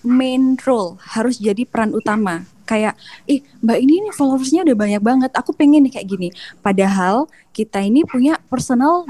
main 0.04 0.58
role, 0.60 1.00
harus 1.00 1.40
jadi 1.40 1.64
peran 1.64 1.96
utama. 1.96 2.44
Kayak, 2.64 2.96
ih 3.28 3.44
mbak 3.60 3.76
ini 3.76 4.08
nih 4.08 4.12
followersnya 4.16 4.64
udah 4.64 4.76
banyak 4.76 5.02
banget, 5.04 5.30
aku 5.36 5.52
pengen 5.52 5.84
nih 5.84 6.00
kayak 6.00 6.08
gini. 6.08 6.28
Padahal 6.64 7.28
kita 7.52 7.80
ini 7.84 8.04
punya 8.08 8.40
personal 8.48 9.04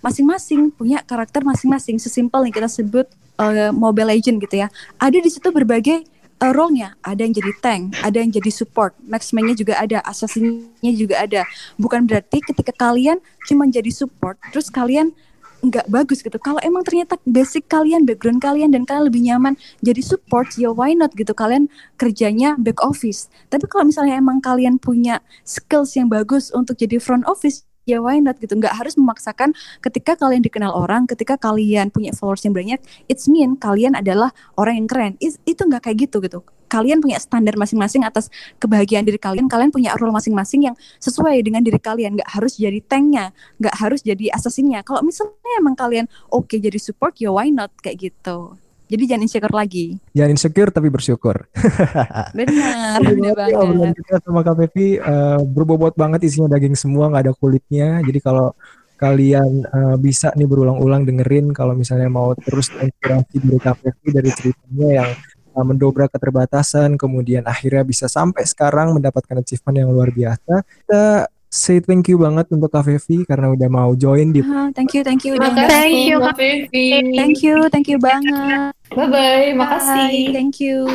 masing-masing, 0.00 0.70
punya 0.74 1.02
karakter 1.04 1.42
masing-masing. 1.42 1.98
Sesimpel 1.98 2.48
yang 2.48 2.54
kita 2.54 2.70
sebut 2.70 3.06
eh, 3.38 3.70
Mobile 3.74 4.14
Legend 4.14 4.42
gitu 4.42 4.62
ya. 4.62 4.68
Ada 4.98 5.18
di 5.18 5.30
situ 5.30 5.48
berbagai 5.50 6.06
uh, 6.40 6.52
role-nya. 6.52 6.96
Ada 7.04 7.28
yang 7.28 7.34
jadi 7.36 7.52
tank, 7.60 7.82
ada 8.00 8.18
yang 8.18 8.32
jadi 8.32 8.50
support, 8.50 8.96
marksman-nya 9.04 9.54
juga 9.54 9.76
ada, 9.76 10.00
assassin-nya 10.02 10.92
juga 10.96 11.20
ada. 11.20 11.44
Bukan 11.76 12.08
berarti 12.08 12.40
ketika 12.40 12.72
kalian 12.74 13.20
cuma 13.46 13.68
jadi 13.68 13.92
support, 13.92 14.40
terus 14.50 14.72
kalian 14.72 15.12
nggak 15.60 15.92
bagus 15.92 16.24
gitu. 16.24 16.40
Kalau 16.40 16.56
emang 16.64 16.80
ternyata 16.88 17.20
basic 17.28 17.68
kalian, 17.68 18.08
background 18.08 18.40
kalian 18.40 18.72
dan 18.72 18.88
kalian 18.88 19.12
lebih 19.12 19.22
nyaman 19.28 19.54
jadi 19.84 20.00
support, 20.00 20.56
ya 20.56 20.72
why 20.72 20.96
not 20.96 21.12
gitu. 21.12 21.36
Kalian 21.36 21.68
kerjanya 22.00 22.56
back 22.56 22.80
office. 22.80 23.28
Tapi 23.52 23.68
kalau 23.68 23.84
misalnya 23.84 24.16
emang 24.16 24.40
kalian 24.40 24.80
punya 24.80 25.20
skills 25.44 25.94
yang 26.00 26.08
bagus 26.08 26.48
untuk 26.56 26.80
jadi 26.80 26.96
front 26.96 27.28
office, 27.28 27.68
ya 27.88 27.98
why 28.00 28.18
not 28.20 28.36
gitu. 28.40 28.56
Nggak 28.56 28.76
harus 28.76 28.94
memaksakan 28.96 29.56
ketika 29.80 30.16
kalian 30.16 30.44
dikenal 30.44 30.72
orang, 30.72 31.08
ketika 31.08 31.36
kalian 31.40 31.88
punya 31.92 32.12
followers 32.16 32.44
yang 32.44 32.54
banyak, 32.56 32.80
it's 33.08 33.26
mean 33.26 33.56
kalian 33.56 33.96
adalah 33.96 34.32
orang 34.56 34.84
yang 34.84 34.88
keren. 34.88 35.12
Is- 35.20 35.40
itu 35.48 35.62
nggak 35.64 35.88
kayak 35.88 36.10
gitu 36.10 36.20
gitu. 36.24 36.40
Kalian 36.70 37.02
punya 37.02 37.18
standar 37.18 37.58
masing-masing 37.58 38.06
atas 38.06 38.30
kebahagiaan 38.62 39.02
diri 39.02 39.18
kalian. 39.18 39.50
Kalian 39.50 39.74
punya 39.74 39.90
role 39.98 40.14
masing-masing 40.14 40.70
yang 40.70 40.76
sesuai 41.02 41.42
dengan 41.42 41.66
diri 41.66 41.82
kalian. 41.82 42.14
Nggak 42.14 42.30
harus 42.30 42.54
jadi 42.62 42.78
tanknya, 42.86 43.34
nggak 43.58 43.74
harus 43.74 44.06
jadi 44.06 44.30
assassinnya. 44.30 44.86
Kalau 44.86 45.02
misalnya 45.02 45.50
emang 45.58 45.74
kalian 45.74 46.06
oke 46.30 46.54
jadi 46.54 46.78
support, 46.78 47.18
ya 47.18 47.34
why 47.34 47.50
not 47.50 47.74
kayak 47.82 48.14
gitu. 48.14 48.54
Jadi 48.90 49.02
jangan 49.06 49.22
insecure 49.22 49.54
lagi. 49.54 49.86
Jangan 50.10 50.30
insecure 50.34 50.70
tapi 50.74 50.88
bersyukur. 50.90 51.46
Benar, 52.38 52.98
benar 53.06 53.34
Jadi 53.46 53.54
obrolan 53.54 53.94
banget. 53.94 54.02
kita 54.02 54.18
sama 54.26 54.40
Kak 54.42 54.54
Fevi 54.58 54.98
eh, 54.98 55.40
berbobot 55.46 55.94
banget 55.94 56.26
isinya 56.26 56.50
daging 56.50 56.74
semua 56.74 57.06
nggak 57.06 57.30
ada 57.30 57.34
kulitnya. 57.38 58.02
Jadi 58.02 58.18
kalau 58.18 58.50
kalian 58.98 59.62
eh, 59.62 59.96
bisa 60.02 60.34
nih 60.34 60.44
berulang-ulang 60.50 61.06
dengerin 61.06 61.54
kalau 61.54 61.78
misalnya 61.78 62.10
mau 62.10 62.34
terus 62.34 62.68
inspirasi 62.74 63.38
dari 63.38 63.58
Kak 63.62 63.76
Fevi 63.78 64.08
dari 64.10 64.30
ceritanya 64.34 64.88
yang 64.90 65.10
eh, 65.54 65.64
mendobrak 65.64 66.10
keterbatasan 66.10 66.98
kemudian 66.98 67.46
akhirnya 67.46 67.86
bisa 67.86 68.10
sampai 68.10 68.42
sekarang 68.42 68.90
mendapatkan 68.98 69.38
achievement 69.38 69.76
yang 69.86 69.90
luar 69.94 70.10
biasa. 70.10 70.66
Kita 70.66 71.30
say 71.50 71.82
thank 71.82 72.06
you 72.06 72.16
banget 72.16 72.46
untuk 72.54 72.70
Kak 72.70 72.86
Fevi 72.86 73.26
karena 73.26 73.50
udah 73.50 73.68
mau 73.68 73.90
join 73.98 74.30
di 74.30 74.40
Ah, 74.46 74.70
thank 74.70 74.94
you, 74.94 75.02
thank 75.02 75.26
you 75.26 75.34
udah 75.34 75.50
Thank 75.66 76.06
you, 76.06 76.22
Mbak 76.22 76.36
Fevi. 76.38 76.88
Thank 77.18 77.42
you, 77.42 77.56
thank 77.68 77.86
you 77.90 77.98
banget. 77.98 78.72
Bye-bye, 78.94 79.10
Bye, 79.10 79.58
makasih. 79.58 80.30
thank 80.30 80.62
you. 80.62 80.86